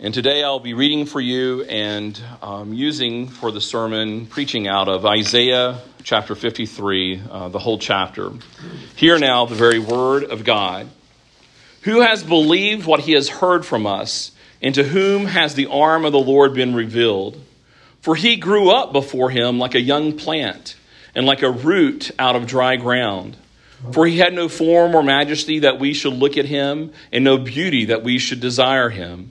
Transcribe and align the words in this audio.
And 0.00 0.12
today 0.12 0.42
I'll 0.42 0.58
be 0.58 0.74
reading 0.74 1.06
for 1.06 1.20
you 1.20 1.62
and 1.62 2.20
um, 2.42 2.74
using 2.74 3.28
for 3.28 3.52
the 3.52 3.60
sermon, 3.60 4.26
preaching 4.26 4.66
out 4.66 4.88
of 4.88 5.06
Isaiah 5.06 5.80
chapter 6.02 6.34
53, 6.34 7.22
uh, 7.30 7.48
the 7.50 7.60
whole 7.60 7.78
chapter. 7.78 8.32
Hear 8.96 9.20
now 9.20 9.46
the 9.46 9.54
very 9.54 9.78
word 9.78 10.24
of 10.24 10.42
God. 10.42 10.88
Who 11.82 12.00
has 12.00 12.24
believed 12.24 12.86
what 12.86 13.00
he 13.00 13.12
has 13.12 13.28
heard 13.28 13.64
from 13.64 13.86
us, 13.86 14.32
and 14.60 14.74
to 14.74 14.82
whom 14.82 15.26
has 15.26 15.54
the 15.54 15.66
arm 15.66 16.04
of 16.04 16.10
the 16.10 16.18
Lord 16.18 16.54
been 16.54 16.74
revealed? 16.74 17.40
For 18.00 18.16
he 18.16 18.34
grew 18.34 18.70
up 18.70 18.92
before 18.92 19.30
him 19.30 19.60
like 19.60 19.76
a 19.76 19.80
young 19.80 20.18
plant, 20.18 20.74
and 21.14 21.24
like 21.24 21.42
a 21.42 21.52
root 21.52 22.10
out 22.18 22.34
of 22.34 22.48
dry 22.48 22.74
ground. 22.74 23.36
For 23.92 24.06
he 24.06 24.18
had 24.18 24.34
no 24.34 24.48
form 24.48 24.96
or 24.96 25.04
majesty 25.04 25.60
that 25.60 25.78
we 25.78 25.94
should 25.94 26.14
look 26.14 26.36
at 26.36 26.46
him, 26.46 26.92
and 27.12 27.22
no 27.22 27.38
beauty 27.38 27.84
that 27.86 28.02
we 28.02 28.18
should 28.18 28.40
desire 28.40 28.88
him. 28.88 29.30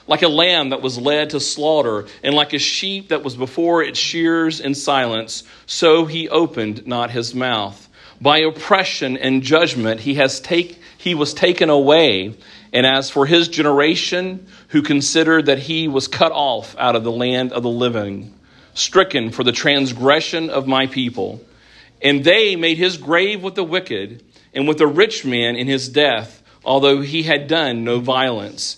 like 0.07 0.21
a 0.21 0.27
lamb 0.27 0.69
that 0.69 0.81
was 0.81 0.97
led 0.97 1.31
to 1.31 1.39
slaughter, 1.39 2.05
and 2.23 2.33
like 2.33 2.53
a 2.53 2.59
sheep 2.59 3.09
that 3.09 3.23
was 3.23 3.35
before 3.35 3.83
its 3.83 3.99
shears 3.99 4.59
in 4.59 4.75
silence, 4.75 5.43
so 5.65 6.05
he 6.05 6.29
opened 6.29 6.87
not 6.87 7.11
his 7.11 7.35
mouth. 7.35 7.87
By 8.19 8.39
oppression 8.39 9.17
and 9.17 9.41
judgment 9.41 10.01
he 10.01 10.15
has 10.15 10.39
take, 10.39 10.79
he 10.97 11.15
was 11.15 11.33
taken 11.33 11.69
away. 11.69 12.35
And 12.71 12.85
as 12.85 13.09
for 13.09 13.25
his 13.25 13.47
generation, 13.47 14.47
who 14.69 14.81
considered 14.81 15.47
that 15.47 15.59
he 15.59 15.87
was 15.87 16.07
cut 16.07 16.31
off 16.31 16.75
out 16.77 16.95
of 16.95 17.03
the 17.03 17.11
land 17.11 17.51
of 17.51 17.63
the 17.63 17.69
living, 17.69 18.33
stricken 18.73 19.31
for 19.31 19.43
the 19.43 19.51
transgression 19.51 20.49
of 20.49 20.67
my 20.67 20.87
people, 20.87 21.41
and 22.01 22.23
they 22.23 22.55
made 22.55 22.77
his 22.77 22.97
grave 22.97 23.43
with 23.43 23.55
the 23.55 23.63
wicked 23.63 24.23
and 24.53 24.67
with 24.67 24.77
the 24.77 24.87
rich 24.87 25.25
man 25.25 25.55
in 25.55 25.67
his 25.67 25.89
death, 25.89 26.41
although 26.63 27.01
he 27.01 27.23
had 27.23 27.47
done 27.47 27.83
no 27.83 27.99
violence 27.99 28.77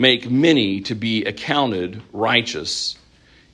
make 0.00 0.30
many 0.30 0.80
to 0.80 0.94
be 0.94 1.24
accounted 1.24 2.02
righteous, 2.12 2.96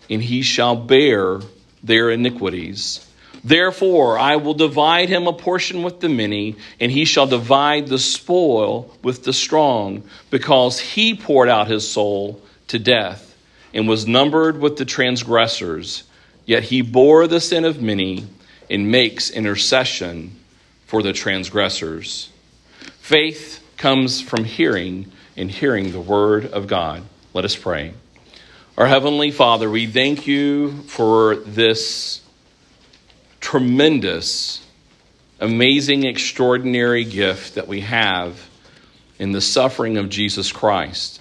and 0.09 0.23
he 0.23 0.43
shall 0.43 0.77
bear 0.77 1.41
their 1.83 2.11
iniquities. 2.11 3.03
Therefore, 3.43 4.19
I 4.19 4.37
will 4.37 4.55
divide 4.55 5.09
him 5.09 5.27
a 5.27 5.33
portion 5.33 5.83
with 5.83 6.01
the 6.01 6.09
many, 6.09 6.57
and 6.81 6.91
he 6.91 7.05
shall 7.05 7.27
divide 7.27 7.89
the 7.89 7.99
spoil 7.99 8.97
with 9.03 9.25
the 9.25 9.33
strong, 9.33 10.05
because 10.31 10.79
he 10.79 11.15
poured 11.15 11.49
out 11.49 11.69
his 11.69 11.89
soul 11.89 12.41
to 12.69 12.79
death 12.79 13.37
and 13.75 13.89
was 13.89 14.07
numbered 14.07 14.59
with 14.59 14.77
the 14.77 14.85
transgressors. 14.85 16.05
Yet 16.45 16.65
he 16.65 16.81
bore 16.81 17.27
the 17.27 17.41
sin 17.41 17.65
of 17.65 17.83
many 17.83 18.27
and 18.71 18.91
makes 18.91 19.31
intercession 19.31 20.35
for 20.87 21.03
the 21.03 21.13
transgressors. 21.13 22.31
Faith 23.01 23.63
comes 23.77 24.21
from 24.21 24.45
hearing 24.45 25.11
in 25.37 25.49
hearing 25.49 25.93
the 25.93 26.01
word 26.01 26.47
of 26.47 26.67
God. 26.67 27.03
Let 27.35 27.45
us 27.45 27.55
pray. 27.55 27.93
Our 28.77 28.87
Heavenly 28.87 29.31
Father, 29.31 29.71
we 29.71 29.87
thank 29.87 30.27
you 30.27 30.83
for 30.83 31.37
this 31.37 32.23
tremendous, 33.41 34.65
amazing, 35.39 36.05
extraordinary 36.05 37.05
gift 37.05 37.55
that 37.55 37.69
we 37.69 37.83
have 37.83 38.49
in 39.19 39.33
the 39.33 39.41
suffering 39.41 39.99
of 39.99 40.09
Jesus 40.09 40.53
Christ. 40.53 41.21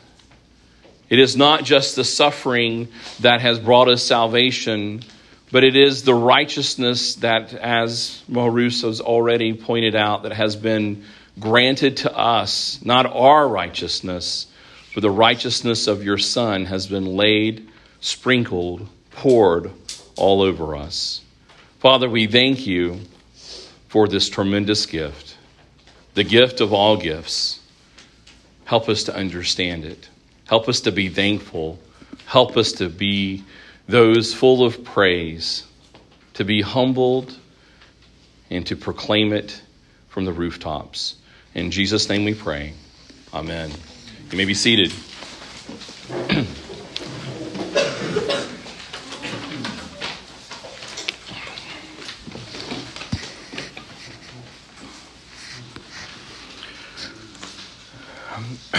It 1.09 1.19
is 1.19 1.37
not 1.37 1.63
just 1.63 1.95
the 1.95 2.03
suffering 2.03 2.87
that 3.19 3.41
has 3.41 3.59
brought 3.59 3.89
us 3.89 4.03
salvation, 4.03 5.03
but 5.51 5.63
it 5.63 5.75
is 5.75 6.03
the 6.03 6.15
righteousness 6.15 7.15
that, 7.15 7.53
as 7.53 8.23
has 8.33 9.01
already 9.01 9.53
pointed 9.53 9.95
out, 9.95 10.23
that 10.23 10.33
has 10.33 10.55
been 10.55 11.03
granted 11.39 11.97
to 11.97 12.15
us, 12.15 12.79
not 12.83 13.05
our 13.05 13.47
righteousness, 13.47 14.47
but 14.93 15.01
the 15.01 15.11
righteousness 15.11 15.87
of 15.87 16.03
your 16.03 16.17
Son 16.17 16.65
has 16.65 16.87
been 16.87 17.05
laid, 17.05 17.67
sprinkled, 17.99 18.87
poured 19.11 19.71
all 20.15 20.41
over 20.41 20.75
us. 20.75 21.21
Father, 21.79 22.09
we 22.09 22.27
thank 22.27 22.65
you 22.65 22.99
for 23.87 24.07
this 24.07 24.29
tremendous 24.29 24.85
gift, 24.85 25.37
the 26.13 26.23
gift 26.23 26.61
of 26.61 26.73
all 26.73 26.97
gifts. 26.97 27.59
Help 28.63 28.89
us 28.89 29.03
to 29.03 29.15
understand 29.15 29.85
it. 29.85 30.09
Help 30.47 30.67
us 30.67 30.81
to 30.81 30.91
be 30.91 31.09
thankful. 31.09 31.79
Help 32.25 32.57
us 32.57 32.71
to 32.73 32.89
be 32.89 33.43
those 33.87 34.33
full 34.33 34.63
of 34.63 34.83
praise, 34.83 35.63
to 36.33 36.43
be 36.43 36.61
humbled, 36.61 37.37
and 38.49 38.65
to 38.65 38.75
proclaim 38.75 39.33
it 39.33 39.61
from 40.07 40.25
the 40.25 40.33
rooftops. 40.33 41.15
In 41.55 41.71
Jesus' 41.71 42.09
name 42.09 42.25
we 42.25 42.33
pray. 42.33 42.73
Amen. 43.33 43.71
You 44.29 44.37
may 44.37 44.43
be 44.43 44.53
seated. 44.53 44.91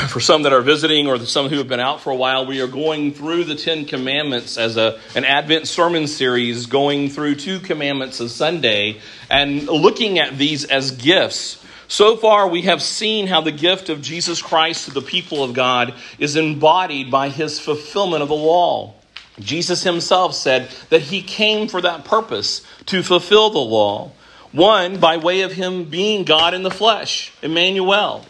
for 0.08 0.20
some 0.20 0.44
that 0.44 0.52
are 0.52 0.60
visiting 0.62 1.06
or 1.06 1.18
some 1.18 1.48
who 1.48 1.56
have 1.56 1.68
been 1.68 1.80
out 1.80 2.02
for 2.02 2.10
a 2.10 2.14
while, 2.14 2.46
we 2.46 2.60
are 2.60 2.66
going 2.66 3.12
through 3.12 3.44
the 3.44 3.54
Ten 3.54 3.86
Commandments 3.86 4.58
as 4.58 4.76
a, 4.76 4.98
an 5.14 5.24
Advent 5.24 5.66
sermon 5.66 6.06
series, 6.06 6.66
going 6.66 7.08
through 7.08 7.36
two 7.36 7.58
commandments 7.58 8.20
a 8.20 8.28
Sunday 8.28 9.00
and 9.30 9.64
looking 9.64 10.18
at 10.18 10.36
these 10.36 10.64
as 10.64 10.90
gifts 10.90 11.62
so 11.88 12.16
far, 12.16 12.48
we 12.48 12.62
have 12.62 12.82
seen 12.82 13.26
how 13.26 13.40
the 13.40 13.52
gift 13.52 13.88
of 13.88 14.02
Jesus 14.02 14.42
Christ 14.42 14.86
to 14.86 14.90
the 14.90 15.02
people 15.02 15.44
of 15.44 15.54
God 15.54 15.94
is 16.18 16.36
embodied 16.36 17.10
by 17.10 17.28
his 17.28 17.60
fulfillment 17.60 18.22
of 18.22 18.28
the 18.28 18.34
law. 18.34 18.94
Jesus 19.38 19.82
himself 19.82 20.34
said 20.34 20.70
that 20.88 21.02
he 21.02 21.22
came 21.22 21.68
for 21.68 21.80
that 21.80 22.04
purpose, 22.04 22.62
to 22.86 23.02
fulfill 23.02 23.50
the 23.50 23.58
law. 23.58 24.10
One, 24.52 24.98
by 24.98 25.18
way 25.18 25.42
of 25.42 25.52
him 25.52 25.84
being 25.84 26.24
God 26.24 26.54
in 26.54 26.62
the 26.62 26.70
flesh, 26.70 27.32
Emmanuel. 27.42 28.24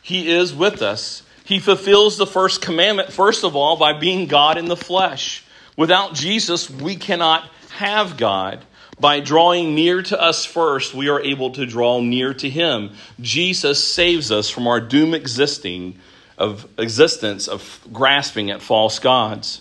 He 0.00 0.30
is 0.30 0.54
with 0.54 0.80
us. 0.80 1.22
He 1.44 1.58
fulfills 1.58 2.16
the 2.16 2.26
first 2.26 2.62
commandment, 2.62 3.12
first 3.12 3.44
of 3.44 3.56
all, 3.56 3.76
by 3.76 3.92
being 3.92 4.26
God 4.26 4.56
in 4.56 4.66
the 4.66 4.76
flesh. 4.76 5.44
Without 5.76 6.14
Jesus, 6.14 6.70
we 6.70 6.96
cannot 6.96 7.48
have 7.70 8.16
God. 8.16 8.64
By 9.00 9.20
drawing 9.20 9.74
near 9.74 10.02
to 10.02 10.20
us 10.20 10.44
first, 10.44 10.92
we 10.92 11.08
are 11.08 11.20
able 11.20 11.50
to 11.50 11.66
draw 11.66 12.00
near 12.00 12.34
to 12.34 12.50
him. 12.50 12.90
Jesus 13.20 13.82
saves 13.82 14.32
us 14.32 14.50
from 14.50 14.66
our 14.66 14.80
doom 14.80 15.14
existing 15.14 15.98
of 16.36 16.66
existence 16.78 17.48
of 17.48 17.80
grasping 17.92 18.50
at 18.50 18.62
false 18.62 18.98
gods. 18.98 19.60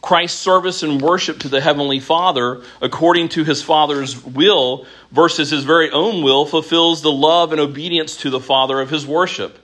Christ's 0.00 0.40
service 0.40 0.82
and 0.82 1.00
worship 1.00 1.38
to 1.40 1.48
the 1.48 1.60
Heavenly 1.60 2.00
Father 2.00 2.62
according 2.80 3.28
to 3.30 3.44
his 3.44 3.62
Father's 3.62 4.22
will 4.24 4.86
versus 5.12 5.50
his 5.50 5.64
very 5.64 5.90
own 5.90 6.24
will 6.24 6.44
fulfills 6.44 7.02
the 7.02 7.12
love 7.12 7.52
and 7.52 7.60
obedience 7.60 8.16
to 8.18 8.30
the 8.30 8.40
Father 8.40 8.80
of 8.80 8.90
his 8.90 9.06
worship. 9.06 9.58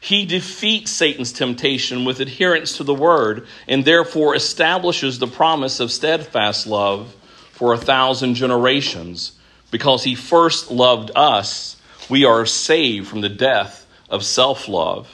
He 0.00 0.26
defeats 0.26 0.90
Satan's 0.90 1.32
temptation 1.32 2.04
with 2.04 2.20
adherence 2.20 2.76
to 2.78 2.84
the 2.84 2.94
Word 2.94 3.46
and 3.68 3.84
therefore 3.84 4.34
establishes 4.34 5.18
the 5.18 5.26
promise 5.26 5.80
of 5.80 5.92
steadfast 5.92 6.66
love 6.66 7.14
for 7.54 7.72
a 7.72 7.78
thousand 7.78 8.34
generations. 8.34 9.32
Because 9.70 10.04
he 10.04 10.14
first 10.14 10.70
loved 10.70 11.10
us, 11.16 11.76
we 12.08 12.24
are 12.24 12.46
saved 12.46 13.08
from 13.08 13.22
the 13.22 13.28
death 13.28 13.86
of 14.10 14.24
self 14.24 14.68
love. 14.68 15.08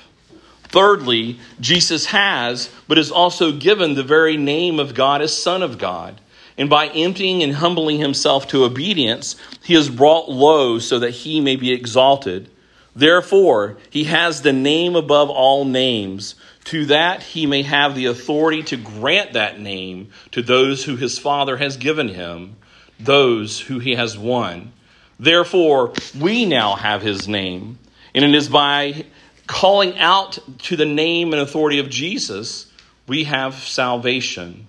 Thirdly, 0.64 1.38
Jesus 1.60 2.06
has, 2.06 2.70
but 2.87 2.98
is 2.98 3.10
also 3.10 3.52
given 3.52 3.94
the 3.94 4.02
very 4.02 4.37
name 4.37 4.78
of 4.78 4.94
God 4.94 5.20
as 5.20 5.37
Son 5.37 5.62
of 5.62 5.78
God. 5.78 6.20
And 6.56 6.69
by 6.70 6.88
emptying 6.88 7.42
and 7.42 7.54
humbling 7.54 7.98
himself 7.98 8.46
to 8.48 8.64
obedience, 8.64 9.36
he 9.64 9.75
is 9.75 9.88
brought 9.88 10.28
low 10.28 10.78
so 10.78 10.98
that 10.98 11.10
he 11.10 11.40
may 11.40 11.56
be 11.56 11.72
exalted. 11.72 12.50
Therefore, 12.94 13.78
he 13.88 14.04
has 14.04 14.43
the 14.43 14.52
name 14.52 14.94
above 14.94 15.31
all 15.31 15.64
names, 15.64 16.34
to 16.70 16.87
that 16.87 17.20
he 17.20 17.46
may 17.46 17.62
have 17.62 17.96
the 17.96 18.06
authority 18.06 18.62
to 18.62 18.76
grant 18.76 19.32
that 19.32 19.58
name 19.58 20.08
to 20.31 20.40
those 20.40 20.84
who 20.84 20.94
his 20.94 21.19
Father 21.19 21.56
has 21.56 21.76
given 21.76 22.06
him, 22.06 22.55
those 23.00 23.58
who 23.58 23.81
he 23.81 23.96
has 23.96 24.17
won. 24.17 24.70
Therefore, 25.19 25.93
we 26.17 26.46
now 26.46 26.76
have 26.76 27.02
his 27.02 27.26
name, 27.26 27.81
and 28.14 28.25
it 28.25 28.32
is 28.37 28.49
by 28.49 29.05
calling 29.49 29.99
out 29.99 30.38
to 30.61 30.76
the 30.76 30.87
name 30.87 31.32
and 31.32 31.43
authority 31.43 31.81
of 31.81 31.90
Jesus 31.90 32.70
we 33.08 33.25
have 33.25 33.55
salvation. 33.56 34.69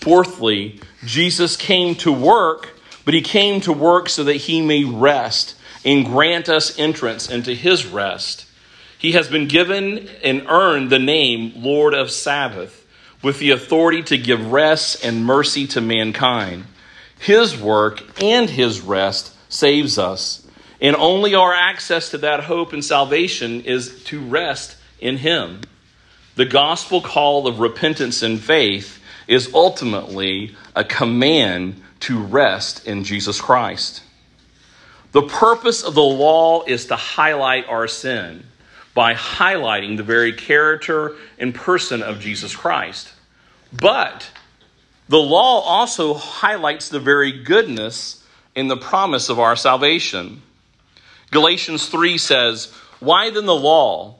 Fourthly, 0.00 0.78
Jesus 1.06 1.56
came 1.56 1.94
to 1.94 2.12
work, 2.12 2.78
but 3.06 3.14
he 3.14 3.22
came 3.22 3.62
to 3.62 3.72
work 3.72 4.10
so 4.10 4.24
that 4.24 4.36
he 4.36 4.60
may 4.60 4.84
rest 4.84 5.54
and 5.86 6.04
grant 6.04 6.50
us 6.50 6.78
entrance 6.78 7.30
into 7.30 7.54
his 7.54 7.86
rest. 7.86 8.44
He 9.04 9.12
has 9.12 9.28
been 9.28 9.48
given 9.48 10.08
and 10.22 10.46
earned 10.48 10.88
the 10.88 10.98
name 10.98 11.52
Lord 11.56 11.92
of 11.92 12.10
Sabbath 12.10 12.86
with 13.22 13.38
the 13.38 13.50
authority 13.50 14.02
to 14.04 14.16
give 14.16 14.50
rest 14.50 15.04
and 15.04 15.26
mercy 15.26 15.66
to 15.66 15.82
mankind. 15.82 16.64
His 17.18 17.54
work 17.54 18.22
and 18.22 18.48
his 18.48 18.80
rest 18.80 19.34
saves 19.50 19.98
us. 19.98 20.46
And 20.80 20.96
only 20.96 21.34
our 21.34 21.52
access 21.52 22.12
to 22.12 22.18
that 22.18 22.44
hope 22.44 22.72
and 22.72 22.82
salvation 22.82 23.60
is 23.66 24.02
to 24.04 24.22
rest 24.22 24.74
in 24.98 25.18
him. 25.18 25.60
The 26.36 26.46
gospel 26.46 27.02
call 27.02 27.46
of 27.46 27.60
repentance 27.60 28.22
and 28.22 28.40
faith 28.40 29.02
is 29.28 29.52
ultimately 29.52 30.56
a 30.74 30.82
command 30.82 31.82
to 32.00 32.22
rest 32.22 32.86
in 32.86 33.04
Jesus 33.04 33.38
Christ. 33.38 34.02
The 35.12 35.28
purpose 35.28 35.82
of 35.82 35.94
the 35.94 36.00
law 36.00 36.64
is 36.64 36.86
to 36.86 36.96
highlight 36.96 37.68
our 37.68 37.86
sin 37.86 38.46
by 38.94 39.14
highlighting 39.14 39.96
the 39.96 40.02
very 40.02 40.32
character 40.32 41.16
and 41.38 41.54
person 41.54 42.02
of 42.02 42.20
Jesus 42.20 42.54
Christ. 42.54 43.12
But 43.72 44.30
the 45.08 45.18
law 45.18 45.60
also 45.60 46.14
highlights 46.14 46.88
the 46.88 47.00
very 47.00 47.42
goodness 47.42 48.24
and 48.56 48.70
the 48.70 48.76
promise 48.76 49.28
of 49.28 49.40
our 49.40 49.56
salvation. 49.56 50.42
Galatians 51.30 51.88
3 51.88 52.16
says, 52.16 52.72
Why 53.00 53.30
then 53.30 53.46
the 53.46 53.54
law? 53.54 54.16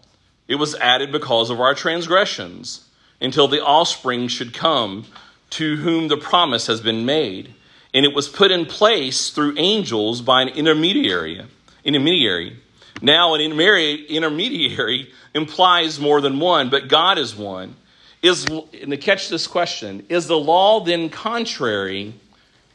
It 0.48 0.56
was 0.56 0.74
added 0.74 1.12
because 1.12 1.48
of 1.48 1.60
our 1.60 1.74
transgressions, 1.74 2.86
until 3.20 3.48
the 3.48 3.64
offspring 3.64 4.28
should 4.28 4.52
come 4.52 5.06
to 5.50 5.76
whom 5.76 6.08
the 6.08 6.16
promise 6.16 6.66
has 6.66 6.80
been 6.80 7.06
made 7.06 7.54
and 7.94 8.04
it 8.04 8.12
was 8.12 8.28
put 8.28 8.50
in 8.50 8.66
place 8.66 9.30
through 9.30 9.54
angels 9.56 10.20
by 10.20 10.42
an 10.42 10.48
intermediary. 10.48 11.40
Intermediary. 11.84 12.58
Now, 13.02 13.34
an 13.34 13.40
intermediary 13.40 15.12
implies 15.34 15.98
more 15.98 16.20
than 16.20 16.38
one, 16.38 16.70
but 16.70 16.88
God 16.88 17.18
is 17.18 17.34
one. 17.34 17.76
Is 18.22 18.46
and 18.46 18.90
to 18.90 18.96
catch 18.96 19.28
this 19.28 19.46
question: 19.46 20.06
Is 20.08 20.26
the 20.26 20.38
law 20.38 20.80
then 20.80 21.10
contrary 21.10 22.14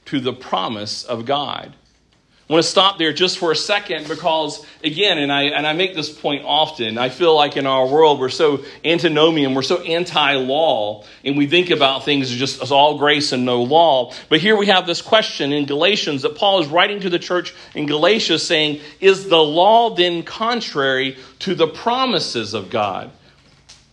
to 0.06 0.20
the 0.20 0.34
promise 0.34 1.04
of 1.04 1.26
God? 1.26 1.74
I 2.50 2.54
want 2.54 2.66
to 2.66 2.72
stop 2.72 2.98
there 2.98 3.14
just 3.14 3.38
for 3.38 3.52
a 3.52 3.56
second 3.56 4.08
because, 4.08 4.66
again, 4.84 5.20
and 5.20 5.32
I, 5.32 5.44
and 5.44 5.68
I 5.68 5.74
make 5.74 5.94
this 5.94 6.10
point 6.10 6.46
often, 6.46 6.98
I 6.98 7.10
feel 7.10 7.36
like 7.36 7.58
in 7.58 7.68
our 7.68 7.86
world 7.86 8.20
we're 8.20 8.30
so 8.30 8.66
antinomian, 8.84 9.54
we're 9.54 9.62
so 9.62 9.84
anti 9.84 10.34
law, 10.34 11.04
and 11.24 11.38
we 11.38 11.46
think 11.46 11.70
about 11.70 12.06
things 12.06 12.32
as 12.32 12.38
just 12.40 12.60
as 12.64 12.72
all 12.72 12.98
grace 12.98 13.34
and 13.34 13.46
no 13.46 13.62
law. 13.62 14.14
But 14.30 14.40
here 14.40 14.58
we 14.58 14.66
have 14.66 14.88
this 14.88 15.00
question 15.00 15.54
in 15.54 15.68
Galatians 15.68 16.24
that 16.24 16.34
Paul 16.34 16.62
is 16.62 16.68
writing 16.68 17.02
to 17.02 17.10
the 17.12 17.20
church 17.20 17.54
in 17.76 17.86
Galatia 17.86 18.40
saying, 18.40 18.82
Is 19.00 19.30
the 19.30 19.38
law 19.38 19.94
then 19.94 20.24
contrary 20.24 21.20
to 21.40 21.54
the 21.54 21.68
promises 21.68 22.56
of 22.56 22.72
God? 22.72 23.12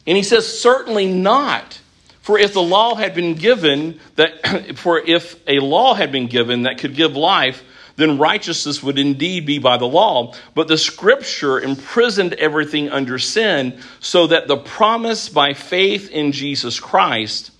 And 0.06 0.16
he 0.16 0.22
says, 0.22 0.46
Certainly 0.46 1.12
not. 1.12 1.78
For 2.22 2.38
if 2.38 2.54
the 2.54 2.62
law 2.62 2.94
had 2.94 3.14
been 3.14 3.34
given 3.34 4.00
that 4.14 4.76
for 4.78 4.98
if 4.98 5.38
a 5.46 5.58
law 5.58 5.92
had 5.92 6.10
been 6.10 6.26
given 6.26 6.62
that 6.62 6.78
could 6.78 6.94
give 6.94 7.14
life, 7.14 7.62
then 7.96 8.18
righteousness 8.18 8.82
would 8.82 8.98
indeed 8.98 9.46
be 9.46 9.58
by 9.58 9.76
the 9.76 9.86
law. 9.86 10.34
But 10.54 10.68
the 10.68 10.78
scripture 10.78 11.58
imprisoned 11.60 12.34
everything 12.34 12.90
under 12.90 13.18
sin 13.18 13.80
so 14.00 14.26
that 14.28 14.48
the 14.48 14.56
promise 14.56 15.28
by 15.28 15.54
faith 15.54 16.10
in 16.10 16.32
Jesus 16.32 16.78
Christ 16.78 17.50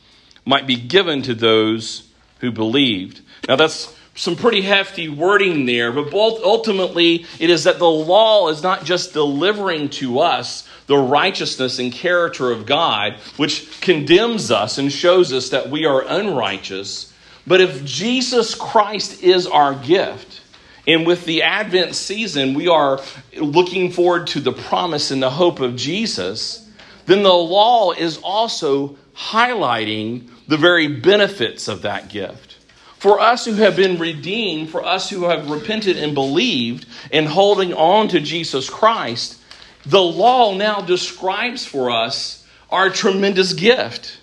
might 0.45 0.67
be 0.67 0.77
given 0.77 1.23
to 1.23 1.35
those 1.35 2.09
who 2.41 2.53
believed. 2.53 3.23
Now 3.49 3.57
that's 3.57 3.95
some 4.15 4.37
pretty 4.37 4.63
hefty 4.63 5.09
wording 5.09 5.67
there, 5.67 5.93
but 5.93 6.13
ultimately 6.15 7.27
it 7.39 7.51
is 7.51 7.65
that 7.65 7.79
the 7.79 7.91
law 7.91 8.49
is 8.49 8.63
not 8.63 8.85
just 8.85 9.13
delivering 9.13 9.91
to 9.91 10.21
us 10.21 10.67
the 10.87 10.97
righteousness 10.97 11.79
and 11.79 11.93
character 11.93 12.51
of 12.51 12.65
God, 12.65 13.15
which 13.37 13.81
condemns 13.81 14.51
us 14.51 14.79
and 14.79 14.91
shows 14.91 15.33
us 15.33 15.51
that 15.51 15.69
we 15.69 15.85
are 15.85 16.03
unrighteous 16.03 17.13
but 17.47 17.61
if 17.61 17.85
Jesus 17.85 18.55
Christ 18.55 19.23
is 19.23 19.47
our 19.47 19.75
gift, 19.75 20.41
and 20.87 21.07
with 21.07 21.25
the 21.25 21.43
Advent 21.43 21.95
season, 21.95 22.55
we 22.55 22.69
are 22.69 23.01
looking 23.37 23.91
forward 23.91 24.29
to 24.29 24.41
the 24.41 24.53
promise 24.53 25.11
and 25.11 25.23
the 25.23 25.31
hope 25.31 25.61
of 25.61 25.77
Jesus, 25.77 26.69
then 27.07 27.23
the 27.23 27.33
law 27.33 27.93
is 27.93 28.19
also 28.19 28.97
highlighting 29.17 30.29
the 30.47 30.57
very 30.57 30.87
benefits 30.87 31.69
of 31.69 31.83
that 31.83 32.09
gift. 32.09 32.57
For 32.99 33.21
us 33.21 33.45
who 33.45 33.55
have 33.55 33.77
been 33.77 33.99
redeemed, 33.99 34.71
for 34.71 34.85
us 34.85 35.11
who 35.11 35.25
have 35.25 35.51
repented 35.51 35.97
and 35.97 36.15
believed 36.15 36.87
and 37.13 37.27
holding 37.27 37.75
on 37.75 38.09
to 38.09 38.21
Jesus 38.21 38.71
Christ, 38.71 39.41
the 39.85 40.03
law 40.03 40.55
now 40.55 40.81
describes 40.81 41.65
for 41.65 41.91
us 41.91 42.47
our 42.71 42.91
tremendous 42.91 43.53
gift. 43.53 44.19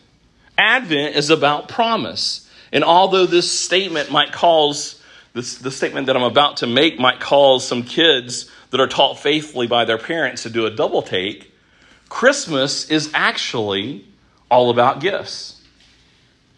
Advent 0.58 1.16
is 1.16 1.30
about 1.30 1.70
promise. 1.70 2.50
And 2.74 2.84
although 2.84 3.28
this 3.28 3.50
statement 3.50 4.12
might 4.12 4.34
cause, 4.34 5.00
this, 5.34 5.60
the 5.60 5.72
statement 5.72 6.08
that 6.08 6.18
I'm 6.18 6.24
about 6.24 6.58
to 6.58 6.68
make 6.68 7.00
might 7.00 7.20
cause 7.20 7.66
some 7.66 7.84
kids 7.84 8.50
that 8.72 8.82
are 8.82 8.88
taught 8.88 9.20
faithfully 9.20 9.68
by 9.68 9.86
their 9.86 10.00
parents 10.00 10.44
to 10.44 10.50
do 10.50 10.66
a 10.66 10.72
double 10.72 11.04
take, 11.04 11.54
Christmas 12.10 12.90
is 12.90 13.12
actually 13.14 14.06
all 14.50 14.72
about 14.72 15.00
gifts. 15.00 15.62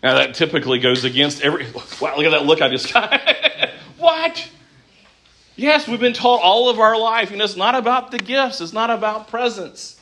Now, 0.02 0.16
that 0.16 0.36
typically 0.36 0.80
goes 0.80 1.04
against 1.04 1.42
every. 1.42 1.66
Wow, 2.00 2.16
look 2.16 2.26
at 2.26 2.32
that 2.32 2.46
look 2.46 2.62
I 2.62 2.70
just 2.70 2.94
got. 2.94 3.22
what? 3.98 4.50
Yes, 5.58 5.88
we've 5.88 6.00
been 6.00 6.14
taught 6.14 6.42
all 6.42 6.70
of 6.70 6.80
our 6.80 6.98
life, 6.98 7.32
you 7.32 7.38
know, 7.38 7.44
it's 7.44 7.56
not 7.56 7.76
about 7.76 8.12
the 8.12 8.20
gifts, 8.20 8.62
it's 8.62 8.74
not 8.74 8.90
about 8.90 9.28
presents. 9.28 10.00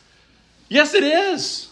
Yes, 0.69 0.93
it 0.93 1.03
is. 1.03 1.69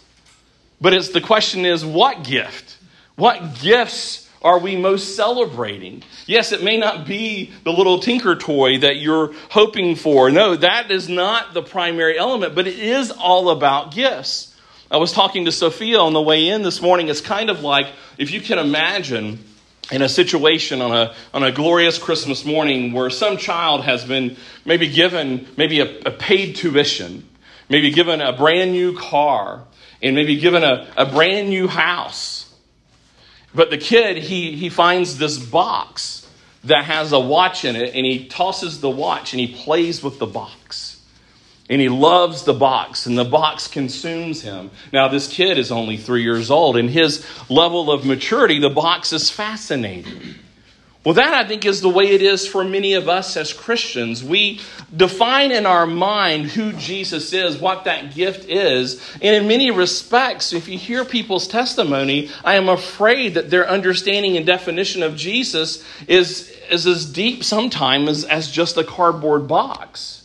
But 0.79 0.93
it's 0.93 1.09
the 1.09 1.21
question 1.21 1.65
is 1.65 1.85
what 1.85 2.23
gift? 2.23 2.77
What 3.15 3.59
gifts 3.59 4.20
are 4.41 4.59
we 4.59 4.75
most 4.75 5.15
celebrating? 5.15 6.03
Yes, 6.25 6.51
it 6.51 6.63
may 6.63 6.77
not 6.77 7.05
be 7.05 7.51
the 7.63 7.71
little 7.71 7.99
tinker 7.99 8.35
toy 8.35 8.79
that 8.79 8.97
you're 8.97 9.33
hoping 9.49 9.95
for. 9.95 10.31
No, 10.31 10.55
that 10.55 10.89
is 10.89 11.07
not 11.07 11.53
the 11.53 11.61
primary 11.61 12.17
element, 12.17 12.55
but 12.55 12.67
it 12.67 12.79
is 12.79 13.11
all 13.11 13.51
about 13.51 13.93
gifts. 13.93 14.55
I 14.89 14.97
was 14.97 15.13
talking 15.13 15.45
to 15.45 15.51
Sophia 15.51 15.99
on 15.99 16.13
the 16.13 16.21
way 16.21 16.49
in 16.49 16.63
this 16.63 16.81
morning. 16.81 17.07
It's 17.07 17.21
kind 17.21 17.49
of 17.49 17.61
like 17.61 17.87
if 18.17 18.31
you 18.31 18.41
can 18.41 18.57
imagine 18.57 19.39
in 19.91 20.01
a 20.01 20.09
situation 20.09 20.81
on 20.81 20.91
a, 20.91 21.13
on 21.33 21.43
a 21.43 21.51
glorious 21.51 21.97
Christmas 21.97 22.43
morning 22.43 22.93
where 22.93 23.09
some 23.09 23.37
child 23.37 23.83
has 23.83 24.03
been 24.05 24.37
maybe 24.65 24.87
given 24.87 25.47
maybe 25.55 25.81
a, 25.81 25.99
a 25.99 26.11
paid 26.11 26.55
tuition, 26.55 27.27
maybe 27.69 27.91
given 27.91 28.21
a 28.21 28.33
brand 28.33 28.71
new 28.71 28.97
car, 28.97 29.65
and 30.01 30.15
maybe 30.15 30.37
given 30.37 30.63
a, 30.63 30.91
a 30.97 31.05
brand 31.05 31.49
new 31.49 31.67
house 31.67 32.40
but 33.53 33.69
the 33.69 33.77
kid, 33.77 34.17
he, 34.17 34.55
he 34.55 34.69
finds 34.69 35.17
this 35.17 35.37
box 35.37 36.27
that 36.63 36.85
has 36.85 37.11
a 37.11 37.19
watch 37.19 37.65
in 37.65 37.75
it, 37.75 37.95
and 37.95 38.05
he 38.05 38.27
tosses 38.27 38.81
the 38.81 38.89
watch 38.89 39.33
and 39.33 39.39
he 39.39 39.47
plays 39.47 40.03
with 40.03 40.19
the 40.19 40.27
box. 40.27 41.01
and 41.71 41.79
he 41.79 41.87
loves 41.87 42.43
the 42.43 42.53
box, 42.53 43.05
and 43.05 43.17
the 43.17 43.23
box 43.23 43.67
consumes 43.69 44.41
him. 44.41 44.69
Now, 44.91 45.07
this 45.07 45.29
kid 45.29 45.57
is 45.57 45.71
only 45.71 45.95
three 45.95 46.21
years 46.21 46.51
old, 46.51 46.75
and 46.75 46.89
his 46.89 47.25
level 47.49 47.89
of 47.89 48.05
maturity, 48.05 48.59
the 48.59 48.69
box 48.69 49.13
is 49.13 49.29
fascinating. 49.29 50.35
Well, 51.03 51.15
that 51.15 51.33
I 51.33 51.47
think 51.47 51.65
is 51.65 51.81
the 51.81 51.89
way 51.89 52.11
it 52.11 52.21
is 52.21 52.47
for 52.47 52.63
many 52.63 52.93
of 52.93 53.09
us 53.09 53.35
as 53.35 53.53
Christians. 53.53 54.23
We 54.23 54.59
define 54.95 55.51
in 55.51 55.65
our 55.65 55.87
mind 55.87 56.45
who 56.45 56.73
Jesus 56.73 57.33
is, 57.33 57.57
what 57.57 57.85
that 57.85 58.13
gift 58.13 58.47
is. 58.47 59.01
And 59.15 59.35
in 59.35 59.47
many 59.47 59.71
respects, 59.71 60.53
if 60.53 60.67
you 60.67 60.77
hear 60.77 61.03
people's 61.03 61.47
testimony, 61.47 62.29
I 62.45 62.53
am 62.53 62.69
afraid 62.69 63.33
that 63.33 63.49
their 63.49 63.67
understanding 63.67 64.37
and 64.37 64.45
definition 64.45 65.01
of 65.01 65.15
Jesus 65.15 65.83
is, 66.07 66.55
is 66.69 66.85
as 66.85 67.11
deep 67.11 67.43
sometimes 67.43 68.07
as, 68.07 68.23
as 68.25 68.51
just 68.51 68.77
a 68.77 68.83
cardboard 68.83 69.47
box 69.47 70.21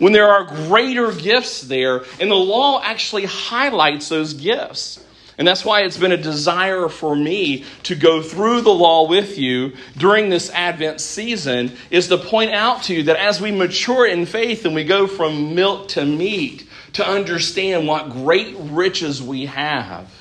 when 0.00 0.14
there 0.14 0.28
are 0.28 0.44
greater 0.44 1.12
gifts 1.12 1.60
there, 1.60 2.04
and 2.18 2.30
the 2.30 2.34
law 2.34 2.80
actually 2.82 3.26
highlights 3.26 4.08
those 4.08 4.32
gifts. 4.32 4.98
And 5.40 5.48
that's 5.48 5.64
why 5.64 5.80
it's 5.80 5.96
been 5.96 6.12
a 6.12 6.18
desire 6.18 6.90
for 6.90 7.16
me 7.16 7.64
to 7.84 7.94
go 7.94 8.20
through 8.20 8.60
the 8.60 8.74
law 8.74 9.08
with 9.08 9.38
you 9.38 9.72
during 9.96 10.28
this 10.28 10.50
Advent 10.50 11.00
season, 11.00 11.72
is 11.90 12.08
to 12.08 12.18
point 12.18 12.50
out 12.50 12.82
to 12.84 12.94
you 12.94 13.04
that 13.04 13.16
as 13.16 13.40
we 13.40 13.50
mature 13.50 14.06
in 14.06 14.26
faith 14.26 14.66
and 14.66 14.74
we 14.74 14.84
go 14.84 15.06
from 15.06 15.54
milk 15.54 15.88
to 15.88 16.04
meat, 16.04 16.68
to 16.92 17.08
understand 17.08 17.88
what 17.88 18.10
great 18.10 18.54
riches 18.58 19.22
we 19.22 19.46
have 19.46 20.12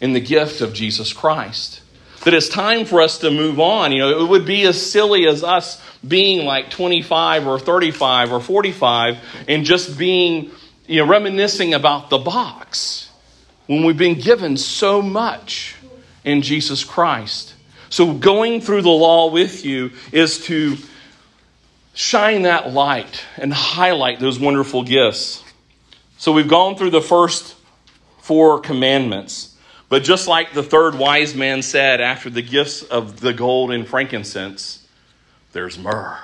in 0.00 0.14
the 0.14 0.20
gift 0.20 0.62
of 0.62 0.72
Jesus 0.72 1.12
Christ 1.12 1.82
that 2.24 2.32
it's 2.32 2.48
time 2.48 2.86
for 2.86 3.02
us 3.02 3.18
to 3.18 3.30
move 3.30 3.60
on. 3.60 3.92
You 3.92 3.98
know, 3.98 4.24
it 4.24 4.28
would 4.28 4.46
be 4.46 4.64
as 4.64 4.90
silly 4.90 5.28
as 5.28 5.44
us 5.44 5.80
being 6.06 6.46
like 6.46 6.70
25 6.70 7.46
or 7.46 7.58
35 7.58 8.32
or 8.32 8.40
45 8.40 9.18
and 9.46 9.66
just 9.66 9.98
being, 9.98 10.50
you 10.86 11.04
know, 11.04 11.10
reminiscing 11.10 11.74
about 11.74 12.08
the 12.08 12.18
box 12.18 13.05
when 13.66 13.84
we've 13.84 13.98
been 13.98 14.18
given 14.18 14.56
so 14.56 15.02
much 15.02 15.74
in 16.24 16.42
Jesus 16.42 16.84
Christ. 16.84 17.54
So 17.88 18.12
going 18.12 18.60
through 18.60 18.82
the 18.82 18.90
law 18.90 19.30
with 19.30 19.64
you 19.64 19.92
is 20.12 20.44
to 20.46 20.76
shine 21.94 22.42
that 22.42 22.72
light 22.72 23.24
and 23.36 23.52
highlight 23.52 24.20
those 24.20 24.38
wonderful 24.38 24.82
gifts. 24.82 25.42
So 26.18 26.32
we've 26.32 26.48
gone 26.48 26.76
through 26.76 26.90
the 26.90 27.00
first 27.00 27.56
four 28.20 28.60
commandments. 28.60 29.56
But 29.88 30.02
just 30.02 30.26
like 30.26 30.52
the 30.52 30.62
third 30.62 30.96
wise 30.96 31.34
man 31.34 31.62
said 31.62 32.00
after 32.00 32.28
the 32.28 32.42
gifts 32.42 32.82
of 32.82 33.20
the 33.20 33.32
gold 33.32 33.70
and 33.70 33.86
frankincense, 33.86 34.86
there's 35.52 35.78
myrrh. 35.78 36.18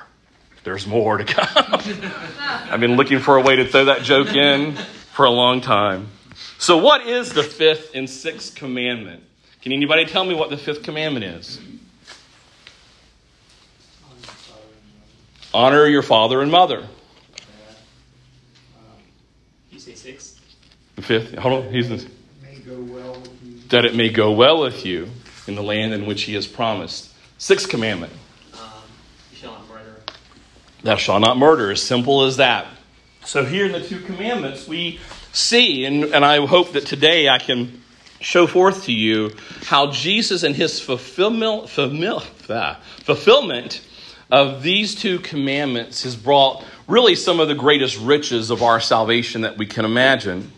There's 0.65 0.87
more 0.87 1.19
to 1.19 1.25
come. 1.25 1.47
I've 2.71 2.81
been 2.81 2.97
looking 2.97 3.19
for 3.19 3.37
a 3.37 3.43
way 3.43 3.57
to 3.57 3.67
throw 3.67 3.87
that 3.87 4.03
joke 4.03 4.35
in 4.35 4.75
for 5.13 5.25
a 5.27 5.31
long 5.31 5.61
time. 5.61 6.09
So, 6.63 6.77
what 6.77 7.09
is 7.09 7.33
the 7.33 7.43
fifth 7.43 7.91
and 7.97 8.09
sixth 8.09 8.55
commandment? 8.55 9.25
Can 9.63 9.73
anybody 9.73 10.05
tell 10.05 10.25
me 10.25 10.33
what 10.33 10.49
the 10.49 10.57
fifth 10.57 10.85
commandment 10.85 11.25
is? 11.25 11.59
Honor 15.53 15.89
your 15.89 16.03
father 16.03 16.41
and 16.41 16.53
mother. 16.53 16.87
You 19.73 19.81
say 19.81 19.97
six? 19.97 20.39
The 20.95 21.03
fifth. 21.03 21.35
Hold 21.35 21.65
on. 21.65 21.73
He's 21.73 21.89
the, 21.89 22.09
that 23.71 23.85
it 23.85 23.97
may 23.97 24.09
go 24.09 24.31
well 24.31 24.61
with 24.61 24.87
you 24.87 25.11
in 25.49 25.57
the 25.57 25.65
land 25.65 25.93
in 25.93 26.07
which 26.07 26.23
he 26.23 26.35
has 26.35 26.47
promised. 26.47 27.13
Sixth 27.39 27.69
commandment. 27.69 28.13
Um, 28.55 28.61
you 29.33 29.37
shall 29.37 29.55
not 29.55 29.69
murder. 29.69 29.97
Thou 30.85 30.95
shalt 30.95 31.23
not 31.23 31.37
murder. 31.39 31.73
As 31.73 31.83
simple 31.83 32.23
as 32.23 32.37
that. 32.37 32.69
So 33.25 33.45
here 33.45 33.67
in 33.67 33.73
the 33.73 33.81
two 33.81 33.99
commandments, 33.99 34.69
we 34.69 35.01
see, 35.33 35.85
and, 35.85 36.05
and 36.05 36.25
I 36.25 36.45
hope 36.47 36.73
that 36.73 36.87
today 36.87 37.29
I 37.29 37.39
can 37.39 37.83
show 38.21 38.47
forth 38.47 38.85
to 38.85 38.93
you 38.93 39.33
how 39.65 39.91
Jesus 39.91 40.43
and 40.43 40.55
his 40.55 40.81
fulfillment, 40.81 41.71
ah, 42.49 42.81
fulfillment 43.01 43.81
of 44.31 44.63
these 44.63 44.95
two 44.95 45.19
commandments 45.19 46.05
has 46.05 46.17
brought 46.17 46.65
really 46.87 47.15
some 47.15 47.41
of 47.41 47.49
the 47.49 47.55
greatest 47.55 47.99
riches 47.99 48.51
of 48.51 48.63
our 48.63 48.81
salvation 48.81 49.43
that 49.43 49.59
we 49.59 49.67
can 49.67 49.85
imagine. 49.85 50.53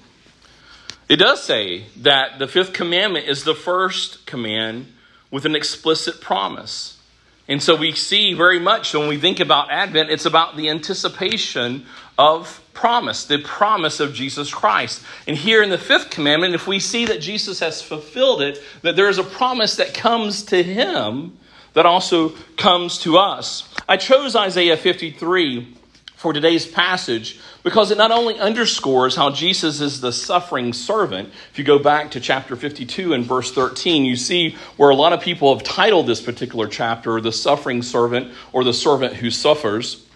It 1.09 1.16
does 1.16 1.43
say 1.43 1.87
that 1.99 2.38
the 2.38 2.47
fifth 2.47 2.73
commandment 2.73 3.28
is 3.28 3.45
the 3.45 3.54
first 3.54 4.26
command 4.26 4.87
with 5.31 5.45
an 5.45 5.54
explicit 5.54 6.21
promise. 6.21 7.00
And 7.47 7.62
so 7.62 7.76
we 7.76 7.93
see 7.93 8.33
very 8.33 8.59
much 8.59 8.95
when 8.95 9.09
we 9.09 9.19
think 9.19 9.40
about 9.40 9.71
Advent, 9.71 10.11
it's 10.11 10.25
about 10.25 10.57
the 10.57 10.71
anticipation 10.71 11.85
of 12.16 12.63
promise, 12.75 13.25
the 13.25 13.38
promise 13.38 14.00
of 14.00 14.12
Jesus 14.12 14.52
Christ. 14.52 15.02
And 15.26 15.37
here 15.37 15.62
in 15.62 15.71
the 15.71 15.78
fifth 15.78 16.11
commandment, 16.11 16.54
if 16.54 16.66
we 16.66 16.81
see 16.81 17.07
that 17.07 17.21
Jesus 17.21 17.61
has 17.61 17.81
fulfilled 17.81 18.43
it, 18.43 18.61
that 18.83 18.97
there 18.97 19.09
is 19.09 19.19
a 19.19 19.25
promise 19.25 19.76
that 19.76 19.95
comes 19.95 20.43
to 20.45 20.62
him 20.62 21.38
that 21.73 21.87
also 21.87 22.31
comes 22.57 22.99
to 23.00 23.19
us. 23.19 23.69
I 23.88 23.97
chose 23.97 24.35
Isaiah 24.35 24.76
53 24.76 25.76
for 26.16 26.33
today's 26.33 26.66
passage 26.66 27.38
because 27.64 27.90
it 27.90 27.99
not 27.99 28.11
only 28.11 28.38
underscores 28.38 29.14
how 29.14 29.31
Jesus 29.31 29.81
is 29.81 30.00
the 30.00 30.12
suffering 30.12 30.73
servant. 30.73 31.31
If 31.50 31.59
you 31.59 31.64
go 31.64 31.78
back 31.78 32.12
to 32.12 32.21
chapter 32.21 32.57
52 32.57 33.12
and 33.12 33.25
verse 33.25 33.52
13, 33.52 34.04
you 34.04 34.16
see 34.16 34.57
where 34.76 34.90
a 34.90 34.95
lot 34.95 35.12
of 35.12 35.21
people 35.21 35.54
have 35.54 35.64
titled 35.64 36.07
this 36.07 36.23
particular 36.23 36.66
chapter 36.66 37.21
the 37.21 37.33
suffering 37.33 37.83
servant 37.83 38.33
or 38.52 38.64
the 38.64 38.73
servant 38.73 39.14
who 39.14 39.31
suffers, 39.31 40.07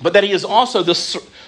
but 0.00 0.14
that 0.14 0.24
he 0.24 0.32
is 0.32 0.44
also 0.44 0.82
the 0.82 0.94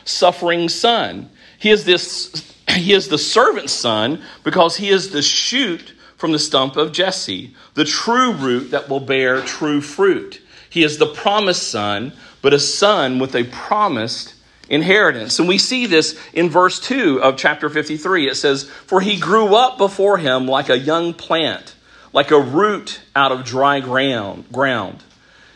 suffering 0.05 0.69
son. 0.69 1.31
He 1.59 1.71
is 1.71 1.85
this 1.85 2.53
he 2.69 2.93
is 2.93 3.09
the 3.09 3.19
servant 3.19 3.71
son 3.71 4.23
because 4.43 4.77
he 4.77 4.89
is 4.89 5.11
the 5.11 5.23
shoot 5.23 5.95
from 6.17 6.33
the 6.33 6.39
stump 6.39 6.77
of 6.77 6.93
Jesse, 6.93 7.55
the 7.75 7.85
true 7.85 8.33
root 8.33 8.71
that 8.71 8.89
will 8.89 9.01
bear 9.01 9.41
true 9.43 9.81
fruit. 9.81 10.41
He 10.71 10.83
is 10.83 10.99
the 10.99 11.07
promised 11.07 11.71
son 11.71 12.13
but 12.45 12.53
a 12.53 12.59
son 12.59 13.19
with 13.19 13.35
a 13.35 13.45
promised 13.45 14.35
inheritance. 14.69 15.39
And 15.39 15.49
we 15.49 15.57
see 15.57 15.87
this 15.87 16.15
in 16.35 16.51
verse 16.51 16.79
2 16.79 17.23
of 17.23 17.39
chapter 17.39 17.71
53. 17.71 18.29
It 18.29 18.35
says, 18.35 18.65
For 18.65 19.01
he 19.01 19.19
grew 19.19 19.55
up 19.55 19.79
before 19.79 20.19
him 20.19 20.47
like 20.47 20.69
a 20.69 20.79
young 20.79 21.15
plant, 21.15 21.75
like 22.13 22.31
a 22.31 22.39
root 22.39 23.01
out 23.17 23.33
of 23.33 23.47
dry 23.47 23.81
ground. 23.81 24.45
ground. 24.53 25.03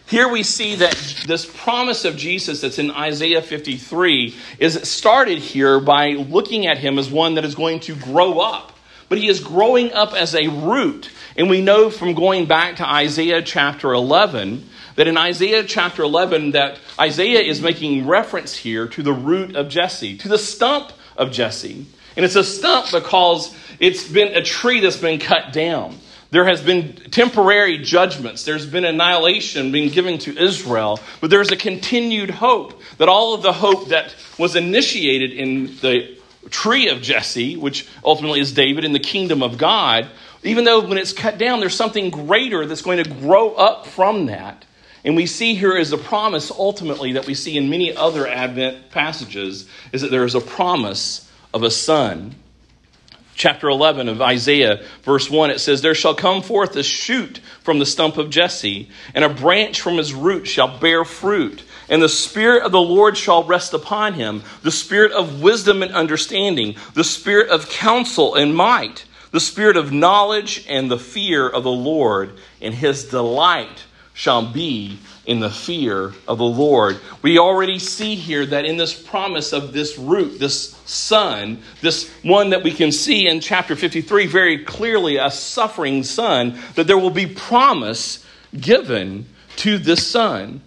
Here 0.08 0.26
we 0.26 0.42
see 0.42 0.76
that 0.76 0.94
this 1.26 1.44
promise 1.44 2.06
of 2.06 2.16
Jesus 2.16 2.62
that's 2.62 2.78
in 2.78 2.90
Isaiah 2.90 3.42
53 3.42 4.34
is 4.58 4.88
started 4.88 5.36
here 5.36 5.80
by 5.80 6.12
looking 6.12 6.66
at 6.66 6.78
him 6.78 6.98
as 6.98 7.10
one 7.10 7.34
that 7.34 7.44
is 7.44 7.54
going 7.54 7.80
to 7.80 7.94
grow 7.94 8.40
up. 8.40 8.72
But 9.10 9.18
he 9.18 9.28
is 9.28 9.40
growing 9.40 9.92
up 9.92 10.14
as 10.14 10.34
a 10.34 10.48
root. 10.48 11.10
And 11.36 11.50
we 11.50 11.60
know 11.60 11.90
from 11.90 12.14
going 12.14 12.46
back 12.46 12.76
to 12.76 12.88
Isaiah 12.88 13.42
chapter 13.42 13.92
11 13.92 14.66
that 14.96 15.08
in 15.08 15.18
Isaiah 15.18 15.62
chapter 15.62 16.02
11 16.04 16.52
that 16.52 16.80
Isaiah 16.98 17.42
is 17.42 17.60
making 17.60 18.06
reference 18.06 18.56
here 18.56 18.88
to 18.88 19.02
the 19.02 19.12
root 19.12 19.56
of 19.56 19.68
Jesse, 19.68 20.16
to 20.18 20.28
the 20.28 20.38
stump 20.38 20.90
of 21.18 21.32
Jesse. 21.32 21.84
And 22.16 22.24
it's 22.24 22.34
a 22.34 22.44
stump 22.44 22.92
because 22.92 23.54
it's 23.78 24.08
been 24.08 24.34
a 24.34 24.42
tree 24.42 24.80
that's 24.80 24.96
been 24.96 25.20
cut 25.20 25.52
down. 25.52 25.98
There 26.30 26.44
has 26.44 26.60
been 26.60 26.94
temporary 27.10 27.78
judgments. 27.78 28.44
There's 28.44 28.66
been 28.66 28.84
annihilation 28.84 29.72
being 29.72 29.90
given 29.90 30.18
to 30.18 30.36
Israel, 30.36 31.00
but 31.20 31.30
there's 31.30 31.50
a 31.50 31.56
continued 31.56 32.30
hope 32.30 32.82
that 32.98 33.08
all 33.08 33.32
of 33.32 33.42
the 33.42 33.52
hope 33.52 33.88
that 33.88 34.14
was 34.38 34.54
initiated 34.54 35.32
in 35.32 35.76
the 35.78 36.18
tree 36.50 36.88
of 36.88 37.00
Jesse, 37.00 37.56
which 37.56 37.88
ultimately 38.04 38.40
is 38.40 38.52
David 38.52 38.84
in 38.84 38.92
the 38.92 38.98
kingdom 38.98 39.42
of 39.42 39.56
God, 39.56 40.08
even 40.42 40.64
though 40.64 40.86
when 40.86 40.98
it's 40.98 41.12
cut 41.12 41.38
down, 41.38 41.60
there's 41.60 41.74
something 41.74 42.10
greater 42.10 42.66
that's 42.66 42.82
going 42.82 43.02
to 43.02 43.10
grow 43.10 43.54
up 43.54 43.86
from 43.86 44.26
that. 44.26 44.64
And 45.04 45.16
we 45.16 45.26
see 45.26 45.54
here 45.54 45.76
is 45.76 45.92
a 45.92 45.98
promise 45.98 46.50
ultimately 46.50 47.12
that 47.12 47.26
we 47.26 47.34
see 47.34 47.56
in 47.56 47.70
many 47.70 47.96
other 47.96 48.26
Advent 48.26 48.90
passages 48.90 49.68
is 49.92 50.02
that 50.02 50.10
there 50.10 50.24
is 50.24 50.34
a 50.34 50.40
promise 50.40 51.30
of 51.54 51.62
a 51.62 51.70
son. 51.70 52.34
Chapter 53.38 53.68
11 53.68 54.08
of 54.08 54.20
Isaiah, 54.20 54.82
verse 55.04 55.30
1, 55.30 55.50
it 55.50 55.60
says, 55.60 55.80
There 55.80 55.94
shall 55.94 56.16
come 56.16 56.42
forth 56.42 56.74
a 56.74 56.82
shoot 56.82 57.38
from 57.62 57.78
the 57.78 57.86
stump 57.86 58.18
of 58.18 58.30
Jesse, 58.30 58.88
and 59.14 59.24
a 59.24 59.28
branch 59.28 59.80
from 59.80 59.96
his 59.96 60.12
root 60.12 60.48
shall 60.48 60.76
bear 60.80 61.04
fruit. 61.04 61.62
And 61.88 62.02
the 62.02 62.08
Spirit 62.08 62.64
of 62.64 62.72
the 62.72 62.80
Lord 62.80 63.16
shall 63.16 63.44
rest 63.44 63.74
upon 63.74 64.14
him 64.14 64.42
the 64.62 64.72
Spirit 64.72 65.12
of 65.12 65.40
wisdom 65.40 65.84
and 65.84 65.94
understanding, 65.94 66.74
the 66.94 67.04
Spirit 67.04 67.48
of 67.50 67.70
counsel 67.70 68.34
and 68.34 68.56
might, 68.56 69.04
the 69.30 69.38
Spirit 69.38 69.76
of 69.76 69.92
knowledge 69.92 70.66
and 70.68 70.90
the 70.90 70.98
fear 70.98 71.48
of 71.48 71.62
the 71.62 71.70
Lord, 71.70 72.32
and 72.60 72.74
his 72.74 73.04
delight 73.04 73.84
shall 74.14 74.50
be 74.50 74.98
in 75.28 75.40
the 75.40 75.50
fear 75.50 76.14
of 76.26 76.38
the 76.38 76.44
Lord. 76.44 76.98
We 77.20 77.38
already 77.38 77.78
see 77.78 78.14
here 78.14 78.46
that 78.46 78.64
in 78.64 78.78
this 78.78 78.98
promise 79.00 79.52
of 79.52 79.74
this 79.74 79.98
root, 79.98 80.38
this 80.38 80.70
son, 80.86 81.62
this 81.82 82.10
one 82.22 82.50
that 82.50 82.62
we 82.64 82.72
can 82.72 82.90
see 82.90 83.28
in 83.28 83.40
chapter 83.40 83.76
53 83.76 84.26
very 84.26 84.64
clearly, 84.64 85.18
a 85.18 85.30
suffering 85.30 86.02
son, 86.02 86.58
that 86.76 86.86
there 86.86 86.96
will 86.96 87.10
be 87.10 87.26
promise 87.26 88.24
given 88.58 89.26
to 89.56 89.76
this 89.76 90.06
son. 90.06 90.62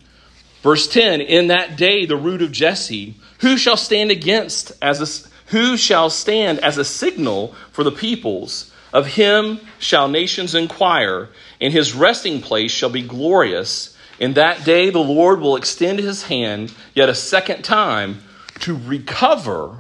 Verse 0.62 0.88
10 0.88 1.22
In 1.22 1.48
that 1.48 1.76
day, 1.76 2.06
the 2.06 2.16
root 2.16 2.44
of 2.44 2.52
Jesse, 2.52 3.16
who 3.40 3.58
shall 3.58 3.78
stand 3.78 4.12
against 4.12 4.74
as 4.80 5.02
a, 5.02 5.30
who 5.50 5.76
shall 5.76 6.12
stand 6.12 6.60
as 6.60 6.78
a 6.78 6.86
signal 6.86 7.56
for 7.72 7.84
the 7.84 7.92
peoples? 7.92 8.72
Of 8.94 9.08
him 9.08 9.60
shall 9.80 10.08
nations 10.08 10.54
inquire, 10.54 11.30
and 11.60 11.74
his 11.74 11.94
resting 11.96 12.42
place 12.42 12.72
shall 12.72 12.90
be 12.90 13.02
glorious. 13.02 13.98
In 14.22 14.34
that 14.34 14.64
day, 14.64 14.92
the 14.92 15.00
Lord 15.00 15.42
will 15.42 15.56
extend 15.56 15.98
his 15.98 16.22
hand 16.22 16.72
yet 16.94 17.10
a 17.10 17.16
second 17.16 17.64
time 17.64 18.22
to 18.60 18.78
recover 18.78 19.80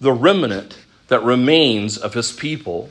the 0.00 0.12
remnant 0.12 0.76
that 1.06 1.22
remains 1.22 1.96
of 1.96 2.12
his 2.12 2.32
people. 2.32 2.90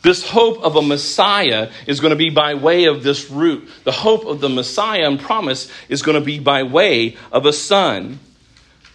This 0.00 0.30
hope 0.30 0.62
of 0.62 0.76
a 0.76 0.82
Messiah 0.82 1.70
is 1.86 2.00
going 2.00 2.12
to 2.12 2.16
be 2.16 2.30
by 2.30 2.54
way 2.54 2.86
of 2.86 3.02
this 3.02 3.30
root. 3.30 3.68
The 3.84 3.92
hope 3.92 4.24
of 4.24 4.40
the 4.40 4.48
Messiah 4.48 5.06
and 5.06 5.20
promise 5.20 5.70
is 5.90 6.00
going 6.00 6.18
to 6.18 6.24
be 6.24 6.38
by 6.38 6.62
way 6.62 7.18
of 7.30 7.44
a 7.44 7.52
son. 7.52 8.18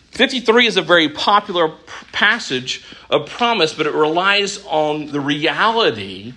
53 0.09 0.65
is 0.65 0.77
a 0.77 0.81
very 0.81 1.09
popular 1.09 1.71
passage 2.11 2.83
of 3.11 3.29
promise, 3.29 3.75
but 3.75 3.85
it 3.85 3.93
relies 3.93 4.65
on 4.65 5.11
the 5.11 5.21
reality 5.21 6.33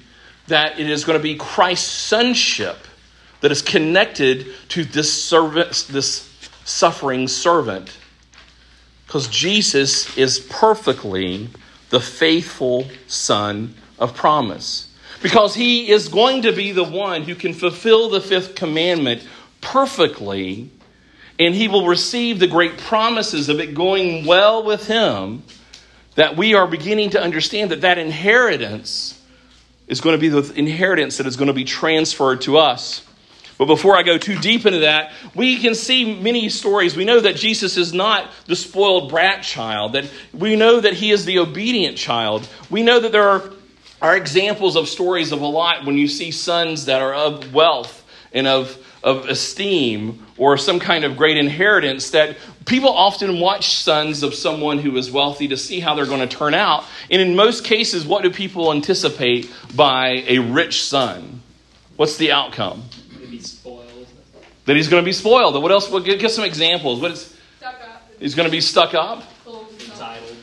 that 0.48 0.78
it 0.78 0.90
is 0.90 1.04
going 1.06 1.18
to 1.18 1.22
be 1.22 1.36
Christ's 1.36 1.90
sonship 1.90 2.76
that 3.42 3.52
is 3.52 3.60
connected 3.60 4.46
to 4.70 4.84
this 4.84 5.12
servant, 5.12 5.86
this 5.90 6.28
suffering 6.64 7.28
servant. 7.28 7.96
Because 9.06 9.28
Jesus 9.28 10.16
is 10.16 10.40
perfectly 10.40 11.50
the 11.90 12.00
faithful 12.00 12.86
son 13.06 13.74
of 13.98 14.14
promise. 14.14 14.88
Because 15.22 15.54
he 15.54 15.90
is 15.90 16.08
going 16.08 16.42
to 16.42 16.52
be 16.52 16.72
the 16.72 16.84
one 16.84 17.22
who 17.22 17.34
can 17.34 17.52
fulfill 17.52 18.08
the 18.08 18.20
fifth 18.20 18.54
commandment 18.54 19.26
perfectly, 19.60 20.70
and 21.38 21.54
he 21.54 21.68
will 21.68 21.86
receive 21.86 22.38
the 22.38 22.46
great 22.46 22.78
promises 22.78 23.48
of 23.48 23.60
it 23.60 23.74
going 23.74 24.24
well 24.24 24.62
with 24.62 24.86
him. 24.86 25.42
That 26.14 26.36
we 26.36 26.54
are 26.54 26.66
beginning 26.66 27.10
to 27.10 27.22
understand 27.22 27.70
that 27.70 27.82
that 27.82 27.98
inheritance 27.98 29.20
is 29.88 30.00
going 30.00 30.14
to 30.14 30.20
be 30.20 30.28
the 30.28 30.52
inheritance 30.54 31.18
that 31.18 31.26
is 31.26 31.36
going 31.36 31.48
to 31.48 31.54
be 31.54 31.64
transferred 31.64 32.42
to 32.42 32.58
us. 32.58 33.04
But 33.58 33.66
before 33.66 33.96
I 33.96 34.02
go 34.02 34.18
too 34.18 34.38
deep 34.38 34.66
into 34.66 34.80
that, 34.80 35.12
we 35.34 35.58
can 35.58 35.74
see 35.74 36.20
many 36.20 36.48
stories. 36.48 36.96
We 36.96 37.04
know 37.04 37.20
that 37.20 37.36
Jesus 37.36 37.76
is 37.76 37.92
not 37.92 38.30
the 38.46 38.56
spoiled 38.56 39.10
brat 39.10 39.42
child, 39.42 39.92
that 39.92 40.10
we 40.32 40.56
know 40.56 40.80
that 40.80 40.94
he 40.94 41.10
is 41.10 41.24
the 41.24 41.38
obedient 41.38 41.96
child. 41.96 42.48
We 42.70 42.82
know 42.82 42.98
that 43.00 43.12
there 43.12 43.28
are, 43.28 43.50
are 44.00 44.16
examples 44.16 44.76
of 44.76 44.88
stories 44.88 45.32
of 45.32 45.40
a 45.40 45.46
lot 45.46 45.84
when 45.84 45.96
you 45.96 46.08
see 46.08 46.30
sons 46.30 46.86
that 46.86 47.02
are 47.02 47.14
of 47.14 47.54
wealth 47.54 48.04
and 48.32 48.46
of, 48.46 48.76
of 49.02 49.28
esteem 49.28 50.26
or 50.38 50.56
some 50.56 50.80
kind 50.80 51.04
of 51.04 51.16
great 51.16 51.36
inheritance 51.36 52.10
that 52.10 52.36
people 52.64 52.90
often 52.90 53.38
watch 53.40 53.74
sons 53.74 54.22
of 54.22 54.34
someone 54.34 54.78
who 54.78 54.96
is 54.96 55.10
wealthy 55.10 55.48
to 55.48 55.56
see 55.56 55.80
how 55.80 55.94
they're 55.94 56.06
going 56.06 56.26
to 56.26 56.36
turn 56.36 56.54
out. 56.54 56.84
And 57.10 57.20
in 57.20 57.36
most 57.36 57.64
cases, 57.64 58.06
what 58.06 58.22
do 58.22 58.30
people 58.30 58.72
anticipate 58.72 59.50
by 59.74 60.24
a 60.26 60.38
rich 60.38 60.84
son? 60.84 61.42
What's 61.96 62.16
the 62.16 62.32
outcome? 62.32 62.84
Spoiled. 63.40 64.06
That 64.66 64.76
he's 64.76 64.88
going 64.88 65.02
to 65.02 65.04
be 65.04 65.12
spoiled. 65.12 65.60
What 65.60 65.72
else? 65.72 65.90
Well, 65.90 66.02
give 66.02 66.30
some 66.30 66.44
examples. 66.44 67.00
What 67.00 67.12
is? 67.12 67.36
Stuck 67.58 67.74
up. 67.74 68.02
He's 68.18 68.34
going 68.34 68.46
to 68.46 68.52
be 68.52 68.60
stuck 68.60 68.94
up. 68.94 69.24
Entitled. 69.46 70.36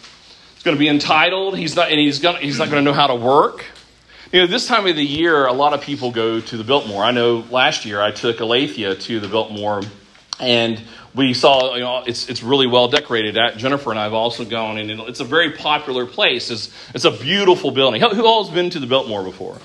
He's 0.55 0.63
going 0.63 0.75
to 0.75 0.79
be 0.79 0.89
entitled. 0.89 1.57
He's 1.57 1.75
not, 1.75 1.89
and 1.89 1.99
he's 1.99 2.19
going. 2.19 2.41
He's 2.41 2.59
not 2.59 2.69
going 2.69 2.83
to 2.83 2.91
know 2.91 2.95
how 2.95 3.07
to 3.07 3.15
work. 3.15 3.65
You 4.31 4.41
know, 4.41 4.47
this 4.47 4.67
time 4.67 4.85
of 4.85 4.95
the 4.95 5.03
year, 5.03 5.47
a 5.47 5.53
lot 5.53 5.73
of 5.73 5.81
people 5.81 6.11
go 6.11 6.39
to 6.39 6.57
the 6.57 6.63
Biltmore. 6.63 7.03
I 7.03 7.11
know 7.11 7.43
last 7.49 7.85
year 7.85 7.99
I 7.99 8.11
took 8.11 8.39
Alethea 8.41 8.93
to 8.93 9.19
the 9.19 9.27
Biltmore, 9.27 9.81
and 10.39 10.79
we 11.15 11.33
saw, 11.33 11.73
you 11.73 11.81
know, 11.81 12.03
it's, 12.05 12.29
it's 12.29 12.43
really 12.43 12.67
well 12.67 12.89
decorated. 12.89 13.37
At 13.37 13.57
Jennifer 13.57 13.89
and 13.89 13.99
I 13.99 14.03
have 14.03 14.13
also 14.13 14.45
gone, 14.45 14.77
and 14.77 14.91
it's 14.91 15.19
a 15.19 15.25
very 15.25 15.53
popular 15.53 16.05
place. 16.05 16.51
It's, 16.51 16.71
it's 16.93 17.05
a 17.05 17.11
beautiful 17.11 17.71
building. 17.71 18.01
Who, 18.01 18.09
who 18.09 18.25
all 18.27 18.43
has 18.43 18.53
been 18.53 18.69
to 18.69 18.79
the 18.79 18.85
Biltmore 18.85 19.23
before? 19.23 19.57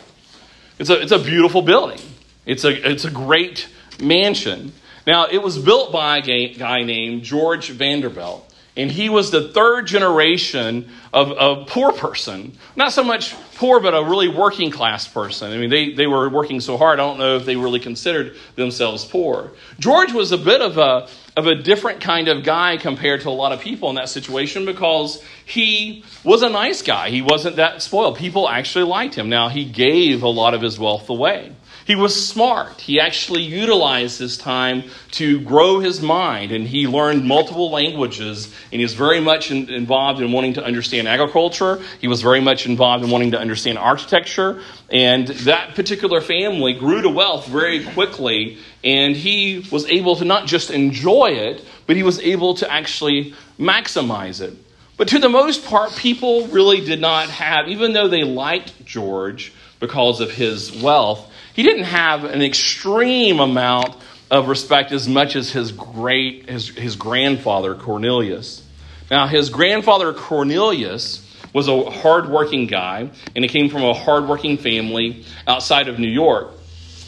It's 0.78 0.88
a, 0.88 1.00
it's 1.00 1.12
a 1.12 1.18
beautiful 1.18 1.60
building. 1.60 2.00
It's 2.46 2.64
a, 2.64 2.90
it's 2.90 3.04
a 3.04 3.10
great 3.10 3.68
mansion. 4.00 4.72
Now, 5.06 5.26
it 5.30 5.42
was 5.42 5.58
built 5.58 5.92
by 5.92 6.18
a 6.18 6.54
guy 6.54 6.82
named 6.82 7.22
George 7.22 7.70
Vanderbilt, 7.70 8.52
and 8.76 8.90
he 8.90 9.08
was 9.08 9.30
the 9.30 9.52
third 9.52 9.86
generation 9.86 10.88
of 11.12 11.30
a 11.30 11.64
poor 11.66 11.92
person. 11.92 12.56
Not 12.74 12.92
so 12.92 13.04
much 13.04 13.34
poor, 13.54 13.80
but 13.80 13.94
a 13.94 14.02
really 14.02 14.28
working 14.28 14.70
class 14.70 15.06
person. 15.06 15.52
I 15.52 15.58
mean, 15.58 15.70
they, 15.70 15.92
they 15.92 16.06
were 16.06 16.28
working 16.28 16.60
so 16.60 16.76
hard, 16.76 16.98
I 16.98 17.02
don't 17.06 17.18
know 17.18 17.36
if 17.36 17.44
they 17.44 17.56
really 17.56 17.80
considered 17.80 18.36
themselves 18.56 19.04
poor. 19.04 19.52
George 19.78 20.12
was 20.12 20.32
a 20.32 20.38
bit 20.38 20.60
of 20.60 20.78
a, 20.78 21.08
of 21.36 21.46
a 21.46 21.54
different 21.54 22.00
kind 22.00 22.28
of 22.28 22.42
guy 22.42 22.78
compared 22.78 23.20
to 23.22 23.28
a 23.28 23.30
lot 23.30 23.52
of 23.52 23.60
people 23.60 23.90
in 23.90 23.96
that 23.96 24.08
situation 24.08 24.64
because 24.64 25.22
he 25.44 26.04
was 26.24 26.42
a 26.42 26.50
nice 26.50 26.82
guy. 26.82 27.10
He 27.10 27.22
wasn't 27.22 27.56
that 27.56 27.82
spoiled. 27.82 28.16
People 28.16 28.48
actually 28.48 28.84
liked 28.84 29.14
him. 29.14 29.28
Now, 29.28 29.48
he 29.50 29.64
gave 29.64 30.22
a 30.22 30.28
lot 30.28 30.54
of 30.54 30.62
his 30.62 30.78
wealth 30.78 31.08
away. 31.10 31.52
He 31.86 31.94
was 31.94 32.28
smart. 32.28 32.80
He 32.80 32.98
actually 32.98 33.42
utilized 33.42 34.18
his 34.18 34.38
time 34.38 34.84
to 35.12 35.40
grow 35.40 35.80
his 35.80 36.00
mind, 36.00 36.50
and 36.50 36.66
he 36.66 36.86
learned 36.86 37.24
multiple 37.24 37.70
languages, 37.70 38.46
and 38.72 38.80
he 38.80 38.82
was 38.82 38.94
very 38.94 39.20
much 39.20 39.50
in, 39.50 39.68
involved 39.68 40.22
in 40.22 40.32
wanting 40.32 40.54
to 40.54 40.64
understand 40.64 41.08
agriculture. 41.08 41.82
He 42.00 42.08
was 42.08 42.22
very 42.22 42.40
much 42.40 42.64
involved 42.64 43.04
in 43.04 43.10
wanting 43.10 43.32
to 43.32 43.38
understand 43.38 43.76
architecture, 43.76 44.62
and 44.90 45.28
that 45.28 45.74
particular 45.74 46.22
family 46.22 46.72
grew 46.72 47.02
to 47.02 47.10
wealth 47.10 47.46
very 47.48 47.84
quickly, 47.84 48.58
and 48.82 49.14
he 49.14 49.66
was 49.70 49.84
able 49.86 50.16
to 50.16 50.24
not 50.24 50.46
just 50.46 50.70
enjoy 50.70 51.32
it, 51.32 51.62
but 51.86 51.96
he 51.96 52.02
was 52.02 52.18
able 52.20 52.54
to 52.54 52.72
actually 52.72 53.34
maximize 53.58 54.40
it. 54.40 54.54
But 54.96 55.08
to 55.08 55.18
the 55.18 55.28
most 55.28 55.66
part, 55.66 55.94
people 55.96 56.46
really 56.46 56.80
did 56.80 57.00
not 57.00 57.28
have, 57.28 57.68
even 57.68 57.92
though 57.92 58.08
they 58.08 58.22
liked 58.22 58.86
George 58.86 59.52
because 59.80 60.20
of 60.20 60.30
his 60.30 60.72
wealth, 60.80 61.30
he 61.54 61.62
didn't 61.62 61.84
have 61.84 62.24
an 62.24 62.42
extreme 62.42 63.40
amount 63.40 63.96
of 64.30 64.48
respect 64.48 64.92
as 64.92 65.08
much 65.08 65.36
as 65.36 65.50
his 65.50 65.72
great 65.72 66.48
his, 66.48 66.68
his 66.68 66.96
grandfather 66.96 67.74
Cornelius. 67.74 68.62
Now, 69.10 69.26
his 69.26 69.50
grandfather 69.50 70.12
Cornelius 70.12 71.20
was 71.52 71.68
a 71.68 71.90
hardworking 71.90 72.66
guy, 72.66 73.10
and 73.34 73.44
he 73.44 73.48
came 73.48 73.70
from 73.70 73.84
a 73.84 73.94
hardworking 73.94 74.58
family 74.58 75.24
outside 75.46 75.88
of 75.88 75.98
New 75.98 76.08
York. 76.08 76.50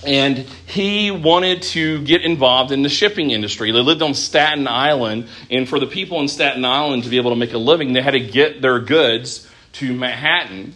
And 0.06 0.38
he 0.66 1.10
wanted 1.10 1.62
to 1.62 2.04
get 2.04 2.22
involved 2.22 2.70
in 2.70 2.82
the 2.82 2.88
shipping 2.88 3.32
industry. 3.32 3.72
They 3.72 3.80
lived 3.80 4.02
on 4.02 4.14
Staten 4.14 4.68
Island, 4.68 5.26
and 5.50 5.68
for 5.68 5.80
the 5.80 5.86
people 5.86 6.20
in 6.20 6.28
Staten 6.28 6.64
Island 6.64 7.02
to 7.04 7.08
be 7.08 7.16
able 7.16 7.30
to 7.30 7.36
make 7.36 7.54
a 7.54 7.58
living, 7.58 7.92
they 7.92 8.02
had 8.02 8.12
to 8.12 8.20
get 8.20 8.62
their 8.62 8.78
goods 8.78 9.50
to 9.72 9.92
Manhattan. 9.92 10.74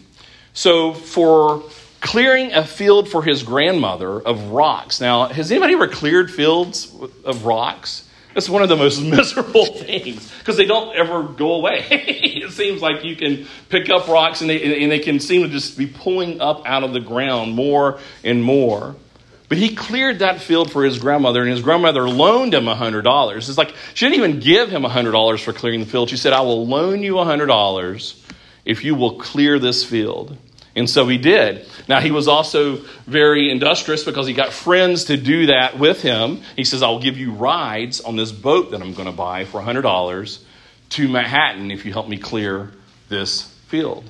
So, 0.53 0.93
for 0.93 1.63
clearing 2.01 2.51
a 2.53 2.65
field 2.65 3.07
for 3.07 3.23
his 3.23 3.43
grandmother 3.43 4.19
of 4.19 4.49
rocks. 4.49 4.99
Now, 4.99 5.27
has 5.27 5.51
anybody 5.51 5.73
ever 5.73 5.87
cleared 5.87 6.31
fields 6.31 6.93
of 7.23 7.45
rocks? 7.45 8.07
It's 8.35 8.49
one 8.49 8.63
of 8.63 8.69
the 8.69 8.75
most 8.75 9.01
miserable 9.01 9.65
things 9.65 10.31
because 10.39 10.57
they 10.57 10.65
don't 10.65 10.95
ever 10.95 11.23
go 11.23 11.53
away. 11.53 11.85
it 11.89 12.51
seems 12.51 12.81
like 12.81 13.03
you 13.03 13.15
can 13.15 13.45
pick 13.69 13.89
up 13.89 14.07
rocks 14.07 14.41
and 14.41 14.49
they, 14.49 14.83
and 14.83 14.91
they 14.91 14.99
can 14.99 15.19
seem 15.19 15.43
to 15.43 15.49
just 15.49 15.77
be 15.77 15.85
pulling 15.85 16.41
up 16.41 16.63
out 16.65 16.83
of 16.83 16.93
the 16.93 16.99
ground 16.99 17.53
more 17.53 17.99
and 18.23 18.43
more. 18.43 18.95
But 19.47 19.57
he 19.57 19.75
cleared 19.75 20.19
that 20.19 20.39
field 20.39 20.71
for 20.71 20.85
his 20.85 20.97
grandmother, 20.97 21.41
and 21.41 21.51
his 21.51 21.61
grandmother 21.61 22.07
loaned 22.07 22.53
him 22.53 22.63
$100. 22.63 23.35
It's 23.35 23.57
like 23.57 23.75
she 23.93 24.05
didn't 24.05 24.23
even 24.23 24.39
give 24.39 24.69
him 24.69 24.83
$100 24.83 25.43
for 25.43 25.51
clearing 25.51 25.81
the 25.81 25.85
field. 25.85 26.09
She 26.09 26.15
said, 26.15 26.31
I 26.31 26.39
will 26.39 26.65
loan 26.65 27.03
you 27.03 27.15
$100 27.15 28.25
if 28.63 28.85
you 28.85 28.95
will 28.95 29.19
clear 29.19 29.59
this 29.59 29.83
field. 29.83 30.37
And 30.75 30.89
so 30.89 31.07
he 31.07 31.17
did. 31.17 31.67
Now, 31.87 31.99
he 31.99 32.11
was 32.11 32.27
also 32.27 32.77
very 33.05 33.51
industrious 33.51 34.03
because 34.05 34.25
he 34.25 34.33
got 34.33 34.53
friends 34.53 35.05
to 35.05 35.17
do 35.17 35.47
that 35.47 35.77
with 35.77 36.01
him. 36.01 36.41
He 36.55 36.63
says, 36.63 36.81
I'll 36.81 37.01
give 37.01 37.17
you 37.17 37.33
rides 37.33 37.99
on 37.99 38.15
this 38.15 38.31
boat 38.31 38.71
that 38.71 38.81
I'm 38.81 38.93
going 38.93 39.07
to 39.07 39.15
buy 39.15 39.43
for 39.45 39.61
$100 39.61 40.39
to 40.91 41.07
Manhattan 41.09 41.71
if 41.71 41.85
you 41.85 41.91
help 41.91 42.07
me 42.07 42.17
clear 42.17 42.71
this 43.09 43.43
field. 43.67 44.09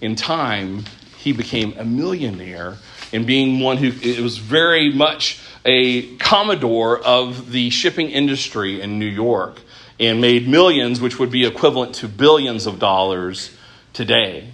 In 0.00 0.16
time, 0.16 0.84
he 1.18 1.32
became 1.32 1.74
a 1.78 1.84
millionaire 1.84 2.76
and 3.12 3.26
being 3.26 3.60
one 3.60 3.76
who 3.76 3.92
it 4.02 4.20
was 4.20 4.38
very 4.38 4.92
much 4.92 5.40
a 5.64 6.16
commodore 6.16 6.98
of 6.98 7.52
the 7.52 7.70
shipping 7.70 8.10
industry 8.10 8.80
in 8.80 8.98
New 8.98 9.06
York 9.06 9.60
and 9.98 10.20
made 10.20 10.48
millions, 10.48 11.00
which 11.00 11.18
would 11.18 11.30
be 11.30 11.44
equivalent 11.44 11.94
to 11.96 12.08
billions 12.08 12.66
of 12.66 12.78
dollars 12.78 13.54
today. 13.92 14.52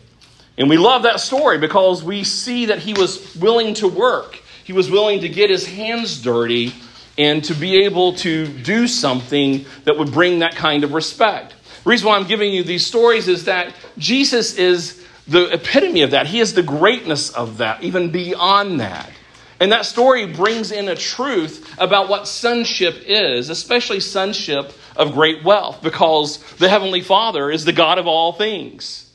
And 0.59 0.71
we 0.71 0.79
love 0.79 1.03
that 1.03 1.21
story 1.21 1.59
because 1.59 2.03
we 2.03 2.25
see 2.25 2.67
that 2.67 2.79
he 2.79 2.95
was 2.95 3.35
willing 3.37 3.75
to 3.75 3.89
work. 3.89 4.41
He 4.65 4.73
was 4.73 4.91
willing 4.91 5.21
to 5.21 5.29
get 5.29 5.51
his 5.51 5.67
hands 5.67 6.21
dirty 6.21 6.73
and 7.19 7.45
to 7.45 7.55
be 7.55 7.85
able 7.85 8.15
to 8.15 8.47
do 8.47 8.87
something 8.87 9.65
that 9.85 9.99
would 9.99 10.13
bring 10.13 10.41
that 10.41 10.55
kind 10.55 10.85
of 10.85 10.93
respect. 10.93 11.55
The 11.85 11.91
reason 11.91 12.09
why 12.09 12.17
I'm 12.17 12.27
giving 12.27 12.53
you 12.53 12.65
these 12.65 12.87
stories 12.87 13.29
is 13.29 13.45
that 13.45 13.75
Jesus 13.97 14.57
is 14.59 15.05
the 15.29 15.53
epitome 15.53 16.03
of 16.03 16.13
that. 16.13 16.27
He 16.27 16.41
is 16.41 16.55
the 16.55 16.63
greatness 16.63 17.31
of 17.31 17.59
that, 17.59 17.83
even 17.83 18.11
beyond 18.11 18.81
that. 18.81 19.11
And 19.59 19.73
that 19.73 19.87
story 19.87 20.27
brings 20.27 20.71
in 20.71 20.89
a 20.89 20.95
truth 20.95 21.75
about 21.79 22.09
what 22.09 22.29
sonship 22.29 23.03
is, 23.07 23.49
especially 23.49 24.01
sonship 24.01 24.73
of 24.97 25.15
great 25.15 25.45
wealth, 25.45 25.83
because 25.83 26.39
the 26.57 26.69
Heavenly 26.69 27.01
Father 27.01 27.51
is 27.51 27.65
the 27.65 27.73
God 27.73 27.99
of 27.99 28.07
all 28.07 28.33
things. 28.33 29.06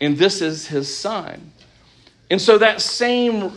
And 0.00 0.16
this 0.16 0.40
is 0.40 0.66
his 0.68 0.94
son. 0.94 1.52
And 2.30 2.40
so 2.40 2.58
that 2.58 2.80
same 2.80 3.52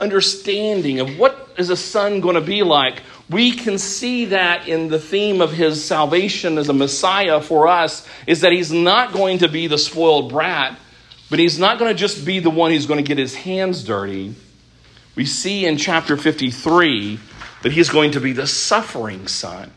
understanding 0.00 1.00
of 1.00 1.18
what 1.18 1.48
is 1.56 1.70
a 1.70 1.76
son 1.76 2.20
going 2.20 2.34
to 2.34 2.40
be 2.40 2.62
like, 2.62 3.02
we 3.30 3.52
can 3.52 3.78
see 3.78 4.26
that 4.26 4.68
in 4.68 4.88
the 4.88 4.98
theme 4.98 5.40
of 5.40 5.52
his 5.52 5.84
salvation 5.84 6.58
as 6.58 6.68
a 6.68 6.72
Messiah 6.72 7.40
for 7.40 7.66
us, 7.66 8.06
is 8.26 8.42
that 8.42 8.52
he's 8.52 8.72
not 8.72 9.12
going 9.12 9.38
to 9.38 9.48
be 9.48 9.66
the 9.66 9.78
spoiled 9.78 10.30
brat, 10.30 10.78
but 11.28 11.38
he's 11.38 11.58
not 11.58 11.78
going 11.78 11.90
to 11.90 11.98
just 11.98 12.24
be 12.24 12.38
the 12.38 12.50
one 12.50 12.70
who's 12.70 12.86
going 12.86 13.02
to 13.02 13.06
get 13.06 13.18
his 13.18 13.34
hands 13.34 13.82
dirty. 13.82 14.34
We 15.16 15.24
see 15.24 15.66
in 15.66 15.76
chapter 15.76 16.16
53 16.16 17.18
that 17.62 17.72
he's 17.72 17.88
going 17.88 18.12
to 18.12 18.20
be 18.20 18.32
the 18.32 18.46
suffering 18.46 19.26
son. 19.26 19.72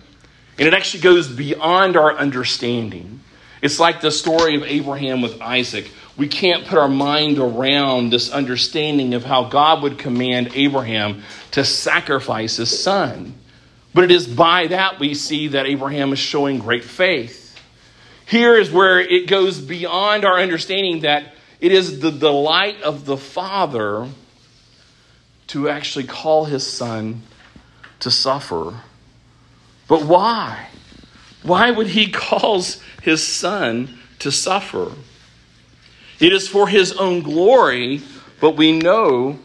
And 0.60 0.68
it 0.68 0.74
actually 0.74 1.02
goes 1.02 1.28
beyond 1.28 1.96
our 1.96 2.16
understanding. 2.16 3.22
It's 3.62 3.80
like 3.80 4.02
the 4.02 4.12
story 4.12 4.56
of 4.56 4.64
Abraham 4.64 5.22
with 5.22 5.42
Isaac. 5.42 5.90
We 6.20 6.28
can't 6.28 6.66
put 6.66 6.78
our 6.78 6.90
mind 6.90 7.40
around 7.40 8.10
this 8.12 8.30
understanding 8.30 9.14
of 9.14 9.24
how 9.24 9.46
God 9.46 9.84
would 9.84 9.98
command 9.98 10.52
Abraham 10.54 11.24
to 11.52 11.64
sacrifice 11.64 12.58
his 12.58 12.78
son. 12.78 13.36
But 13.94 14.04
it 14.04 14.12
is 14.12 14.28
by 14.28 14.68
that 14.68 15.00
we 15.00 15.14
see 15.14 15.48
that 15.48 15.66
Abraham 15.66 16.12
is 16.12 16.20
showing 16.20 16.60
great 16.60 16.84
faith. 16.84 17.58
Here 18.26 18.58
is 18.58 18.70
where 18.70 19.00
it 19.00 19.28
goes 19.28 19.62
beyond 19.62 20.26
our 20.26 20.42
understanding 20.42 21.04
that 21.04 21.36
it 21.62 21.72
is 21.72 22.02
the 22.02 22.12
delight 22.12 22.82
of 22.82 23.06
the 23.06 23.16
Father 23.16 24.10
to 25.48 25.70
actually 25.70 26.06
call 26.06 26.44
his 26.44 26.68
son 26.68 27.22
to 28.02 28.12
suffer. 28.12 28.82
But 29.88 30.04
why? 30.04 30.68
Why 31.44 31.72
would 31.72 31.88
he 31.88 32.12
cause 32.12 32.84
his 33.02 33.26
son 33.26 33.98
to 34.20 34.34
suffer? 34.34 34.92
It 36.20 36.34
is 36.34 36.48
for 36.48 36.68
his 36.68 36.94
own 36.94 37.22
glory, 37.22 38.02
but 38.42 38.58
we 38.58 38.78
know 38.78 39.40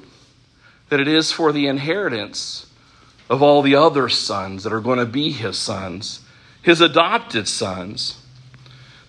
that 0.88 1.00
it 1.00 1.08
is 1.08 1.32
for 1.32 1.52
the 1.52 1.66
inheritance 1.66 2.66
of 3.30 3.42
all 3.42 3.62
the 3.62 3.76
other 3.76 4.08
sons 4.08 4.64
that 4.64 4.72
are 4.72 4.80
going 4.80 4.98
to 4.98 5.06
be 5.06 5.32
his 5.32 5.56
sons, 5.56 6.20
his 6.62 6.80
adopted 6.80 7.48
sons. 7.48 8.20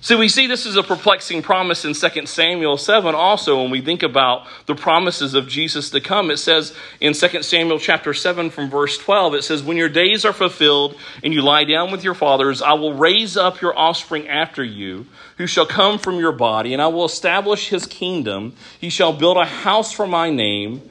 So 0.05 0.19
we 0.19 0.29
see 0.29 0.45
this 0.45 0.67
is 0.67 0.75
a 0.75 0.83
perplexing 0.83 1.41
promise 1.41 1.83
in 1.83 1.95
2 1.95 2.27
Samuel 2.27 2.77
7 2.77 3.15
also 3.15 3.63
when 3.63 3.71
we 3.71 3.81
think 3.81 4.03
about 4.03 4.45
the 4.67 4.75
promises 4.75 5.33
of 5.33 5.47
Jesus 5.47 5.89
to 5.89 5.99
come. 5.99 6.29
It 6.29 6.37
says 6.37 6.75
in 7.01 7.13
2 7.13 7.41
Samuel 7.41 7.79
chapter 7.79 8.13
7 8.13 8.51
from 8.51 8.69
verse 8.69 8.99
12, 8.99 9.33
it 9.33 9.43
says, 9.43 9.63
When 9.63 9.77
your 9.77 9.89
days 9.89 10.23
are 10.23 10.31
fulfilled 10.31 10.95
and 11.23 11.33
you 11.33 11.41
lie 11.41 11.63
down 11.63 11.91
with 11.91 12.03
your 12.03 12.13
fathers, 12.13 12.61
I 12.61 12.73
will 12.73 12.93
raise 12.93 13.35
up 13.35 13.61
your 13.61 13.75
offspring 13.75 14.27
after 14.27 14.63
you, 14.63 15.07
who 15.37 15.47
shall 15.47 15.65
come 15.65 15.99
from 15.99 16.17
your 16.17 16.31
body, 16.31 16.73
and 16.73 16.81
I 16.81 16.87
will 16.87 17.05
establish 17.05 17.69
his 17.69 17.85
kingdom. 17.85 18.53
He 18.79 18.89
shall 18.89 19.13
build 19.13 19.37
a 19.37 19.45
house 19.45 19.91
for 19.91 20.07
my 20.07 20.29
name, 20.29 20.89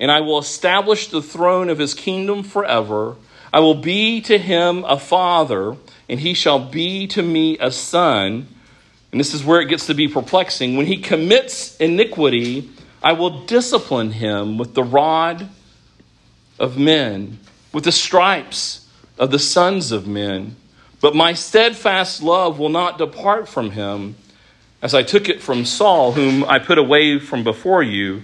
and 0.00 0.10
I 0.10 0.20
will 0.20 0.38
establish 0.38 1.08
the 1.08 1.22
throne 1.22 1.68
of 1.70 1.78
his 1.78 1.94
kingdom 1.94 2.42
forever. 2.42 3.16
I 3.52 3.60
will 3.60 3.76
be 3.76 4.20
to 4.22 4.36
him 4.36 4.84
a 4.84 4.98
father, 4.98 5.76
and 6.08 6.18
he 6.18 6.34
shall 6.34 6.58
be 6.58 7.06
to 7.08 7.22
me 7.22 7.56
a 7.58 7.70
son. 7.70 8.48
And 9.12 9.20
this 9.20 9.32
is 9.32 9.44
where 9.44 9.60
it 9.60 9.68
gets 9.68 9.86
to 9.86 9.94
be 9.94 10.08
perplexing. 10.08 10.76
When 10.76 10.86
he 10.86 10.96
commits 10.96 11.76
iniquity, 11.76 12.68
I 13.00 13.12
will 13.12 13.44
discipline 13.44 14.10
him 14.10 14.58
with 14.58 14.74
the 14.74 14.82
rod 14.82 15.48
of 16.58 16.76
men, 16.76 17.38
with 17.72 17.84
the 17.84 17.92
stripes 17.92 18.88
of 19.18 19.30
the 19.30 19.38
sons 19.38 19.92
of 19.92 20.08
men. 20.08 20.56
But 21.04 21.14
my 21.14 21.34
steadfast 21.34 22.22
love 22.22 22.58
will 22.58 22.70
not 22.70 22.96
depart 22.96 23.46
from 23.46 23.72
him, 23.72 24.16
as 24.80 24.94
I 24.94 25.02
took 25.02 25.28
it 25.28 25.42
from 25.42 25.66
Saul, 25.66 26.12
whom 26.12 26.44
I 26.44 26.58
put 26.58 26.78
away 26.78 27.18
from 27.18 27.44
before 27.44 27.82
you. 27.82 28.22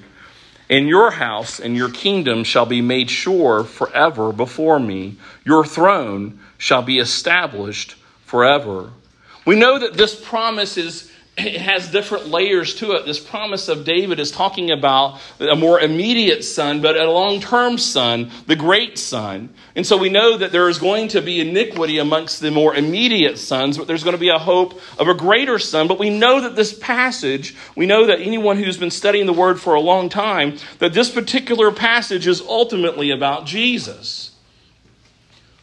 And 0.70 0.88
your 0.88 1.10
house 1.10 1.60
and 1.60 1.76
your 1.76 1.90
kingdom 1.90 2.42
shall 2.42 2.64
be 2.64 2.80
made 2.80 3.10
sure 3.10 3.64
forever 3.64 4.32
before 4.32 4.80
me. 4.80 5.16
Your 5.44 5.62
throne 5.62 6.40
shall 6.56 6.80
be 6.80 6.98
established 6.98 7.96
forever. 8.24 8.92
We 9.44 9.56
know 9.56 9.78
that 9.78 9.92
this 9.92 10.18
promise 10.18 10.78
is 10.78 11.09
it 11.46 11.60
has 11.60 11.90
different 11.90 12.28
layers 12.28 12.74
to 12.76 12.92
it. 12.92 13.06
This 13.06 13.18
promise 13.18 13.68
of 13.68 13.84
David 13.84 14.20
is 14.20 14.30
talking 14.30 14.70
about 14.70 15.20
a 15.38 15.56
more 15.56 15.80
immediate 15.80 16.44
son, 16.44 16.80
but 16.80 16.96
a 16.96 17.10
long 17.10 17.40
term 17.40 17.78
son, 17.78 18.30
the 18.46 18.56
great 18.56 18.98
son. 18.98 19.50
And 19.74 19.86
so 19.86 19.96
we 19.96 20.08
know 20.08 20.36
that 20.36 20.52
there 20.52 20.68
is 20.68 20.78
going 20.78 21.08
to 21.08 21.20
be 21.20 21.40
iniquity 21.40 21.98
amongst 21.98 22.40
the 22.40 22.50
more 22.50 22.74
immediate 22.74 23.38
sons, 23.38 23.78
but 23.78 23.86
there's 23.86 24.04
going 24.04 24.16
to 24.16 24.20
be 24.20 24.28
a 24.28 24.38
hope 24.38 24.80
of 24.98 25.08
a 25.08 25.14
greater 25.14 25.58
son. 25.58 25.88
But 25.88 25.98
we 25.98 26.10
know 26.10 26.40
that 26.40 26.56
this 26.56 26.76
passage, 26.78 27.54
we 27.76 27.86
know 27.86 28.06
that 28.06 28.20
anyone 28.20 28.56
who's 28.56 28.78
been 28.78 28.90
studying 28.90 29.26
the 29.26 29.32
word 29.32 29.60
for 29.60 29.74
a 29.74 29.80
long 29.80 30.08
time, 30.08 30.56
that 30.78 30.92
this 30.92 31.10
particular 31.10 31.70
passage 31.70 32.26
is 32.26 32.40
ultimately 32.40 33.10
about 33.10 33.46
Jesus. 33.46 34.32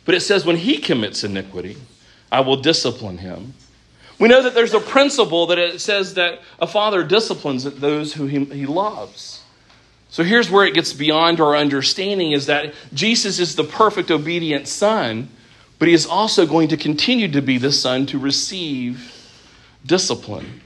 But 0.05 0.15
it 0.15 0.21
says, 0.21 0.45
when 0.45 0.57
he 0.57 0.77
commits 0.77 1.23
iniquity, 1.23 1.77
I 2.31 2.39
will 2.39 2.57
discipline 2.57 3.17
him. 3.17 3.53
We 4.19 4.27
know 4.27 4.41
that 4.41 4.55
there's 4.55 4.73
a 4.73 4.79
principle 4.79 5.47
that 5.47 5.59
it 5.59 5.79
says 5.79 6.15
that 6.15 6.41
a 6.59 6.67
father 6.67 7.03
disciplines 7.03 7.63
those 7.63 8.13
who 8.13 8.25
he, 8.25 8.45
he 8.45 8.65
loves. 8.65 9.43
So 10.09 10.23
here's 10.23 10.49
where 10.49 10.65
it 10.65 10.73
gets 10.73 10.93
beyond 10.93 11.39
our 11.39 11.55
understanding 11.55 12.31
is 12.31 12.47
that 12.47 12.73
Jesus 12.93 13.39
is 13.39 13.55
the 13.55 13.63
perfect 13.63 14.09
obedient 14.09 14.67
son, 14.67 15.29
but 15.77 15.87
he 15.87 15.93
is 15.93 16.07
also 16.07 16.47
going 16.47 16.69
to 16.69 16.77
continue 16.77 17.27
to 17.31 17.41
be 17.41 17.57
the 17.57 17.71
son 17.71 18.05
to 18.07 18.17
receive 18.17 19.13
discipline. 19.85 20.61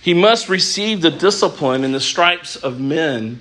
He 0.00 0.14
must 0.14 0.48
receive 0.48 1.00
the 1.00 1.10
discipline 1.10 1.84
and 1.84 1.94
the 1.94 2.00
stripes 2.00 2.56
of 2.56 2.80
men, 2.80 3.38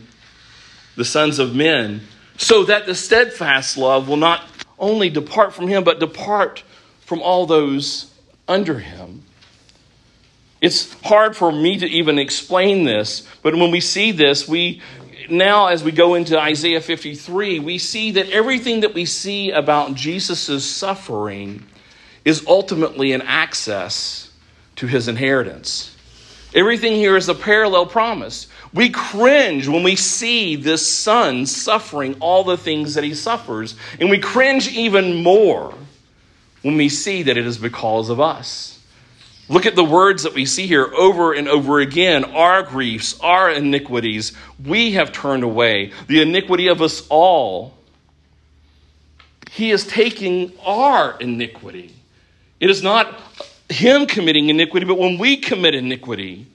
the 0.96 1.06
sons 1.06 1.40
of 1.40 1.56
men, 1.56 2.02
so 2.38 2.64
that 2.66 2.86
the 2.86 2.96
steadfast 2.96 3.78
love 3.78 4.08
will 4.08 4.18
not 4.18 4.44
only 4.78 5.10
depart 5.10 5.54
from 5.54 5.68
him, 5.68 5.84
but 5.84 6.00
depart 6.00 6.64
from 7.02 7.22
all 7.22 7.46
those 7.46 8.13
under 8.48 8.80
him. 8.80 9.24
It's 10.62 10.94
hard 11.02 11.36
for 11.36 11.52
me 11.52 11.78
to 11.80 11.88
even 11.88 12.18
explain 12.18 12.86
this, 12.86 13.28
but 13.42 13.56
when 13.56 13.72
we 13.72 13.82
see 13.82 14.12
this, 14.12 14.48
we 14.48 14.82
now 15.30 15.68
as 15.68 15.84
we 15.84 15.92
go 15.92 16.16
into 16.16 16.40
Isaiah 16.40 16.82
53, 16.82 17.60
we 17.60 17.78
see 17.78 18.12
that 18.12 18.30
everything 18.30 18.82
that 18.82 18.94
we 18.94 19.06
see 19.06 19.52
about 19.52 19.96
Jesus' 19.96 20.66
suffering 20.66 21.66
is 22.26 22.46
ultimately 22.48 23.12
an 23.14 23.22
access 23.22 24.32
to 24.78 24.88
his 24.88 25.08
inheritance. 25.08 25.96
Everything 26.56 26.94
here 26.94 27.18
is 27.18 27.30
a 27.30 27.36
parallel 27.36 27.86
promise. 27.86 28.48
We 28.74 28.90
cringe 28.90 29.68
when 29.68 29.84
we 29.84 29.96
see 29.96 30.56
this 30.56 30.88
son 30.88 31.46
suffering 31.46 32.16
all 32.20 32.44
the 32.44 32.58
things 32.58 32.94
that 32.94 33.04
he 33.04 33.16
suffers, 33.16 33.76
and 34.00 34.10
we 34.10 34.20
cringe 34.20 34.68
even 34.70 35.24
more 35.24 35.74
when 36.64 36.76
we 36.76 36.90
see 36.90 37.24
that 37.24 37.38
it 37.38 37.46
is 37.46 37.58
because 37.60 38.10
of 38.10 38.20
us. 38.20 38.80
Look 39.50 39.66
at 39.66 39.76
the 39.76 39.84
words 39.84 40.24
that 40.24 40.34
we 40.34 40.46
see 40.46 40.66
here 40.66 40.86
over 40.86 41.34
and 41.34 41.48
over 41.48 41.80
again. 41.80 42.24
Our 42.24 42.64
griefs, 42.64 43.20
our 43.20 43.52
iniquities, 43.52 44.32
we 44.66 44.94
have 44.94 45.12
turned 45.12 45.44
away. 45.44 45.92
The 46.08 46.22
iniquity 46.22 46.68
of 46.68 46.82
us 46.82 47.06
all. 47.10 47.74
He 49.52 49.70
is 49.70 49.86
taking 49.86 50.54
our 50.66 51.16
iniquity. 51.20 51.94
It 52.60 52.70
is 52.70 52.82
not 52.82 53.20
him 53.70 54.08
committing 54.08 54.50
iniquity, 54.50 54.86
but 54.86 54.98
when 54.98 55.18
we 55.18 55.38
commit 55.38 55.76
iniquity, 55.76 56.48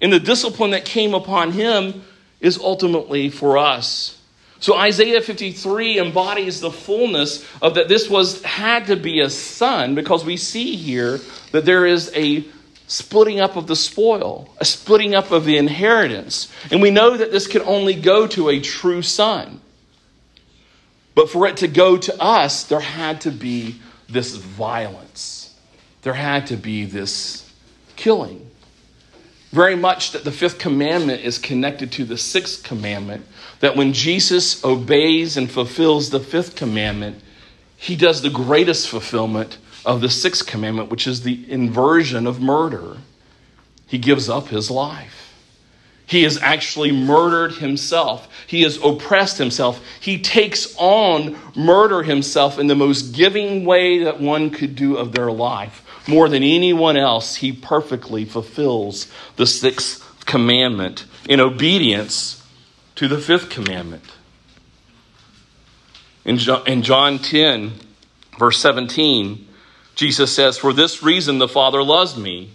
and 0.00 0.12
the 0.12 0.20
discipline 0.20 0.72
that 0.72 0.84
came 0.84 1.14
upon 1.14 1.52
him 1.52 2.02
is 2.40 2.58
ultimately 2.58 3.30
for 3.30 3.56
us. 3.56 4.20
So 4.64 4.78
Isaiah 4.78 5.20
53 5.20 5.98
embodies 5.98 6.62
the 6.62 6.70
fullness 6.70 7.46
of 7.60 7.74
that 7.74 7.86
this 7.86 8.08
was 8.08 8.42
had 8.44 8.86
to 8.86 8.96
be 8.96 9.20
a 9.20 9.28
son 9.28 9.94
because 9.94 10.24
we 10.24 10.38
see 10.38 10.76
here 10.76 11.20
that 11.52 11.66
there 11.66 11.84
is 11.84 12.10
a 12.14 12.46
splitting 12.86 13.40
up 13.40 13.56
of 13.56 13.66
the 13.66 13.76
spoil, 13.76 14.48
a 14.56 14.64
splitting 14.64 15.14
up 15.14 15.32
of 15.32 15.44
the 15.44 15.58
inheritance. 15.58 16.50
And 16.70 16.80
we 16.80 16.90
know 16.90 17.14
that 17.14 17.30
this 17.30 17.46
can 17.46 17.60
only 17.60 17.92
go 17.92 18.26
to 18.28 18.48
a 18.48 18.58
true 18.58 19.02
son. 19.02 19.60
But 21.14 21.28
for 21.28 21.46
it 21.46 21.58
to 21.58 21.68
go 21.68 21.98
to 21.98 22.18
us, 22.18 22.64
there 22.64 22.80
had 22.80 23.20
to 23.20 23.30
be 23.30 23.82
this 24.08 24.34
violence. 24.34 25.54
There 26.00 26.14
had 26.14 26.46
to 26.46 26.56
be 26.56 26.86
this 26.86 27.52
killing 27.96 28.50
very 29.54 29.76
much 29.76 30.10
that 30.10 30.24
the 30.24 30.32
fifth 30.32 30.58
commandment 30.58 31.22
is 31.22 31.38
connected 31.38 31.92
to 31.92 32.04
the 32.04 32.18
sixth 32.18 32.64
commandment. 32.64 33.24
That 33.64 33.76
when 33.76 33.94
Jesus 33.94 34.62
obeys 34.62 35.38
and 35.38 35.50
fulfills 35.50 36.10
the 36.10 36.20
fifth 36.20 36.54
commandment, 36.54 37.22
he 37.78 37.96
does 37.96 38.20
the 38.20 38.28
greatest 38.28 38.90
fulfillment 38.90 39.56
of 39.86 40.02
the 40.02 40.10
sixth 40.10 40.46
commandment, 40.46 40.90
which 40.90 41.06
is 41.06 41.22
the 41.22 41.50
inversion 41.50 42.26
of 42.26 42.42
murder. 42.42 42.98
He 43.86 43.96
gives 43.96 44.28
up 44.28 44.48
his 44.48 44.70
life. 44.70 45.32
He 46.04 46.24
has 46.24 46.36
actually 46.42 46.92
murdered 46.92 47.52
himself. 47.52 48.28
He 48.46 48.64
has 48.64 48.78
oppressed 48.84 49.38
himself. 49.38 49.82
He 49.98 50.18
takes 50.20 50.74
on 50.76 51.34
murder 51.56 52.02
himself 52.02 52.58
in 52.58 52.66
the 52.66 52.74
most 52.74 53.14
giving 53.14 53.64
way 53.64 54.04
that 54.04 54.20
one 54.20 54.50
could 54.50 54.76
do 54.76 54.98
of 54.98 55.12
their 55.12 55.32
life. 55.32 55.82
More 56.06 56.28
than 56.28 56.42
anyone 56.42 56.98
else, 56.98 57.36
he 57.36 57.50
perfectly 57.50 58.26
fulfills 58.26 59.10
the 59.36 59.46
sixth 59.46 60.26
commandment 60.26 61.06
in 61.26 61.40
obedience 61.40 62.43
to 62.96 63.08
the 63.08 63.18
fifth 63.18 63.50
commandment. 63.50 64.04
In 66.24 66.38
John 66.38 67.18
10, 67.18 67.72
verse 68.38 68.58
17, 68.58 69.46
Jesus 69.94 70.34
says, 70.34 70.56
For 70.56 70.72
this 70.72 71.02
reason 71.02 71.38
the 71.38 71.48
Father 71.48 71.82
loves 71.82 72.16
me, 72.16 72.50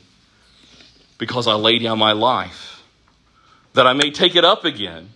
because 1.18 1.48
I 1.48 1.54
lay 1.54 1.80
down 1.80 2.00
my 2.00 2.14
life, 2.14 2.82
that 3.74 3.86
I 3.86 3.94
may 3.94 4.10
take 4.10 4.36
it 4.36 4.46
up 4.46 4.66
again. 4.66 5.10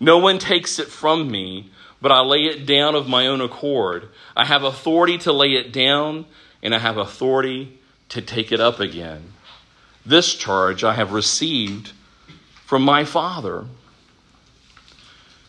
No 0.00 0.18
one 0.18 0.38
takes 0.38 0.78
it 0.78 0.88
from 0.88 1.30
me, 1.30 1.70
but 2.00 2.12
I 2.12 2.20
lay 2.20 2.44
it 2.44 2.66
down 2.66 2.94
of 2.94 3.08
my 3.08 3.26
own 3.26 3.40
accord. 3.40 4.08
I 4.36 4.44
have 4.44 4.62
authority 4.62 5.18
to 5.18 5.32
lay 5.32 5.54
it 5.54 5.72
down, 5.72 6.26
and 6.62 6.74
I 6.74 6.78
have 6.78 6.96
authority 6.96 7.78
to 8.10 8.20
take 8.20 8.52
it 8.52 8.60
up 8.60 8.80
again. 8.80 9.32
This 10.04 10.34
charge 10.34 10.84
I 10.84 10.94
have 10.94 11.12
received 11.12 11.92
from 12.64 12.82
my 12.82 13.04
Father. 13.04 13.64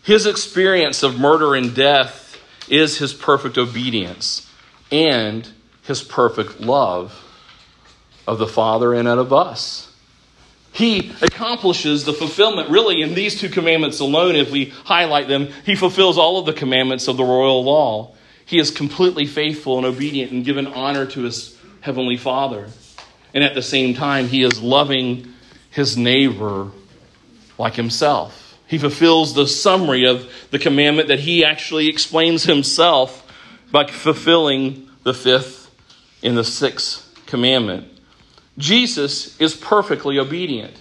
His 0.09 0.25
experience 0.25 1.03
of 1.03 1.19
murder 1.19 1.53
and 1.53 1.75
death 1.75 2.35
is 2.67 2.97
his 2.97 3.13
perfect 3.13 3.59
obedience 3.59 4.49
and 4.91 5.47
his 5.83 6.01
perfect 6.01 6.59
love 6.59 7.13
of 8.27 8.39
the 8.39 8.47
Father 8.47 8.95
and 8.95 9.07
of 9.07 9.31
us. 9.31 9.93
He 10.71 11.11
accomplishes 11.21 12.05
the 12.05 12.13
fulfillment, 12.13 12.71
really, 12.71 13.03
in 13.03 13.13
these 13.13 13.39
two 13.39 13.49
commandments 13.49 13.99
alone. 13.99 14.35
If 14.35 14.49
we 14.49 14.73
highlight 14.85 15.27
them, 15.27 15.49
he 15.63 15.75
fulfills 15.75 16.17
all 16.17 16.39
of 16.39 16.47
the 16.47 16.53
commandments 16.53 17.07
of 17.07 17.15
the 17.15 17.23
royal 17.23 17.63
law. 17.63 18.15
He 18.47 18.57
is 18.57 18.71
completely 18.71 19.27
faithful 19.27 19.77
and 19.77 19.85
obedient 19.85 20.31
and 20.31 20.43
given 20.43 20.65
honor 20.65 21.05
to 21.05 21.21
his 21.21 21.55
heavenly 21.81 22.17
Father. 22.17 22.67
And 23.35 23.43
at 23.43 23.53
the 23.53 23.61
same 23.61 23.93
time, 23.93 24.27
he 24.27 24.41
is 24.41 24.59
loving 24.59 25.35
his 25.69 25.97
neighbor 25.97 26.71
like 27.59 27.75
himself. 27.75 28.38
He 28.69 28.77
fulfills 28.77 29.33
the 29.33 29.47
summary 29.47 30.05
of 30.05 30.31
the 30.51 30.59
commandment 30.59 31.07
that 31.07 31.19
he 31.19 31.43
actually 31.43 31.89
explains 31.89 32.43
himself 32.43 33.25
by 33.71 33.85
fulfilling 33.87 34.87
the 35.03 35.13
fifth 35.13 35.71
in 36.21 36.35
the 36.35 36.43
sixth 36.43 37.11
commandment. 37.25 37.87
Jesus 38.59 39.39
is 39.41 39.55
perfectly 39.55 40.19
obedient. 40.19 40.79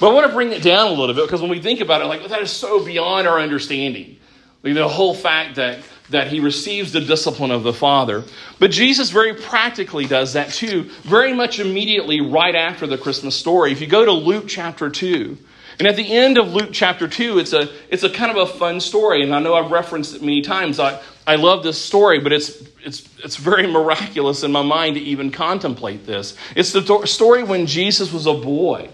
But 0.00 0.10
I 0.10 0.14
want 0.14 0.26
to 0.26 0.32
bring 0.32 0.52
it 0.52 0.62
down 0.62 0.88
a 0.88 0.94
little 0.94 1.14
bit 1.14 1.26
because 1.26 1.40
when 1.40 1.50
we 1.50 1.60
think 1.60 1.80
about 1.80 2.00
it, 2.00 2.06
like 2.06 2.20
well, 2.20 2.30
that 2.30 2.42
is 2.42 2.50
so 2.50 2.84
beyond 2.84 3.28
our 3.28 3.38
understanding. 3.38 4.16
Like, 4.62 4.74
the 4.74 4.88
whole 4.88 5.14
fact 5.14 5.56
that 5.56 5.78
that 6.08 6.26
he 6.26 6.40
receives 6.40 6.90
the 6.90 7.00
discipline 7.00 7.52
of 7.52 7.62
the 7.62 7.72
Father. 7.72 8.24
But 8.58 8.72
Jesus 8.72 9.10
very 9.10 9.34
practically 9.34 10.06
does 10.06 10.32
that 10.32 10.50
too, 10.50 10.90
very 11.02 11.32
much 11.32 11.60
immediately 11.60 12.20
right 12.20 12.56
after 12.56 12.88
the 12.88 12.98
Christmas 12.98 13.36
story. 13.36 13.70
If 13.70 13.80
you 13.80 13.86
go 13.86 14.04
to 14.04 14.10
Luke 14.10 14.46
chapter 14.48 14.90
2, 14.90 15.38
and 15.80 15.88
at 15.88 15.96
the 15.96 16.14
end 16.14 16.36
of 16.36 16.52
Luke 16.52 16.68
chapter 16.72 17.08
2, 17.08 17.38
it's 17.38 17.54
a, 17.54 17.70
it's 17.88 18.02
a 18.02 18.10
kind 18.10 18.30
of 18.30 18.36
a 18.36 18.52
fun 18.52 18.80
story. 18.80 19.22
And 19.22 19.34
I 19.34 19.38
know 19.38 19.54
I've 19.54 19.70
referenced 19.70 20.14
it 20.14 20.20
many 20.20 20.42
times. 20.42 20.78
I, 20.78 21.00
I 21.26 21.36
love 21.36 21.62
this 21.62 21.80
story, 21.80 22.20
but 22.20 22.34
it's, 22.34 22.62
it's, 22.84 23.08
it's 23.24 23.36
very 23.36 23.66
miraculous 23.72 24.42
in 24.42 24.52
my 24.52 24.60
mind 24.60 24.96
to 24.96 25.00
even 25.00 25.30
contemplate 25.30 26.04
this. 26.04 26.36
It's 26.54 26.72
the 26.72 27.06
story 27.06 27.44
when 27.44 27.64
Jesus 27.64 28.12
was 28.12 28.26
a 28.26 28.34
boy 28.34 28.90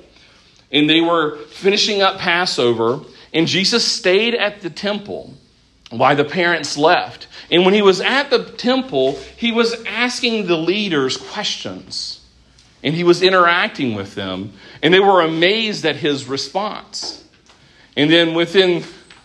and 0.70 0.88
they 0.88 1.00
were 1.00 1.38
finishing 1.46 2.02
up 2.02 2.18
Passover, 2.18 3.00
and 3.34 3.48
Jesus 3.48 3.84
stayed 3.84 4.36
at 4.36 4.60
the 4.60 4.70
temple 4.70 5.34
while 5.90 6.14
the 6.14 6.24
parents 6.24 6.78
left. 6.78 7.26
And 7.50 7.64
when 7.64 7.74
he 7.74 7.82
was 7.82 8.00
at 8.00 8.30
the 8.30 8.44
temple, 8.44 9.18
he 9.36 9.50
was 9.50 9.74
asking 9.86 10.46
the 10.46 10.56
leaders 10.56 11.16
questions 11.16 12.15
and 12.86 12.94
he 12.94 13.02
was 13.02 13.20
interacting 13.20 13.96
with 13.96 14.14
them, 14.14 14.52
and 14.80 14.94
they 14.94 15.00
were 15.00 15.20
amazed 15.20 15.84
at 15.84 15.96
his 15.96 16.26
response. 16.26 17.24
And 17.96 18.08
then 18.08 18.34
within 18.34 18.84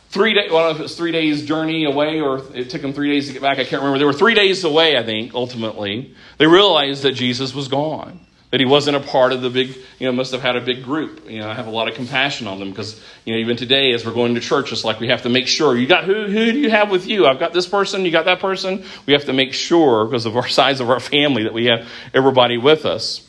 three 0.10 0.34
days, 0.34 0.52
well, 0.52 0.72
if 0.72 0.80
it 0.80 0.82
was 0.82 0.98
three 0.98 1.12
days' 1.12 1.46
journey 1.46 1.86
away 1.86 2.22
or 2.22 2.42
it 2.56 2.72
took 2.72 2.82
them 2.82 2.92
three 2.92 3.12
days 3.12 3.28
to 3.28 3.34
get 3.34 3.42
back, 3.44 3.60
I 3.60 3.64
can't 3.64 3.84
remember. 3.84 4.00
They 4.00 4.06
were 4.06 4.14
three 4.14 4.34
days 4.34 4.64
away, 4.64 4.98
I 4.98 5.04
think, 5.04 5.36
ultimately. 5.36 6.16
They 6.40 6.48
realized 6.48 7.04
that 7.04 7.12
Jesus 7.12 7.54
was 7.54 7.68
gone. 7.68 8.20
That 8.50 8.60
he 8.60 8.66
wasn't 8.66 8.98
a 8.98 9.00
part 9.00 9.32
of 9.32 9.44
the 9.44 9.50
big, 9.52 9.78
you 10.00 10.08
know, 10.08 10.12
must 10.12 10.32
have 10.32 10.42
had 10.42 10.56
a 10.56 10.62
big 10.62 10.84
group. 10.84 11.30
You 11.30 11.40
know, 11.42 11.50
I 11.50 11.54
have 11.54 11.68
a 11.68 11.72
lot 11.72 11.88
of 11.88 11.94
compassion 11.94 12.48
on 12.48 12.58
them 12.58 12.72
because, 12.72 13.00
you 13.26 13.34
know, 13.34 13.40
even 13.40 13.58
today 13.58 13.94
as 13.94 14.04
we're 14.06 14.12
going 14.12 14.34
to 14.36 14.42
church, 14.42 14.72
it's 14.74 14.84
like 14.84 15.00
we 15.00 15.08
have 15.10 15.22
to 15.22 15.30
make 15.30 15.48
sure 15.48 15.78
you 15.78 15.86
got 15.86 16.04
who, 16.04 16.26
who 16.26 16.52
do 16.52 16.58
you 16.58 16.72
have 16.72 16.90
with 16.90 17.06
you? 17.06 17.28
I've 17.28 17.40
got 17.40 17.54
this 17.54 17.68
person, 17.68 18.04
you 18.06 18.12
got 18.12 18.26
that 18.26 18.40
person. 18.40 18.84
We 19.06 19.14
have 19.14 19.26
to 19.26 19.34
make 19.34 19.54
sure 19.54 20.06
because 20.06 20.26
of 20.26 20.36
our 20.36 20.48
size 20.48 20.80
of 20.80 20.90
our 20.90 21.00
family 21.00 21.44
that 21.44 21.54
we 21.54 21.68
have 21.68 21.88
everybody 22.14 22.58
with 22.58 22.86
us. 22.86 23.26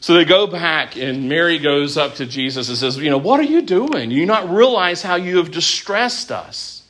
So 0.00 0.14
they 0.14 0.24
go 0.24 0.46
back, 0.46 0.96
and 0.96 1.28
Mary 1.28 1.58
goes 1.58 1.96
up 1.96 2.16
to 2.16 2.26
Jesus 2.26 2.68
and 2.68 2.76
says, 2.76 2.96
You 2.98 3.10
know, 3.10 3.18
what 3.18 3.40
are 3.40 3.44
you 3.44 3.62
doing? 3.62 4.10
Do 4.10 4.14
you 4.14 4.26
not 4.26 4.50
realize 4.50 5.02
how 5.02 5.16
you 5.16 5.38
have 5.38 5.50
distressed 5.50 6.30
us? 6.30 6.82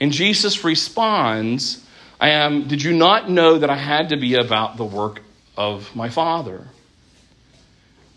And 0.00 0.12
Jesus 0.12 0.64
responds, 0.64 1.84
I 2.20 2.30
am, 2.30 2.68
did 2.68 2.82
you 2.82 2.92
not 2.92 3.30
know 3.30 3.58
that 3.58 3.70
I 3.70 3.76
had 3.76 4.10
to 4.10 4.16
be 4.16 4.34
about 4.34 4.76
the 4.76 4.84
work 4.84 5.22
of 5.56 5.94
my 5.96 6.08
Father? 6.08 6.66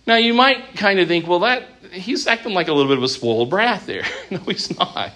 Now 0.05 0.15
you 0.15 0.33
might 0.33 0.75
kind 0.75 0.99
of 0.99 1.07
think, 1.07 1.27
well, 1.27 1.39
that 1.39 1.67
he's 1.91 2.27
acting 2.27 2.53
like 2.53 2.67
a 2.67 2.73
little 2.73 2.89
bit 2.89 2.97
of 2.97 3.03
a 3.03 3.07
spoiled 3.07 3.49
brat 3.49 3.85
there. 3.85 4.03
no, 4.31 4.39
he's 4.39 4.77
not. 4.77 5.11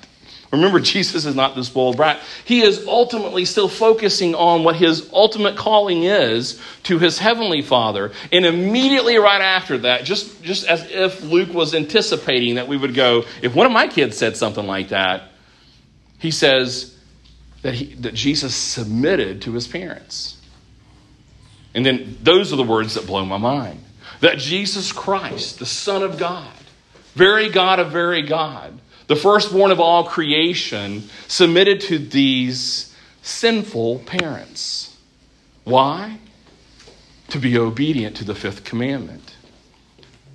Remember, 0.51 0.79
Jesus 0.79 1.25
is 1.25 1.36
not 1.36 1.55
this 1.55 1.67
spoiled 1.67 1.97
brat. 1.97 2.21
He 2.45 2.62
is 2.62 2.88
ultimately 2.88 3.43
still 3.43 3.67
focusing 3.67 4.33
on 4.33 4.63
what 4.63 4.77
his 4.77 5.10
ultimate 5.12 5.57
calling 5.57 6.03
is 6.03 6.62
to 6.83 6.99
his 6.99 7.19
heavenly 7.19 7.62
Father. 7.62 8.13
And 8.31 8.45
immediately 8.45 9.17
right 9.17 9.41
after 9.41 9.77
that, 9.79 10.05
just, 10.05 10.41
just 10.43 10.65
as 10.65 10.89
if 10.89 11.21
Luke 11.21 11.53
was 11.53 11.75
anticipating 11.75 12.55
that 12.55 12.69
we 12.69 12.77
would 12.77 12.93
go, 12.93 13.25
if 13.41 13.53
one 13.55 13.65
of 13.65 13.73
my 13.73 13.88
kids 13.88 14.17
said 14.17 14.38
something 14.38 14.65
like 14.65 14.89
that, 14.89 15.31
he 16.17 16.31
says 16.31 16.97
that, 17.63 17.73
he, 17.73 17.93
that 17.95 18.13
Jesus 18.13 18.55
submitted 18.55 19.41
to 19.41 19.51
his 19.51 19.67
parents. 19.67 20.38
And 21.75 21.86
then 21.86 22.17
those 22.23 22.53
are 22.53 22.55
the 22.55 22.63
words 22.63 22.93
that 22.93 23.05
blow 23.05 23.25
my 23.25 23.38
mind. 23.38 23.83
That 24.21 24.38
Jesus 24.38 24.93
Christ, 24.93 25.60
the 25.60 25.65
Son 25.65 26.01
of 26.03 26.17
God, 26.17 26.53
very 27.13 27.49
God 27.49 27.79
of 27.79 27.91
very 27.91 28.21
God, 28.21 28.79
the 29.08 29.15
firstborn 29.15 29.72
of 29.72 29.80
all 29.80 30.04
creation, 30.04 31.10
submitted 31.28 31.82
to 31.82 31.98
these 31.98 32.96
sinful 33.22 34.00
parents. 34.00 34.96
Why? 35.63 36.20
To 37.30 37.39
be 37.39 37.58
obedient 37.58 38.15
to 38.17 38.26
the 38.26 38.36
fifth 38.36 38.63
commandment. 38.63 39.36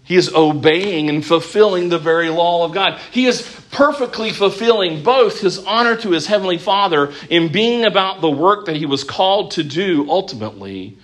He 0.05 0.17
is 0.17 0.35
obeying 0.35 1.09
and 1.09 1.25
fulfilling 1.25 1.89
the 1.89 1.99
very 1.99 2.29
law 2.29 2.65
of 2.65 2.73
God. 2.73 3.01
He 3.13 3.27
is 3.27 3.43
perfectly 3.71 4.31
fulfilling 4.31 5.03
both 5.03 5.41
his 5.41 5.59
honor 5.59 5.97
to 5.97 6.11
his 6.11 6.27
heavenly 6.27 6.59
Father 6.59 7.13
in 7.31 7.53
being 7.53 7.85
about 7.85 8.21
the 8.21 8.31
work 8.31 8.67
that 8.67 8.77
he 8.77 8.85
was 8.85 9.05
called 9.05 9.53
to 9.53 9.63
do 9.63 10.11
ultimately, 10.11 10.99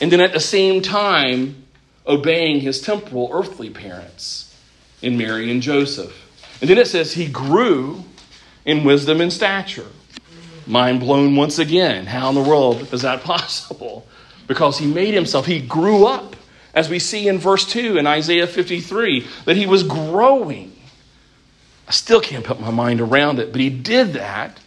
and 0.00 0.10
then 0.10 0.20
at 0.20 0.32
the 0.32 0.40
same 0.40 0.80
time 0.80 1.64
obeying 2.06 2.60
his 2.60 2.80
temporal 2.80 3.28
earthly 3.32 3.70
parents 3.70 4.56
in 5.02 5.18
Mary 5.18 5.50
and 5.50 5.60
Joseph. 5.60 6.23
And 6.64 6.70
then 6.70 6.78
it 6.78 6.86
says 6.86 7.12
he 7.12 7.26
grew 7.26 8.04
in 8.64 8.84
wisdom 8.84 9.20
and 9.20 9.30
stature. 9.30 9.84
Mind 10.66 11.00
blown 11.00 11.36
once 11.36 11.58
again. 11.58 12.06
How 12.06 12.30
in 12.30 12.34
the 12.34 12.40
world 12.40 12.90
is 12.90 13.02
that 13.02 13.20
possible? 13.22 14.06
Because 14.46 14.78
he 14.78 14.86
made 14.86 15.12
himself, 15.12 15.44
he 15.44 15.60
grew 15.60 16.06
up, 16.06 16.36
as 16.72 16.88
we 16.88 16.98
see 16.98 17.28
in 17.28 17.38
verse 17.38 17.66
2 17.66 17.98
in 17.98 18.06
Isaiah 18.06 18.46
53, 18.46 19.26
that 19.44 19.58
he 19.58 19.66
was 19.66 19.82
growing. 19.82 20.74
I 21.86 21.90
still 21.90 22.22
can't 22.22 22.46
put 22.46 22.58
my 22.58 22.70
mind 22.70 23.02
around 23.02 23.40
it, 23.40 23.52
but 23.52 23.60
he 23.60 23.68
did 23.68 24.14
that 24.14 24.58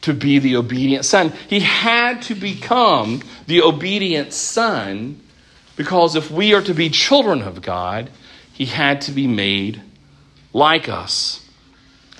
to 0.00 0.14
be 0.14 0.38
the 0.38 0.56
obedient 0.56 1.04
son. 1.04 1.34
He 1.50 1.60
had 1.60 2.22
to 2.22 2.34
become 2.34 3.20
the 3.46 3.60
obedient 3.60 4.32
son 4.32 5.20
because 5.76 6.16
if 6.16 6.30
we 6.30 6.54
are 6.54 6.62
to 6.62 6.72
be 6.72 6.88
children 6.88 7.42
of 7.42 7.60
God, 7.60 8.08
he 8.54 8.64
had 8.64 9.02
to 9.02 9.12
be 9.12 9.26
made 9.26 9.82
like 10.56 10.88
us. 10.88 11.44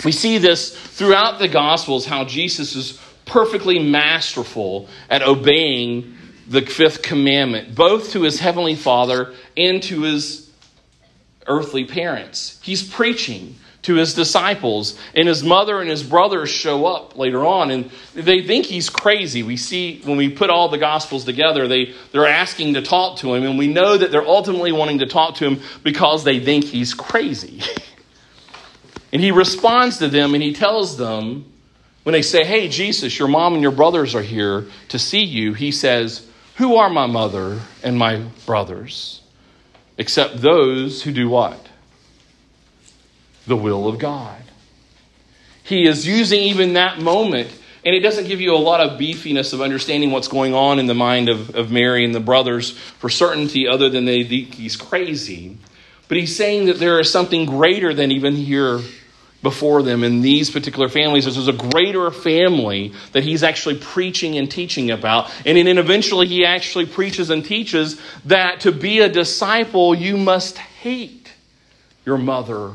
We 0.04 0.12
see 0.12 0.36
this 0.36 0.76
throughout 0.76 1.38
the 1.38 1.48
Gospels 1.48 2.04
how 2.04 2.24
Jesus 2.24 2.76
is 2.76 3.00
perfectly 3.24 3.78
masterful 3.78 4.88
at 5.08 5.22
obeying 5.22 6.14
the 6.46 6.60
fifth 6.60 7.02
commandment, 7.02 7.74
both 7.74 8.12
to 8.12 8.22
his 8.22 8.38
heavenly 8.38 8.74
Father 8.74 9.32
and 9.56 9.82
to 9.84 10.02
his 10.02 10.50
earthly 11.46 11.86
parents. 11.86 12.60
He's 12.62 12.86
preaching 12.86 13.56
to 13.82 13.94
his 13.94 14.14
disciples. 14.14 14.98
And 15.14 15.28
his 15.28 15.44
mother 15.44 15.80
and 15.80 15.88
his 15.88 16.02
brothers 16.02 16.50
show 16.50 16.86
up 16.86 17.16
later 17.16 17.46
on, 17.46 17.70
and 17.70 17.88
they 18.14 18.42
think 18.42 18.66
he's 18.66 18.90
crazy. 18.90 19.44
We 19.44 19.56
see 19.56 20.00
when 20.02 20.16
we 20.16 20.28
put 20.28 20.50
all 20.50 20.68
the 20.68 20.78
Gospels 20.78 21.24
together, 21.24 21.68
they, 21.68 21.94
they're 22.10 22.26
asking 22.26 22.74
to 22.74 22.82
talk 22.82 23.18
to 23.18 23.32
him, 23.32 23.44
and 23.44 23.56
we 23.56 23.68
know 23.68 23.96
that 23.96 24.10
they're 24.10 24.26
ultimately 24.26 24.72
wanting 24.72 24.98
to 24.98 25.06
talk 25.06 25.36
to 25.36 25.48
him 25.48 25.60
because 25.84 26.24
they 26.24 26.40
think 26.40 26.64
he's 26.64 26.94
crazy. 26.94 27.62
and 29.16 29.24
he 29.24 29.30
responds 29.30 29.96
to 29.96 30.08
them 30.08 30.34
and 30.34 30.42
he 30.42 30.52
tells 30.52 30.98
them, 30.98 31.50
when 32.02 32.12
they 32.12 32.20
say, 32.20 32.44
Hey, 32.44 32.68
Jesus, 32.68 33.18
your 33.18 33.28
mom 33.28 33.54
and 33.54 33.62
your 33.62 33.72
brothers 33.72 34.14
are 34.14 34.20
here 34.20 34.66
to 34.90 34.98
see 34.98 35.24
you, 35.24 35.54
he 35.54 35.72
says, 35.72 36.28
Who 36.56 36.76
are 36.76 36.90
my 36.90 37.06
mother 37.06 37.60
and 37.82 37.98
my 37.98 38.24
brothers? 38.44 39.22
Except 39.96 40.42
those 40.42 41.02
who 41.02 41.12
do 41.12 41.30
what? 41.30 41.66
the 43.46 43.56
will 43.56 43.88
of 43.88 43.98
God. 43.98 44.42
He 45.62 45.86
is 45.86 46.06
using 46.06 46.40
even 46.40 46.74
that 46.74 47.00
moment, 47.00 47.48
and 47.84 47.94
it 47.94 48.00
doesn't 48.00 48.26
give 48.26 48.40
you 48.40 48.54
a 48.54 48.58
lot 48.58 48.80
of 48.80 48.98
beefiness 49.00 49.54
of 49.54 49.62
understanding 49.62 50.10
what's 50.10 50.28
going 50.28 50.52
on 50.52 50.78
in 50.78 50.86
the 50.88 50.94
mind 50.94 51.30
of, 51.30 51.54
of 51.54 51.70
Mary 51.70 52.04
and 52.04 52.14
the 52.14 52.20
brothers 52.20 52.72
for 52.76 53.08
certainty, 53.08 53.66
other 53.66 53.88
than 53.88 54.04
they 54.04 54.24
think 54.24 54.54
he's 54.54 54.76
crazy. 54.76 55.56
But 56.08 56.18
he's 56.18 56.36
saying 56.36 56.66
that 56.66 56.80
there 56.80 57.00
is 57.00 57.10
something 57.10 57.46
greater 57.46 57.94
than 57.94 58.12
even 58.12 58.34
here 58.34 58.80
before 59.46 59.80
them 59.84 60.02
in 60.02 60.22
these 60.22 60.50
particular 60.50 60.88
families. 60.88 61.24
There's 61.24 61.46
a 61.46 61.52
greater 61.52 62.10
family 62.10 62.92
that 63.12 63.22
he's 63.22 63.44
actually 63.44 63.78
preaching 63.78 64.36
and 64.38 64.50
teaching 64.50 64.90
about. 64.90 65.32
And 65.46 65.56
then 65.56 65.78
eventually 65.78 66.26
he 66.26 66.44
actually 66.44 66.84
preaches 66.84 67.30
and 67.30 67.44
teaches 67.44 68.00
that 68.24 68.58
to 68.62 68.72
be 68.72 68.98
a 68.98 69.08
disciple, 69.08 69.94
you 69.94 70.16
must 70.16 70.58
hate 70.58 71.32
your 72.04 72.18
mother 72.18 72.72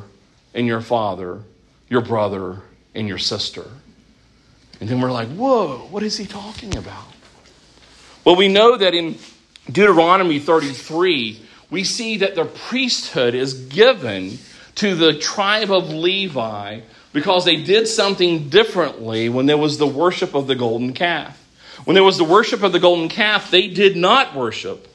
and 0.53 0.65
your 0.65 0.79
father, 0.79 1.41
your 1.89 1.99
brother 1.99 2.59
and 2.95 3.05
your 3.05 3.17
sister. 3.17 3.65
And 4.79 4.87
then 4.87 5.01
we're 5.01 5.11
like, 5.11 5.27
whoa, 5.27 5.89
what 5.89 6.03
is 6.03 6.15
he 6.15 6.25
talking 6.25 6.77
about? 6.77 7.03
Well, 8.23 8.37
we 8.37 8.47
know 8.47 8.77
that 8.77 8.93
in 8.93 9.17
Deuteronomy 9.69 10.39
33, 10.39 11.37
we 11.69 11.83
see 11.83 12.15
that 12.19 12.35
the 12.35 12.45
priesthood 12.45 13.35
is 13.35 13.55
given 13.65 14.37
to 14.75 14.95
the 14.95 15.13
tribe 15.13 15.71
of 15.71 15.89
Levi 15.89 16.81
because 17.13 17.45
they 17.45 17.57
did 17.57 17.87
something 17.87 18.49
differently 18.49 19.29
when 19.29 19.45
there 19.45 19.57
was 19.57 19.77
the 19.77 19.87
worship 19.87 20.33
of 20.33 20.47
the 20.47 20.55
golden 20.55 20.93
calf. 20.93 21.37
When 21.83 21.95
there 21.95 22.03
was 22.03 22.17
the 22.17 22.23
worship 22.23 22.63
of 22.63 22.71
the 22.71 22.79
golden 22.79 23.09
calf, 23.09 23.51
they 23.51 23.67
did 23.67 23.97
not 23.97 24.35
worship 24.35 24.87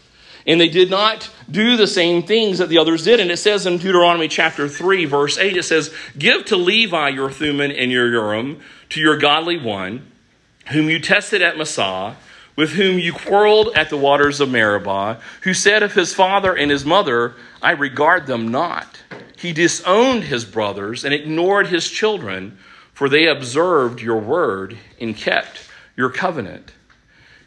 and 0.46 0.60
they 0.60 0.68
did 0.68 0.90
not 0.90 1.28
do 1.50 1.76
the 1.76 1.86
same 1.86 2.22
things 2.22 2.58
that 2.58 2.68
the 2.68 2.78
others 2.78 3.04
did. 3.04 3.18
And 3.20 3.30
it 3.30 3.36
says 3.38 3.66
in 3.66 3.78
Deuteronomy 3.78 4.28
chapter 4.28 4.68
3, 4.68 5.04
verse 5.04 5.38
8, 5.38 5.56
it 5.56 5.64
says, 5.64 5.92
Give 6.16 6.44
to 6.46 6.56
Levi 6.56 7.08
your 7.10 7.30
Thummim 7.30 7.72
and 7.72 7.90
your 7.90 8.08
Urim, 8.08 8.60
to 8.90 9.00
your 9.00 9.16
godly 9.16 9.58
one, 9.58 10.10
whom 10.68 10.88
you 10.88 11.00
tested 11.00 11.42
at 11.42 11.58
Massah, 11.58 12.16
with 12.56 12.70
whom 12.70 12.98
you 12.98 13.12
quarreled 13.12 13.68
at 13.76 13.90
the 13.90 13.96
waters 13.96 14.40
of 14.40 14.50
Meribah, 14.50 15.20
who 15.42 15.54
said 15.54 15.82
of 15.82 15.92
his 15.92 16.14
father 16.14 16.54
and 16.54 16.70
his 16.70 16.84
mother, 16.84 17.34
I 17.62 17.72
regard 17.72 18.26
them 18.26 18.48
not. 18.48 19.02
He 19.36 19.52
disowned 19.52 20.24
his 20.24 20.44
brothers 20.44 21.04
and 21.04 21.12
ignored 21.12 21.66
his 21.68 21.88
children, 21.88 22.56
for 22.94 23.08
they 23.08 23.26
observed 23.26 24.00
your 24.00 24.18
word 24.18 24.78
and 24.98 25.14
kept 25.14 25.68
your 25.96 26.08
covenant. 26.10 26.72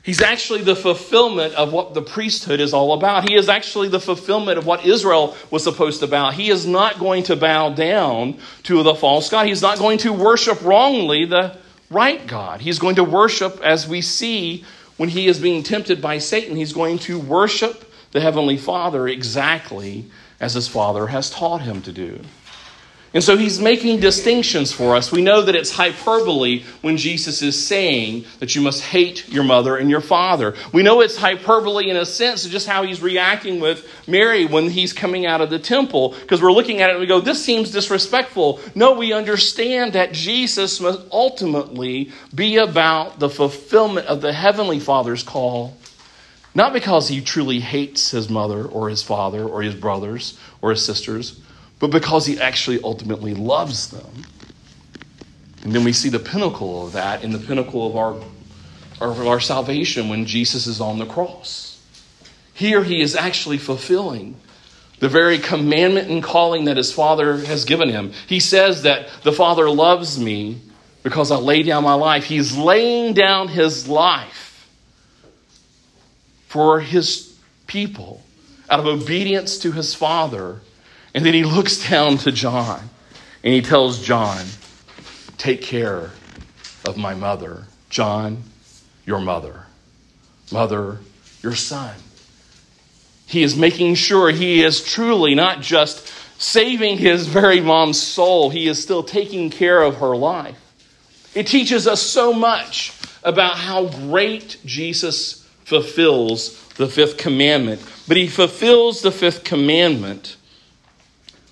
He's 0.01 0.21
actually 0.21 0.61
the 0.61 0.75
fulfillment 0.75 1.53
of 1.55 1.73
what 1.73 1.93
the 1.93 2.01
priesthood 2.01 2.59
is 2.59 2.73
all 2.73 2.93
about. 2.93 3.29
He 3.29 3.35
is 3.35 3.49
actually 3.49 3.89
the 3.89 3.99
fulfillment 3.99 4.57
of 4.57 4.65
what 4.65 4.85
Israel 4.85 5.35
was 5.51 5.63
supposed 5.63 5.99
to 5.99 6.07
bow. 6.07 6.31
He 6.31 6.49
is 6.49 6.65
not 6.65 6.99
going 6.99 7.23
to 7.23 7.35
bow 7.35 7.69
down 7.69 8.39
to 8.63 8.81
the 8.81 8.95
false 8.95 9.29
God. 9.29 9.45
He's 9.45 9.61
not 9.61 9.77
going 9.77 9.97
to 9.99 10.13
worship 10.13 10.61
wrongly 10.63 11.25
the 11.25 11.57
right 11.89 12.25
God. 12.25 12.61
He's 12.61 12.79
going 12.79 12.95
to 12.95 13.03
worship 13.03 13.59
as 13.61 13.87
we 13.87 14.01
see 14.01 14.63
when 14.99 15.07
he 15.07 15.27
is 15.27 15.39
being 15.39 15.63
tempted 15.63 16.01
by 16.01 16.17
Satan. 16.17 16.57
He's 16.57 16.73
going 16.73 16.99
to 16.99 17.17
worship 17.17 17.89
the 18.11 18.19
Heavenly 18.19 18.57
Father 18.57 19.07
exactly 19.07 20.11
as 20.41 20.55
his 20.55 20.67
Father 20.67 21.07
has 21.07 21.29
taught 21.29 21.61
him 21.61 21.81
to 21.83 21.93
do. 21.93 22.19
And 23.11 23.23
so 23.23 23.37
he's 23.37 23.59
making 23.59 24.01
distinctions 24.01 24.71
for 24.71 24.95
us. 24.95 25.11
We 25.11 25.23
know 25.23 25.41
that 25.41 25.55
it's 25.55 25.71
hyperbole 25.71 26.63
when 26.81 26.95
Jesus 26.95 27.41
is 27.41 27.65
saying 27.65 28.25
that 28.37 28.53
you 28.53 28.61
must 28.61 28.83
hate 28.83 29.27
your 29.29 29.43
mother 29.43 29.77
and 29.77 29.89
your 29.89 30.01
father. 30.01 30.53
We 30.73 30.83
know 30.83 31.01
it's 31.01 31.17
hyperbole 31.17 31.89
in 31.89 31.97
a 31.97 32.05
sense 32.05 32.45
of 32.45 32.51
just 32.51 32.67
how 32.67 32.83
he's 32.83 33.01
reacting 33.01 33.59
with 33.59 33.87
Mary 34.07 34.45
when 34.45 34.69
he's 34.69 34.93
coming 34.93 35.25
out 35.25 35.41
of 35.41 35.49
the 35.49 35.57
temple, 35.57 36.13
because 36.21 36.39
we're 36.39 36.51
looking 36.51 36.81
at 36.81 36.91
it 36.91 36.93
and 36.93 37.01
we 37.01 37.07
go, 37.07 37.19
this 37.19 37.43
seems 37.43 37.71
disrespectful. 37.71 38.59
No, 38.75 38.93
we 38.93 39.11
understand 39.11 39.93
that 39.93 40.11
Jesus 40.11 40.79
must 40.79 41.01
ultimately 41.11 42.11
be 42.35 42.57
about 42.57 43.19
the 43.19 43.29
fulfillment 43.29 44.05
of 44.05 44.21
the 44.21 44.33
Heavenly 44.33 44.79
Father's 44.79 45.23
call. 45.23 45.75
Not 46.53 46.73
because 46.73 47.07
he 47.07 47.21
truly 47.21 47.59
hates 47.59 48.11
his 48.11 48.29
mother 48.29 48.65
or 48.65 48.89
his 48.89 49.01
father 49.01 49.43
or 49.43 49.63
his 49.63 49.73
brothers 49.73 50.37
or 50.61 50.69
his 50.69 50.85
sisters 50.85 51.39
but 51.79 51.91
because 51.91 52.25
he 52.25 52.39
actually 52.39 52.81
ultimately 52.83 53.33
loves 53.33 53.89
them. 53.89 54.25
And 55.63 55.73
then 55.73 55.83
we 55.83 55.93
see 55.93 56.09
the 56.09 56.19
pinnacle 56.19 56.85
of 56.85 56.93
that 56.93 57.23
in 57.23 57.31
the 57.31 57.39
pinnacle 57.39 57.87
of 57.87 57.95
our, 57.95 59.09
of 59.09 59.27
our 59.27 59.39
salvation 59.39 60.09
when 60.09 60.25
Jesus 60.25 60.67
is 60.67 60.79
on 60.79 60.99
the 60.99 61.05
cross. 61.05 61.81
Here 62.53 62.83
he 62.83 63.01
is 63.01 63.15
actually 63.15 63.57
fulfilling 63.57 64.35
the 64.99 65.09
very 65.09 65.37
commandment 65.37 66.09
and 66.09 66.21
calling 66.21 66.65
that 66.65 66.75
his 66.75 66.91
Father 66.91 67.37
has 67.37 67.63
given 67.63 67.89
him. 67.89 68.11
He 68.27 68.41
says 68.41 68.83
that 68.83 69.09
the 69.23 69.31
Father 69.31 69.69
loves 69.69 70.19
me 70.19 70.59
because 71.03 71.31
I 71.31 71.37
lay 71.37 71.63
down 71.63 71.83
my 71.83 71.93
life. 71.93 72.25
He's 72.25 72.57
laying 72.57 73.13
down 73.13 73.47
his 73.47 73.87
life 73.87 74.69
for 76.47 76.81
his 76.81 77.37
people 77.67 78.23
out 78.69 78.79
of 78.79 78.87
obedience 78.87 79.57
to 79.59 79.71
his 79.71 79.95
Father 79.95 80.61
and 81.13 81.25
then 81.25 81.33
he 81.33 81.43
looks 81.43 81.89
down 81.89 82.17
to 82.19 82.31
John 82.31 82.89
and 83.43 83.53
he 83.53 83.61
tells 83.61 84.01
John, 84.03 84.45
Take 85.37 85.61
care 85.61 86.11
of 86.85 86.97
my 86.97 87.13
mother. 87.13 87.63
John, 87.89 88.43
your 89.05 89.19
mother. 89.19 89.65
Mother, 90.51 90.99
your 91.41 91.55
son. 91.55 91.95
He 93.25 93.43
is 93.43 93.55
making 93.55 93.95
sure 93.95 94.31
he 94.31 94.63
is 94.63 94.83
truly 94.83 95.35
not 95.35 95.61
just 95.61 96.11
saving 96.39 96.97
his 96.97 97.27
very 97.27 97.61
mom's 97.61 98.01
soul, 98.01 98.49
he 98.49 98.67
is 98.67 98.81
still 98.81 99.03
taking 99.03 99.49
care 99.49 99.81
of 99.81 99.97
her 99.97 100.15
life. 100.15 100.57
It 101.35 101.47
teaches 101.47 101.87
us 101.87 102.01
so 102.01 102.33
much 102.33 102.93
about 103.23 103.55
how 103.55 103.85
great 103.85 104.57
Jesus 104.65 105.47
fulfills 105.63 106.61
the 106.73 106.87
fifth 106.87 107.17
commandment. 107.17 107.81
But 108.07 108.17
he 108.17 108.27
fulfills 108.27 109.01
the 109.01 109.11
fifth 109.11 109.43
commandment 109.43 110.37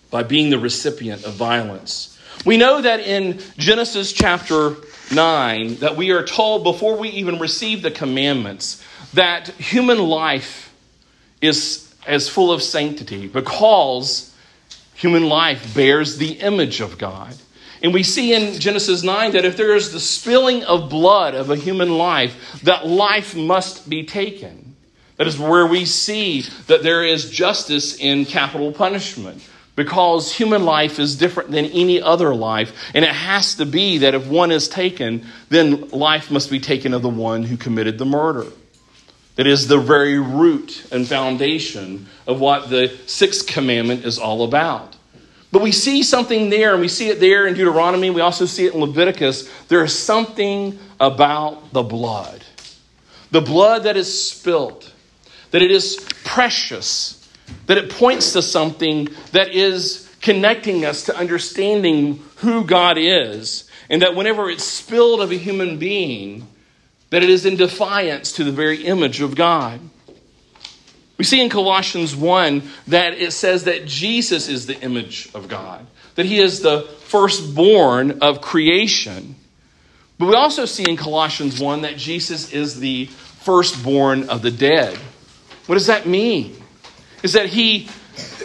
by 0.10 0.24
being 0.24 0.50
the 0.50 0.60
recipient 0.60 1.24
of 1.26 1.34
violence. 1.34 2.18
We 2.46 2.58
know 2.58 2.82
that 2.82 3.02
in 3.02 3.40
Genesis 3.58 4.14
chapter 4.14 4.76
9 5.12 5.76
that 5.78 5.96
we 5.96 6.12
are 6.12 6.24
told 6.24 6.64
before 6.64 6.98
we 6.98 7.10
even 7.10 7.40
receive 7.40 7.82
the 7.82 7.92
commandments 7.92 8.84
that 9.14 9.48
human 9.50 10.00
life 10.00 10.74
is 11.42 11.94
as 12.06 12.30
full 12.30 12.52
of 12.52 12.64
sanctity 12.64 13.28
because 13.28 14.34
human 14.94 15.28
life 15.28 15.74
bears 15.76 16.18
the 16.18 16.34
image 16.34 16.80
of 16.80 16.98
God. 16.98 17.36
And 17.82 17.94
we 17.94 18.04
see 18.04 18.34
in 18.34 18.60
Genesis 18.60 19.04
9 19.04 19.34
that 19.34 19.46
if 19.46 19.56
there 19.56 19.76
is 19.76 19.92
the 19.92 20.00
spilling 20.00 20.64
of 20.64 20.90
blood 20.90 21.36
of 21.36 21.50
a 21.50 21.56
human 21.56 21.98
life, 21.98 22.62
that 22.64 22.88
life 22.88 23.36
must 23.36 23.88
be 23.90 24.04
taken. 24.04 24.76
That 25.18 25.28
is 25.28 25.38
where 25.38 25.66
we 25.66 25.86
see 25.86 26.42
that 26.68 26.82
there 26.82 27.04
is 27.04 27.30
justice 27.30 27.98
in 28.00 28.26
capital 28.26 28.72
punishment 28.72 29.44
because 29.78 30.34
human 30.34 30.66
life 30.66 30.98
is 30.98 31.16
different 31.16 31.52
than 31.52 31.66
any 31.66 32.02
other 32.02 32.34
life. 32.34 32.74
And 32.96 33.06
it 33.06 33.12
has 33.12 33.56
to 33.56 33.66
be 33.66 34.00
that 34.00 34.16
if 34.16 34.26
one 34.26 34.52
is 34.52 34.68
taken, 34.68 35.24
then 35.50 35.90
life 35.90 36.32
must 36.32 36.50
be 36.50 36.60
taken 36.60 36.96
of 36.96 37.04
the 37.04 37.10
one 37.10 37.44
who 37.44 37.58
committed 37.58 38.00
the 38.00 38.06
murder. 38.06 38.48
That 39.36 39.46
is 39.46 39.68
the 39.68 39.78
very 39.78 40.18
root 40.18 40.88
and 40.92 41.08
foundation 41.08 42.08
of 42.26 42.40
what 42.40 42.72
the 42.72 42.98
sixth 43.06 43.46
commandment 43.46 44.04
is 44.04 44.18
all 44.18 44.44
about. 44.44 44.96
But 45.52 45.62
we 45.62 45.72
see 45.72 46.02
something 46.02 46.50
there, 46.50 46.74
and 46.74 46.82
we 46.82 46.88
see 46.88 47.10
it 47.10 47.20
there 47.20 47.46
in 47.46 47.54
Deuteronomy. 47.54 48.10
We 48.10 48.22
also 48.22 48.48
see 48.48 48.66
it 48.66 48.74
in 48.74 48.82
Leviticus. 48.82 49.48
There 49.68 49.84
is 49.84 49.98
something 49.98 50.80
about 51.00 51.72
the 51.72 51.84
blood. 51.84 52.44
The 53.30 53.42
blood 53.42 53.84
that 53.84 53.96
is 53.96 54.28
spilt, 54.32 54.92
that 55.52 55.62
it 55.62 55.70
is 55.70 56.04
precious 56.24 57.18
that 57.68 57.78
it 57.78 57.90
points 57.90 58.34
to 58.34 58.42
something 58.42 59.10
that 59.32 59.50
is 59.50 60.10
connecting 60.22 60.86
us 60.86 61.04
to 61.04 61.16
understanding 61.16 62.24
who 62.38 62.64
God 62.64 62.98
is, 62.98 63.70
and 63.90 64.02
that 64.02 64.16
whenever 64.16 64.50
it's 64.50 64.64
spilled 64.64 65.22
of 65.22 65.32
a 65.32 65.36
human 65.36 65.78
being, 65.78 66.48
that 67.10 67.24
it 67.24 67.30
is 67.30 67.46
in 67.46 67.56
defiance 67.56 68.34
to 68.34 68.44
the 68.44 68.52
very 68.52 68.84
image 68.84 69.22
of 69.22 69.36
God. 69.36 69.80
We 71.18 71.24
see 71.24 71.42
in 71.42 71.50
Colossians 71.50 72.16
1 72.16 72.64
that 72.88 73.14
it 73.14 73.32
says 73.32 73.64
that 73.64 73.86
Jesus 73.86 74.50
is 74.50 74.66
the 74.66 74.80
image 74.82 75.30
of 75.34 75.48
God, 75.48 75.86
that 76.16 76.26
he 76.26 76.40
is 76.40 76.62
the 76.62 76.82
firstborn 76.82 78.20
of 78.22 78.42
creation. 78.42 79.36
But 80.20 80.28
we 80.28 80.36
also 80.36 80.66
see 80.66 80.84
in 80.88 80.98
Colossians 80.98 81.60
1 81.60 81.82
that 81.82 81.98
Jesus 81.98 82.52
is 82.52 82.80
the 82.80 83.06
firstborn 83.06 84.30
of 84.30 84.42
the 84.42 84.52
dead. 84.52 84.98
What 85.68 85.76
does 85.76 85.88
that 85.88 86.06
mean? 86.06 86.62
Is 87.24 87.34
that 87.34 87.48
he 87.48 87.90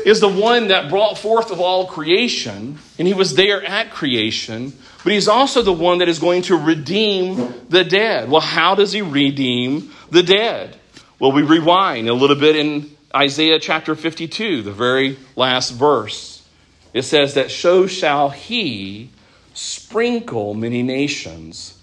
is 0.04 0.20
the 0.20 0.28
one 0.28 0.68
that 0.68 0.90
brought 0.90 1.18
forth 1.18 1.50
of 1.50 1.60
all 1.60 1.86
creation, 1.86 2.78
and 2.98 3.08
he 3.08 3.14
was 3.14 3.34
there 3.34 3.62
at 3.64 3.90
creation, 3.90 4.72
but 5.04 5.12
he's 5.12 5.28
also 5.28 5.62
the 5.62 5.72
one 5.72 5.98
that 5.98 6.08
is 6.08 6.18
going 6.18 6.42
to 6.42 6.56
redeem 6.56 7.54
the 7.68 7.84
dead. 7.84 8.30
Well, 8.30 8.40
how 8.40 8.74
does 8.74 8.92
he 8.92 9.02
redeem 9.02 9.92
the 10.10 10.22
dead? 10.22 10.76
Well, 11.18 11.32
we 11.32 11.42
rewind 11.42 12.08
a 12.08 12.14
little 12.14 12.36
bit 12.36 12.56
in 12.56 12.96
Isaiah 13.14 13.58
chapter 13.58 13.94
52, 13.94 14.62
the 14.62 14.72
very 14.72 15.18
last 15.36 15.70
verse. 15.70 16.46
It 16.92 17.02
says 17.02 17.34
that 17.34 17.50
so 17.50 17.86
shall 17.86 18.30
he 18.30 19.10
sprinkle 19.54 20.54
many 20.54 20.82
nations. 20.82 21.78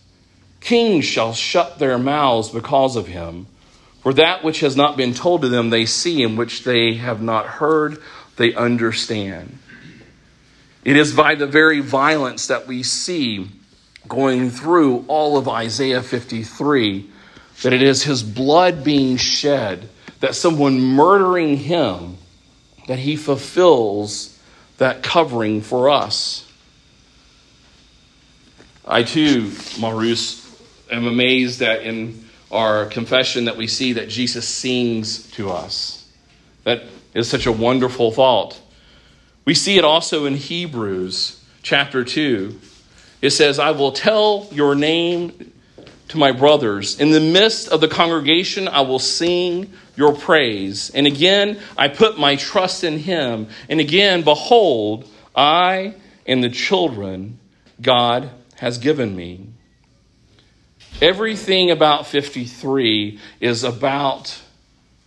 Kings 0.59 1.05
shall 1.05 1.33
shut 1.33 1.79
their 1.79 1.97
mouths 1.97 2.49
because 2.49 2.95
of 2.95 3.07
him. 3.07 3.47
For 4.09 4.13
that 4.15 4.43
which 4.43 4.61
has 4.61 4.75
not 4.75 4.97
been 4.97 5.13
told 5.13 5.43
to 5.43 5.49
them, 5.49 5.69
they 5.69 5.85
see, 5.85 6.23
and 6.23 6.35
which 6.35 6.63
they 6.63 6.95
have 6.95 7.21
not 7.21 7.45
heard, 7.45 8.01
they 8.37 8.55
understand. 8.55 9.59
It 10.83 10.97
is 10.97 11.13
by 11.13 11.35
the 11.35 11.45
very 11.45 11.79
violence 11.79 12.47
that 12.47 12.65
we 12.65 12.81
see 12.81 13.51
going 14.07 14.49
through 14.49 15.05
all 15.07 15.37
of 15.37 15.47
Isaiah 15.47 16.01
53 16.01 17.07
that 17.61 17.71
it 17.71 17.83
is 17.83 18.01
his 18.01 18.23
blood 18.23 18.83
being 18.83 19.17
shed, 19.17 19.87
that 20.21 20.33
someone 20.33 20.79
murdering 20.81 21.57
him, 21.57 22.17
that 22.87 22.97
he 22.97 23.15
fulfills 23.15 24.39
that 24.79 25.03
covering 25.03 25.61
for 25.61 25.87
us. 25.87 26.51
I 28.87 29.03
too, 29.03 29.51
Maurice, 29.79 30.43
am 30.89 31.05
amazed 31.05 31.59
that 31.59 31.83
in 31.83 32.27
our 32.51 32.85
confession 32.85 33.45
that 33.45 33.57
we 33.57 33.67
see 33.67 33.93
that 33.93 34.09
Jesus 34.09 34.47
sings 34.47 35.29
to 35.31 35.51
us. 35.51 36.07
That 36.63 36.83
is 37.13 37.29
such 37.29 37.45
a 37.45 37.51
wonderful 37.51 38.11
thought. 38.11 38.59
We 39.45 39.53
see 39.53 39.77
it 39.77 39.83
also 39.83 40.25
in 40.25 40.35
Hebrews 40.35 41.43
chapter 41.61 42.03
2. 42.03 42.59
It 43.21 43.31
says, 43.31 43.59
I 43.59 43.71
will 43.71 43.91
tell 43.91 44.47
your 44.51 44.75
name 44.75 45.51
to 46.09 46.17
my 46.17 46.31
brothers. 46.31 46.99
In 46.99 47.11
the 47.11 47.19
midst 47.19 47.69
of 47.69 47.81
the 47.81 47.87
congregation, 47.87 48.67
I 48.67 48.81
will 48.81 48.99
sing 48.99 49.71
your 49.95 50.13
praise. 50.13 50.89
And 50.91 51.05
again, 51.05 51.59
I 51.77 51.87
put 51.87 52.17
my 52.17 52.35
trust 52.35 52.83
in 52.83 52.99
him. 52.99 53.47
And 53.67 53.79
again, 53.79 54.23
behold, 54.23 55.07
I 55.35 55.95
and 56.25 56.43
the 56.43 56.49
children 56.49 57.39
God 57.81 58.29
has 58.55 58.77
given 58.77 59.15
me. 59.15 59.47
Everything 61.01 61.71
about 61.71 62.07
53 62.07 63.19
is 63.39 63.63
about 63.63 64.37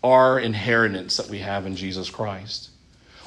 our 0.02 0.38
inheritance 0.38 1.18
that 1.18 1.28
we 1.28 1.40
have 1.40 1.66
in 1.66 1.76
Jesus 1.76 2.08
Christ. 2.08 2.70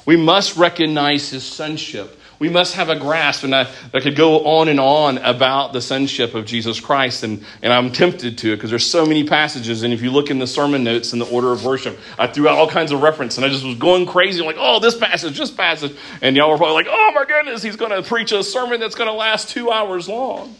We 0.04 0.16
must 0.16 0.56
recognize 0.56 1.30
his 1.30 1.44
sonship. 1.44 2.18
We 2.40 2.48
must 2.48 2.74
have 2.74 2.88
a 2.88 2.98
grasp, 2.98 3.44
and 3.44 3.54
I, 3.54 3.68
I 3.94 4.00
could 4.00 4.16
go 4.16 4.44
on 4.44 4.68
and 4.68 4.80
on 4.80 5.18
about 5.18 5.72
the 5.72 5.80
sonship 5.80 6.34
of 6.34 6.44
Jesus 6.44 6.80
Christ, 6.80 7.22
and, 7.22 7.44
and 7.62 7.72
I'm 7.72 7.92
tempted 7.92 8.36
to 8.38 8.52
it 8.52 8.56
because 8.56 8.70
there's 8.70 8.84
so 8.84 9.06
many 9.06 9.22
passages. 9.22 9.84
And 9.84 9.94
if 9.94 10.02
you 10.02 10.10
look 10.10 10.30
in 10.30 10.40
the 10.40 10.46
sermon 10.46 10.82
notes 10.82 11.12
in 11.12 11.20
the 11.20 11.24
order 11.26 11.52
of 11.52 11.64
worship, 11.64 11.96
I 12.18 12.26
threw 12.26 12.48
out 12.48 12.58
all 12.58 12.68
kinds 12.68 12.90
of 12.90 13.00
reference, 13.00 13.36
and 13.36 13.46
I 13.46 13.48
just 13.48 13.64
was 13.64 13.76
going 13.76 14.06
crazy, 14.06 14.42
like, 14.42 14.56
oh, 14.58 14.80
this 14.80 14.96
passage, 14.98 15.38
this 15.38 15.52
passage. 15.52 15.96
And 16.20 16.36
y'all 16.36 16.50
were 16.50 16.58
probably 16.58 16.74
like, 16.74 16.88
oh 16.90 17.12
my 17.14 17.24
goodness, 17.24 17.62
he's 17.62 17.76
going 17.76 17.92
to 17.92 18.06
preach 18.06 18.32
a 18.32 18.42
sermon 18.42 18.80
that's 18.80 18.96
going 18.96 19.08
to 19.08 19.14
last 19.14 19.50
two 19.50 19.70
hours 19.70 20.08
long. 20.08 20.54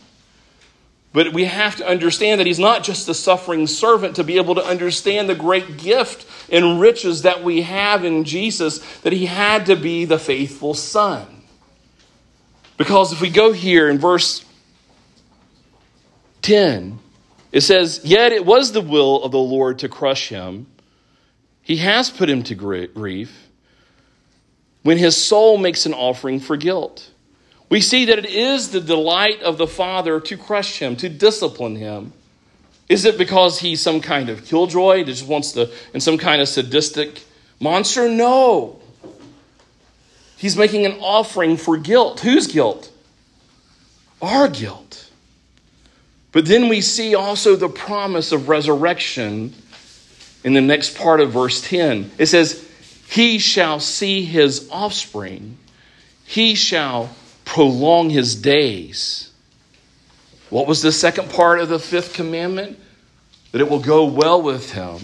But 1.17 1.33
we 1.33 1.47
have 1.47 1.77
to 1.77 1.89
understand 1.89 2.41
that 2.41 2.47
he's 2.47 2.59
not 2.59 2.85
just 2.85 3.07
the 3.07 3.15
suffering 3.15 3.67
servant 3.67 4.17
to 4.17 4.23
be 4.23 4.37
able 4.37 4.55
to 4.57 4.63
understand 4.63 5.31
the 5.31 5.35
great 5.35 5.79
gift 5.79 6.27
and 6.53 6.79
riches 6.79 7.23
that 7.23 7.43
we 7.43 7.63
have 7.63 8.05
in 8.05 8.25
Jesus, 8.25 8.81
that 8.99 9.15
he 9.15 9.25
had 9.25 9.65
to 9.65 9.77
be 9.77 10.05
the 10.05 10.19
faithful 10.19 10.75
son. 10.75 11.43
Because 12.77 13.15
if 13.15 13.23
we 13.23 13.31
go 13.31 13.53
here 13.53 13.89
in 13.89 13.99
verse 13.99 14.45
10, 16.43 16.99
it 17.51 17.63
says, 17.63 18.03
Yet 18.05 18.33
it 18.33 18.45
was 18.45 18.73
the 18.73 18.83
will 18.83 19.23
of 19.23 19.33
the 19.33 19.39
Lord 19.39 19.79
to 19.79 19.89
crush 19.89 20.29
him. 20.29 20.67
He 21.63 21.79
has 21.79 22.11
put 22.11 22.29
him 22.29 22.43
to 22.43 22.55
grief 22.55 23.49
when 24.83 24.99
his 24.99 25.17
soul 25.17 25.57
makes 25.57 25.87
an 25.87 25.95
offering 25.95 26.41
for 26.41 26.59
guilt. 26.59 27.11
We 27.69 27.81
see 27.81 28.05
that 28.07 28.19
it 28.19 28.27
is 28.27 28.71
the 28.71 28.81
delight 28.81 29.43
of 29.43 29.59
the 29.59 29.67
Father 29.67 30.21
to 30.21 30.37
crush 30.37 30.79
him, 30.79 30.97
to 30.97 31.09
discipline 31.09 31.77
him. 31.77 32.13
Is 32.89 33.05
it 33.05 33.19
because 33.19 33.59
he's 33.59 33.81
some 33.81 34.01
kind 34.01 34.29
of 34.29 34.45
killjoy 34.45 35.05
that 35.05 35.11
just 35.11 35.27
wants 35.27 35.53
to, 35.53 35.71
and 35.93 36.03
some 36.03 36.19
kind 36.19 36.41
of 36.41 36.49
sadistic 36.49 37.23
monster? 37.59 38.09
No. 38.09 38.79
He's 40.37 40.57
making 40.57 40.87
an 40.87 40.93
offering 41.01 41.57
for 41.57 41.77
guilt. 41.77 42.21
Whose 42.21 42.47
guilt? 42.47 42.93
Our 44.23 44.49
guilt. 44.49 45.11
But 46.31 46.47
then 46.47 46.69
we 46.69 46.81
see 46.81 47.15
also 47.15 47.57
the 47.57 47.69
promise 47.69 48.31
of 48.31 48.49
resurrection 48.49 49.55
in 50.45 50.53
the 50.53 50.61
next 50.61 50.97
part 50.97 51.21
of 51.21 51.33
verse 51.33 51.67
10. 51.67 52.13
It 52.19 52.27
says, 52.27 52.69
He 53.09 53.39
shall 53.39 53.81
see 53.81 54.25
his 54.25 54.69
offspring, 54.71 55.59
he 56.25 56.55
shall 56.55 57.11
prolong 57.47 58.11
his 58.11 58.35
days. 58.35 59.33
What 60.51 60.67
was 60.67 60.83
the 60.83 60.93
second 60.93 61.31
part 61.31 61.61
of 61.61 61.71
the 61.71 61.79
fifth 61.79 62.13
commandment? 62.13 62.79
That 63.53 63.63
it 63.63 63.71
will 63.71 63.81
go 63.81 64.05
well 64.05 64.43
with 64.43 64.73
him 64.73 65.01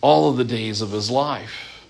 all 0.00 0.30
of 0.30 0.38
the 0.38 0.44
days 0.44 0.80
of 0.80 0.92
his 0.92 1.10
life. 1.10 1.84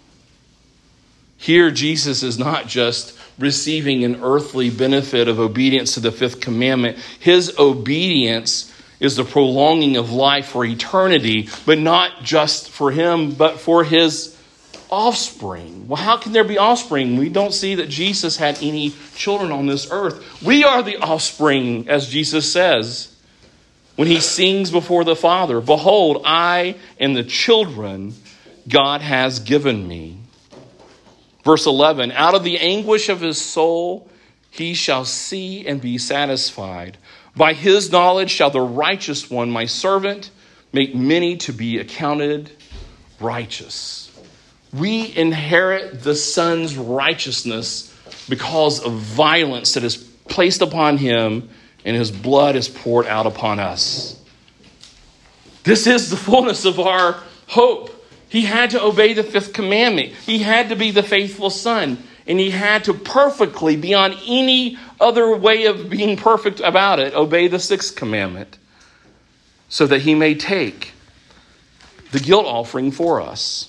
Here, 1.36 1.70
Jesus 1.70 2.22
is 2.22 2.38
not 2.38 2.66
just 2.66 3.16
receiving 3.38 4.04
an 4.04 4.22
earthly 4.22 4.70
benefit 4.70 5.28
of 5.28 5.38
obedience 5.38 5.94
to 5.94 6.00
the 6.00 6.12
fifth 6.12 6.40
commandment, 6.40 6.98
his 7.18 7.58
obedience 7.58 8.72
is 9.00 9.16
the 9.16 9.24
prolonging 9.24 9.96
of 9.96 10.12
life 10.12 10.46
for 10.46 10.64
eternity, 10.64 11.48
but 11.66 11.78
not 11.78 12.22
just 12.22 12.70
for 12.70 12.92
him, 12.92 13.32
but 13.32 13.58
for 13.58 13.82
his 13.82 14.31
offspring. 14.92 15.88
Well, 15.88 16.00
how 16.00 16.18
can 16.18 16.32
there 16.32 16.44
be 16.44 16.58
offspring? 16.58 17.16
We 17.16 17.28
don't 17.28 17.52
see 17.52 17.74
that 17.76 17.88
Jesus 17.88 18.36
had 18.36 18.62
any 18.62 18.90
children 19.16 19.50
on 19.50 19.66
this 19.66 19.90
earth. 19.90 20.42
We 20.42 20.62
are 20.62 20.82
the 20.82 20.98
offspring, 20.98 21.88
as 21.88 22.08
Jesus 22.08 22.52
says 22.52 23.12
when 23.96 24.08
he 24.08 24.20
sings 24.20 24.70
before 24.70 25.04
the 25.04 25.16
Father 25.16 25.60
Behold, 25.60 26.22
I 26.24 26.76
and 26.98 27.16
the 27.16 27.24
children 27.24 28.14
God 28.68 29.00
has 29.00 29.40
given 29.40 29.86
me. 29.86 30.18
Verse 31.44 31.66
11 31.66 32.12
Out 32.12 32.34
of 32.34 32.44
the 32.44 32.58
anguish 32.58 33.08
of 33.08 33.20
his 33.20 33.40
soul 33.40 34.08
he 34.50 34.74
shall 34.74 35.04
see 35.04 35.66
and 35.66 35.80
be 35.80 35.98
satisfied. 35.98 36.98
By 37.34 37.54
his 37.54 37.90
knowledge 37.90 38.30
shall 38.30 38.50
the 38.50 38.60
righteous 38.60 39.30
one, 39.30 39.50
my 39.50 39.64
servant, 39.64 40.30
make 40.72 40.94
many 40.94 41.36
to 41.38 41.52
be 41.52 41.78
accounted 41.78 42.50
righteous. 43.18 44.11
We 44.72 45.14
inherit 45.14 46.02
the 46.02 46.14
Son's 46.14 46.76
righteousness 46.76 47.94
because 48.28 48.80
of 48.80 48.92
violence 48.92 49.74
that 49.74 49.84
is 49.84 49.96
placed 49.96 50.62
upon 50.62 50.96
him 50.96 51.50
and 51.84 51.96
his 51.96 52.10
blood 52.10 52.56
is 52.56 52.68
poured 52.68 53.06
out 53.06 53.26
upon 53.26 53.58
us. 53.58 54.18
This 55.64 55.86
is 55.86 56.10
the 56.10 56.16
fullness 56.16 56.64
of 56.64 56.80
our 56.80 57.22
hope. 57.48 57.90
He 58.28 58.42
had 58.42 58.70
to 58.70 58.82
obey 58.82 59.12
the 59.12 59.22
fifth 59.22 59.52
commandment, 59.52 60.14
he 60.14 60.38
had 60.38 60.70
to 60.70 60.76
be 60.76 60.90
the 60.90 61.02
faithful 61.02 61.50
son, 61.50 62.02
and 62.26 62.40
he 62.40 62.50
had 62.50 62.84
to 62.84 62.94
perfectly, 62.94 63.76
beyond 63.76 64.16
any 64.26 64.78
other 65.00 65.36
way 65.36 65.66
of 65.66 65.90
being 65.90 66.16
perfect 66.16 66.60
about 66.60 66.98
it, 66.98 67.14
obey 67.14 67.48
the 67.48 67.58
sixth 67.58 67.94
commandment 67.94 68.58
so 69.68 69.86
that 69.86 70.02
he 70.02 70.14
may 70.14 70.34
take 70.34 70.92
the 72.12 72.20
guilt 72.20 72.46
offering 72.46 72.90
for 72.90 73.20
us. 73.20 73.68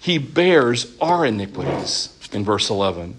He 0.00 0.18
bears 0.18 0.96
our 1.00 1.26
iniquities 1.26 2.16
in 2.32 2.44
verse 2.44 2.70
11. 2.70 3.18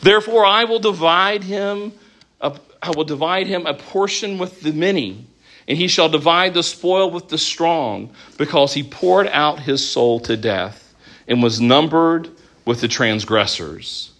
Therefore, 0.00 0.46
I 0.46 0.64
will 0.64 0.78
divide 0.78 1.42
him. 1.42 1.92
A, 2.40 2.58
I 2.80 2.90
will 2.90 3.04
divide 3.04 3.48
him 3.48 3.66
a 3.66 3.74
portion 3.74 4.38
with 4.38 4.60
the 4.60 4.72
many, 4.72 5.26
and 5.66 5.76
he 5.76 5.88
shall 5.88 6.08
divide 6.08 6.54
the 6.54 6.62
spoil 6.62 7.10
with 7.10 7.28
the 7.28 7.38
strong, 7.38 8.10
because 8.36 8.74
he 8.74 8.84
poured 8.84 9.26
out 9.26 9.58
his 9.58 9.86
soul 9.86 10.20
to 10.20 10.36
death 10.36 10.94
and 11.26 11.42
was 11.42 11.60
numbered 11.60 12.30
with 12.64 12.80
the 12.80 12.88
transgressors. 12.88 14.12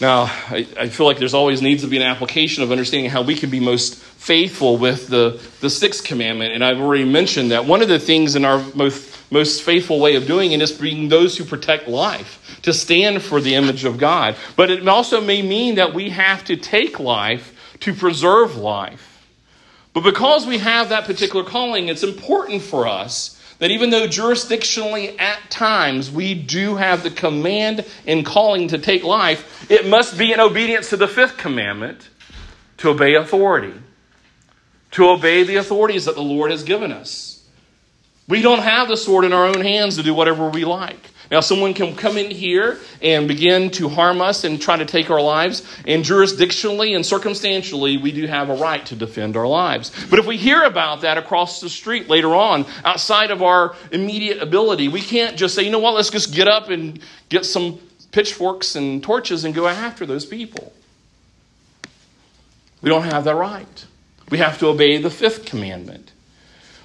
Now, 0.00 0.22
I, 0.22 0.66
I 0.78 0.88
feel 0.88 1.04
like 1.04 1.18
there's 1.18 1.34
always 1.34 1.60
needs 1.60 1.82
to 1.82 1.88
be 1.88 1.96
an 1.96 2.02
application 2.02 2.62
of 2.62 2.70
understanding 2.70 3.10
how 3.10 3.20
we 3.22 3.34
can 3.34 3.50
be 3.50 3.60
most 3.60 3.96
faithful 3.96 4.78
with 4.78 5.08
the, 5.08 5.42
the 5.60 5.68
sixth 5.68 6.04
commandment. 6.04 6.54
And 6.54 6.64
I've 6.64 6.80
already 6.80 7.04
mentioned 7.04 7.50
that 7.50 7.66
one 7.66 7.82
of 7.82 7.88
the 7.88 7.98
things 7.98 8.34
in 8.34 8.46
our 8.46 8.64
most, 8.74 9.19
most 9.30 9.62
faithful 9.62 10.00
way 10.00 10.16
of 10.16 10.26
doing 10.26 10.52
it 10.52 10.60
is 10.60 10.72
being 10.72 11.08
those 11.08 11.36
who 11.36 11.44
protect 11.44 11.88
life, 11.88 12.58
to 12.62 12.72
stand 12.72 13.22
for 13.22 13.40
the 13.40 13.54
image 13.54 13.84
of 13.84 13.98
God. 13.98 14.36
But 14.56 14.70
it 14.70 14.86
also 14.88 15.20
may 15.20 15.42
mean 15.42 15.76
that 15.76 15.94
we 15.94 16.10
have 16.10 16.44
to 16.44 16.56
take 16.56 16.98
life 16.98 17.56
to 17.80 17.94
preserve 17.94 18.56
life. 18.56 19.28
But 19.92 20.02
because 20.02 20.46
we 20.46 20.58
have 20.58 20.90
that 20.90 21.04
particular 21.04 21.44
calling, 21.44 21.88
it's 21.88 22.02
important 22.02 22.62
for 22.62 22.86
us 22.86 23.40
that 23.58 23.70
even 23.70 23.90
though 23.90 24.06
jurisdictionally 24.06 25.20
at 25.20 25.50
times 25.50 26.10
we 26.10 26.34
do 26.34 26.76
have 26.76 27.02
the 27.02 27.10
command 27.10 27.84
and 28.06 28.24
calling 28.24 28.68
to 28.68 28.78
take 28.78 29.04
life, 29.04 29.70
it 29.70 29.86
must 29.86 30.16
be 30.16 30.32
in 30.32 30.40
obedience 30.40 30.90
to 30.90 30.96
the 30.96 31.08
fifth 31.08 31.36
commandment 31.36 32.08
to 32.78 32.88
obey 32.88 33.14
authority, 33.14 33.74
to 34.92 35.08
obey 35.08 35.42
the 35.42 35.56
authorities 35.56 36.06
that 36.06 36.14
the 36.14 36.22
Lord 36.22 36.50
has 36.50 36.62
given 36.62 36.90
us. 36.90 37.29
We 38.30 38.40
don't 38.40 38.60
have 38.60 38.88
the 38.88 38.96
sword 38.96 39.24
in 39.24 39.32
our 39.32 39.44
own 39.44 39.60
hands 39.60 39.96
to 39.96 40.02
do 40.02 40.14
whatever 40.14 40.48
we 40.48 40.64
like. 40.64 41.10
Now, 41.30 41.40
someone 41.40 41.74
can 41.74 41.94
come 41.94 42.16
in 42.16 42.30
here 42.30 42.78
and 43.02 43.28
begin 43.28 43.70
to 43.72 43.88
harm 43.88 44.20
us 44.20 44.42
and 44.42 44.60
try 44.60 44.76
to 44.76 44.84
take 44.84 45.10
our 45.10 45.20
lives, 45.20 45.64
and 45.86 46.04
jurisdictionally 46.04 46.96
and 46.96 47.06
circumstantially, 47.06 47.98
we 47.98 48.10
do 48.10 48.26
have 48.26 48.50
a 48.50 48.54
right 48.54 48.84
to 48.86 48.96
defend 48.96 49.36
our 49.36 49.46
lives. 49.46 49.92
But 50.10 50.18
if 50.18 50.26
we 50.26 50.36
hear 50.36 50.62
about 50.62 51.02
that 51.02 51.18
across 51.18 51.60
the 51.60 51.68
street 51.68 52.08
later 52.08 52.34
on, 52.34 52.66
outside 52.84 53.30
of 53.30 53.42
our 53.42 53.76
immediate 53.92 54.42
ability, 54.42 54.88
we 54.88 55.02
can't 55.02 55.36
just 55.36 55.54
say, 55.54 55.62
you 55.62 55.70
know 55.70 55.78
what, 55.78 55.94
let's 55.94 56.10
just 56.10 56.34
get 56.34 56.48
up 56.48 56.68
and 56.68 57.00
get 57.28 57.44
some 57.46 57.78
pitchforks 58.10 58.74
and 58.74 59.00
torches 59.00 59.44
and 59.44 59.54
go 59.54 59.68
after 59.68 60.06
those 60.06 60.26
people. 60.26 60.72
We 62.82 62.90
don't 62.90 63.04
have 63.04 63.22
that 63.24 63.36
right. 63.36 63.86
We 64.30 64.38
have 64.38 64.58
to 64.58 64.66
obey 64.66 64.98
the 64.98 65.10
fifth 65.10 65.44
commandment. 65.44 66.10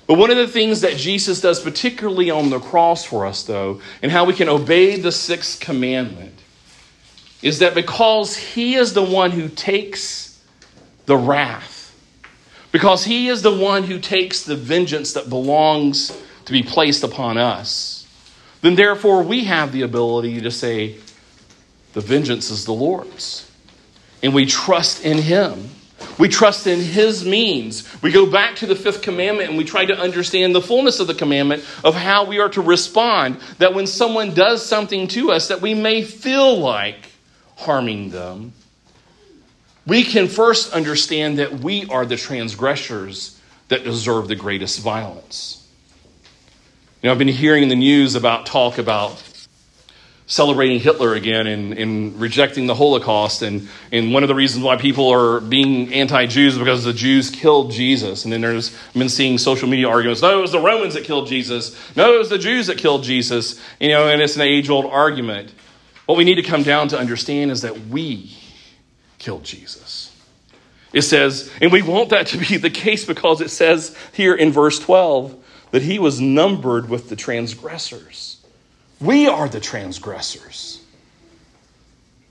But 0.07 0.19
one 0.19 0.29
of 0.29 0.37
the 0.37 0.47
things 0.47 0.81
that 0.81 0.97
Jesus 0.97 1.41
does, 1.41 1.59
particularly 1.59 2.29
on 2.29 2.49
the 2.49 2.59
cross 2.59 3.03
for 3.03 3.25
us, 3.25 3.43
though, 3.43 3.81
and 4.01 4.11
how 4.11 4.25
we 4.25 4.33
can 4.33 4.49
obey 4.49 4.99
the 4.99 5.11
sixth 5.11 5.59
commandment, 5.59 6.39
is 7.41 7.59
that 7.59 7.73
because 7.73 8.37
He 8.37 8.75
is 8.75 8.93
the 8.93 9.03
one 9.03 9.31
who 9.31 9.49
takes 9.49 10.39
the 11.07 11.17
wrath, 11.17 11.95
because 12.71 13.05
He 13.05 13.29
is 13.29 13.41
the 13.41 13.55
one 13.55 13.83
who 13.83 13.99
takes 13.99 14.43
the 14.43 14.55
vengeance 14.55 15.13
that 15.13 15.29
belongs 15.29 16.15
to 16.45 16.51
be 16.51 16.61
placed 16.61 17.03
upon 17.03 17.37
us, 17.37 18.07
then 18.61 18.75
therefore 18.75 19.23
we 19.23 19.45
have 19.45 19.71
the 19.71 19.81
ability 19.81 20.41
to 20.41 20.51
say, 20.51 20.97
The 21.93 22.01
vengeance 22.01 22.51
is 22.51 22.65
the 22.65 22.73
Lord's. 22.73 23.51
And 24.23 24.33
we 24.33 24.45
trust 24.45 25.03
in 25.03 25.19
Him. 25.19 25.69
We 26.17 26.29
trust 26.29 26.67
in 26.67 26.79
His 26.79 27.25
means. 27.25 27.83
We 28.01 28.11
go 28.11 28.25
back 28.25 28.57
to 28.57 28.65
the 28.65 28.75
fifth 28.75 29.01
commandment 29.01 29.49
and 29.49 29.57
we 29.57 29.63
try 29.63 29.85
to 29.85 29.97
understand 29.97 30.55
the 30.55 30.61
fullness 30.61 30.99
of 30.99 31.07
the 31.07 31.13
commandment 31.13 31.63
of 31.83 31.95
how 31.95 32.25
we 32.25 32.39
are 32.39 32.49
to 32.49 32.61
respond. 32.61 33.39
That 33.57 33.73
when 33.73 33.87
someone 33.87 34.33
does 34.33 34.65
something 34.65 35.07
to 35.09 35.31
us 35.31 35.49
that 35.49 35.61
we 35.61 35.73
may 35.73 36.03
feel 36.03 36.57
like 36.57 37.09
harming 37.57 38.11
them, 38.11 38.53
we 39.85 40.03
can 40.03 40.27
first 40.27 40.73
understand 40.73 41.39
that 41.39 41.59
we 41.59 41.85
are 41.89 42.05
the 42.05 42.17
transgressors 42.17 43.39
that 43.67 43.83
deserve 43.83 44.27
the 44.27 44.35
greatest 44.35 44.79
violence. 44.79 45.67
You 47.01 47.07
know, 47.07 47.13
I've 47.13 47.19
been 47.19 47.27
hearing 47.27 47.63
in 47.63 47.69
the 47.69 47.75
news 47.75 48.15
about 48.15 48.45
talk 48.45 48.77
about 48.77 49.21
celebrating 50.27 50.79
Hitler 50.79 51.13
again 51.13 51.45
and, 51.45 51.73
and 51.73 52.19
rejecting 52.19 52.65
the 52.65 52.75
Holocaust. 52.75 53.41
And, 53.41 53.67
and 53.91 54.13
one 54.13 54.23
of 54.23 54.29
the 54.29 54.35
reasons 54.35 54.63
why 54.63 54.75
people 54.75 55.09
are 55.09 55.39
being 55.39 55.93
anti 55.93 56.25
Jews 56.25 56.53
is 56.53 56.59
because 56.59 56.83
the 56.83 56.93
Jews 56.93 57.29
killed 57.29 57.71
Jesus. 57.71 58.23
And 58.23 58.33
then 58.33 58.41
there's 58.41 58.75
been 58.93 59.09
seeing 59.09 59.37
social 59.37 59.69
media 59.69 59.87
arguments 59.87 60.21
no, 60.21 60.37
it 60.37 60.41
was 60.41 60.51
the 60.51 60.59
Romans 60.59 60.95
that 60.95 61.03
killed 61.03 61.27
Jesus. 61.27 61.75
No, 61.95 62.15
it 62.15 62.17
was 62.17 62.29
the 62.29 62.39
Jews 62.39 62.67
that 62.67 62.77
killed 62.77 63.03
Jesus. 63.03 63.61
You 63.79 63.89
know, 63.89 64.07
and 64.07 64.21
it's 64.21 64.35
an 64.35 64.41
age 64.41 64.69
old 64.69 64.85
argument. 64.85 65.53
What 66.05 66.17
we 66.17 66.23
need 66.23 66.35
to 66.35 66.43
come 66.43 66.63
down 66.63 66.87
to 66.89 66.99
understand 66.99 67.51
is 67.51 67.61
that 67.61 67.87
we 67.87 68.35
killed 69.17 69.43
Jesus. 69.43 70.11
It 70.93 71.01
says, 71.01 71.51
and 71.61 71.71
we 71.71 71.81
want 71.81 72.09
that 72.09 72.27
to 72.27 72.37
be 72.37 72.57
the 72.57 72.69
case 72.69 73.05
because 73.05 73.41
it 73.41 73.49
says 73.49 73.95
here 74.13 74.33
in 74.33 74.51
verse 74.51 74.79
12 74.79 75.43
that 75.71 75.81
he 75.81 75.99
was 75.99 76.21
numbered 76.21 76.89
with 76.89 77.09
the 77.09 77.15
transgressors. 77.15 78.34
We 78.99 79.27
are 79.27 79.49
the 79.49 79.59
transgressors. 79.59 80.81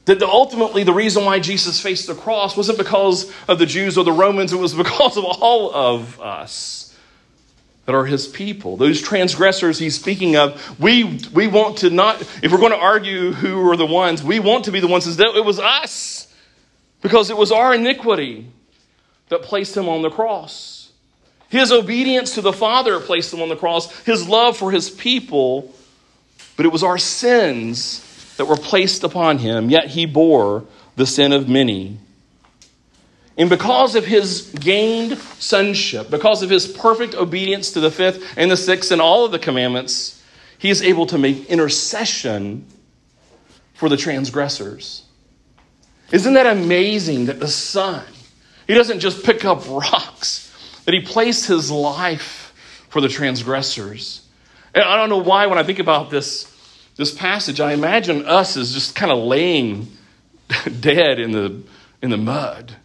That 0.06 0.18
the, 0.18 0.28
ultimately 0.28 0.84
the 0.84 0.92
reason 0.92 1.24
why 1.24 1.38
Jesus 1.40 1.80
faced 1.80 2.06
the 2.06 2.14
cross 2.14 2.56
wasn't 2.56 2.78
because 2.78 3.32
of 3.48 3.58
the 3.58 3.66
Jews 3.66 3.96
or 3.96 4.04
the 4.04 4.12
Romans, 4.12 4.52
it 4.52 4.56
was 4.56 4.74
because 4.74 5.16
of 5.16 5.24
all 5.24 5.74
of 5.74 6.20
us 6.20 6.94
that 7.86 7.94
are 7.94 8.04
his 8.04 8.26
people. 8.26 8.76
Those 8.76 9.00
transgressors 9.00 9.78
he's 9.78 9.94
speaking 9.94 10.36
of, 10.36 10.78
we, 10.80 11.20
we 11.32 11.46
want 11.46 11.78
to 11.78 11.90
not, 11.90 12.20
if 12.42 12.52
we're 12.52 12.58
going 12.58 12.72
to 12.72 12.78
argue 12.78 13.32
who 13.32 13.70
are 13.70 13.76
the 13.76 13.86
ones, 13.86 14.22
we 14.22 14.40
want 14.40 14.66
to 14.66 14.72
be 14.72 14.80
the 14.80 14.88
ones 14.88 15.16
that 15.16 15.34
it 15.34 15.44
was 15.44 15.58
us 15.58 16.32
because 17.02 17.30
it 17.30 17.36
was 17.36 17.52
our 17.52 17.74
iniquity 17.74 18.46
that 19.28 19.42
placed 19.42 19.76
him 19.76 19.88
on 19.88 20.02
the 20.02 20.10
cross. 20.10 20.92
His 21.48 21.70
obedience 21.72 22.34
to 22.34 22.40
the 22.40 22.52
Father 22.52 23.00
placed 23.00 23.32
him 23.32 23.40
on 23.40 23.48
the 23.48 23.56
cross. 23.56 23.94
His 24.00 24.28
love 24.28 24.56
for 24.56 24.70
his 24.70 24.90
people 24.90 25.74
but 26.56 26.66
it 26.66 26.72
was 26.72 26.82
our 26.82 26.98
sins 26.98 28.00
that 28.36 28.46
were 28.46 28.56
placed 28.56 29.04
upon 29.04 29.38
him, 29.38 29.70
yet 29.70 29.88
he 29.88 30.06
bore 30.06 30.64
the 30.96 31.06
sin 31.06 31.32
of 31.32 31.48
many. 31.48 31.98
And 33.36 33.50
because 33.50 33.96
of 33.96 34.04
his 34.04 34.52
gained 34.60 35.18
sonship, 35.18 36.10
because 36.10 36.42
of 36.42 36.50
his 36.50 36.68
perfect 36.68 37.14
obedience 37.14 37.72
to 37.72 37.80
the 37.80 37.90
fifth 37.90 38.36
and 38.36 38.50
the 38.50 38.56
sixth 38.56 38.92
and 38.92 39.00
all 39.00 39.24
of 39.24 39.32
the 39.32 39.38
commandments, 39.38 40.22
he 40.58 40.70
is 40.70 40.82
able 40.82 41.06
to 41.06 41.18
make 41.18 41.46
intercession 41.46 42.66
for 43.74 43.88
the 43.88 43.96
transgressors. 43.96 45.04
Isn't 46.12 46.34
that 46.34 46.46
amazing 46.46 47.26
that 47.26 47.40
the 47.40 47.48
Son, 47.48 48.04
he 48.68 48.74
doesn't 48.74 49.00
just 49.00 49.24
pick 49.24 49.44
up 49.44 49.68
rocks, 49.68 50.52
that 50.84 50.94
he 50.94 51.00
placed 51.00 51.46
his 51.46 51.70
life 51.70 52.52
for 52.88 53.00
the 53.00 53.08
transgressors? 53.08 54.23
And 54.74 54.82
I 54.82 54.96
don't 54.96 55.08
know 55.08 55.18
why, 55.18 55.46
when 55.46 55.58
I 55.58 55.62
think 55.62 55.78
about 55.78 56.10
this, 56.10 56.50
this 56.96 57.14
passage, 57.14 57.60
I 57.60 57.72
imagine 57.72 58.26
us 58.26 58.56
as 58.56 58.74
just 58.74 58.96
kind 58.96 59.12
of 59.12 59.18
laying 59.18 59.88
dead 60.80 61.18
in 61.20 61.32
the, 61.32 61.62
in 62.02 62.10
the 62.10 62.16
mud. 62.16 62.76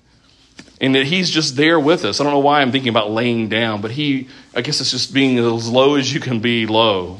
And 0.82 0.96
that 0.96 1.08
he's 1.08 1.30
just 1.30 1.56
there 1.58 1.80
with 1.80 2.06
us. 2.06 2.22
I 2.22 2.24
don't 2.24 2.32
know 2.32 2.40
why 2.40 2.62
I'm 2.62 2.72
thinking 2.72 2.90
about 2.90 3.12
laying 3.12 3.50
down, 3.50 3.82
but 3.82 3.92
he, 3.92 4.30
I 4.56 4.62
guess 4.62 4.80
it's 4.80 4.92
just 4.92 5.14
being 5.14 5.38
as 5.38 5.68
low 5.68 5.96
as 5.96 6.14
you 6.14 6.20
can 6.20 6.40
be 6.40 6.66
low. 6.66 7.18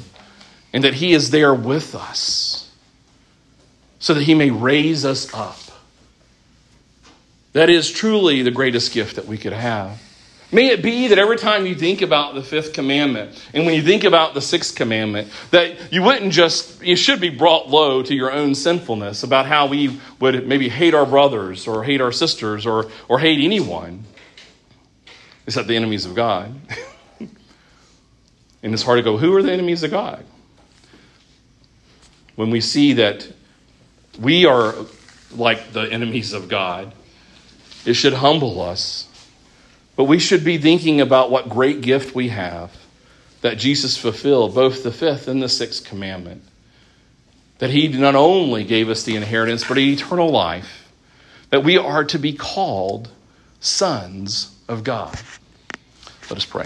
And 0.72 0.84
that 0.84 0.94
he 0.94 1.14
is 1.14 1.32
there 1.32 1.54
with 1.54 1.96
us 1.96 2.72
so 3.98 4.14
that 4.14 4.24
he 4.24 4.34
may 4.34 4.50
raise 4.50 5.04
us 5.04 5.34
up. 5.34 5.60
That 7.54 7.70
is 7.70 7.92
truly 7.92 8.44
the 8.44 8.52
greatest 8.52 8.94
gift 8.94 9.16
that 9.16 9.26
we 9.26 9.38
could 9.38 9.52
have. 9.52 10.00
May 10.52 10.70
it 10.70 10.82
be 10.82 11.08
that 11.08 11.20
every 11.20 11.38
time 11.38 11.68
you 11.68 11.76
think 11.76 12.02
about 12.02 12.34
the 12.34 12.42
fifth 12.42 12.74
commandment 12.74 13.40
and 13.54 13.68
when 13.68 13.76
you 13.76 13.84
think 13.84 14.04
about 14.04 14.34
the 14.34 14.42
sixth 14.42 14.76
commandment, 14.76 15.32
that 15.52 15.94
you 15.94 16.02
wouldn't 16.02 16.34
just, 16.34 16.82
you 16.84 16.96
should 16.96 17.22
be 17.22 17.30
brought 17.30 17.70
low 17.70 18.02
to 18.02 18.16
your 18.16 18.32
own 18.32 18.56
sinfulness 18.56 19.22
about 19.22 19.46
how 19.46 19.68
we 19.68 20.00
would 20.20 20.48
maybe 20.48 20.68
hate 20.68 20.96
our 20.96 21.06
brothers 21.06 21.68
or 21.68 21.84
hate 21.84 22.02
our 22.02 22.12
sisters 22.12 22.66
or, 22.66 22.90
or 23.08 23.20
hate 23.20 23.40
anyone 23.40 24.06
except 25.46 25.68
the 25.68 25.76
enemies 25.76 26.06
of 26.06 26.16
God. 26.16 26.60
and 28.64 28.74
it's 28.74 28.84
hard 28.84 28.98
to 28.98 29.04
go, 29.04 29.18
who 29.18 29.36
are 29.36 29.44
the 29.44 29.52
enemies 29.52 29.84
of 29.84 29.92
God? 29.92 30.26
When 32.36 32.50
we 32.50 32.62
see 32.62 32.94
that 32.94 33.28
we 34.20 34.46
are 34.46 34.74
like 35.32 35.74
the 35.74 35.82
enemies 35.82 36.34
of 36.34 36.50
God, 36.50 36.94
it 37.86 37.94
should 37.94 38.14
humble 38.14 38.62
us 38.62 39.09
but 40.00 40.06
we 40.06 40.18
should 40.18 40.46
be 40.46 40.58
thinking 40.58 41.02
about 41.02 41.30
what 41.30 41.50
great 41.50 41.82
gift 41.82 42.16
we 42.16 42.30
have 42.30 42.72
that 43.42 43.58
Jesus 43.58 43.98
fulfilled, 43.98 44.56
both 44.56 44.82
the 44.82 44.94
fifth 44.94 45.28
and 45.28 45.44
the 45.44 45.50
sixth 45.50 45.84
commandment. 45.84 46.42
That 47.58 47.72
he 47.72 47.90
not 47.90 48.16
only 48.16 48.64
gave 48.64 48.88
us 48.88 49.04
the 49.04 49.18
inheritance, 49.18 49.68
but 49.68 49.78
eternal 49.78 50.30
life. 50.30 50.90
That 51.50 51.66
we 51.66 51.78
are 51.78 52.06
to 52.06 52.18
be 52.18 52.32
called 52.32 53.10
sons 53.60 54.58
of 54.70 54.86
God. 54.86 55.20
Let 56.30 56.38
us 56.38 56.46
pray. 56.46 56.58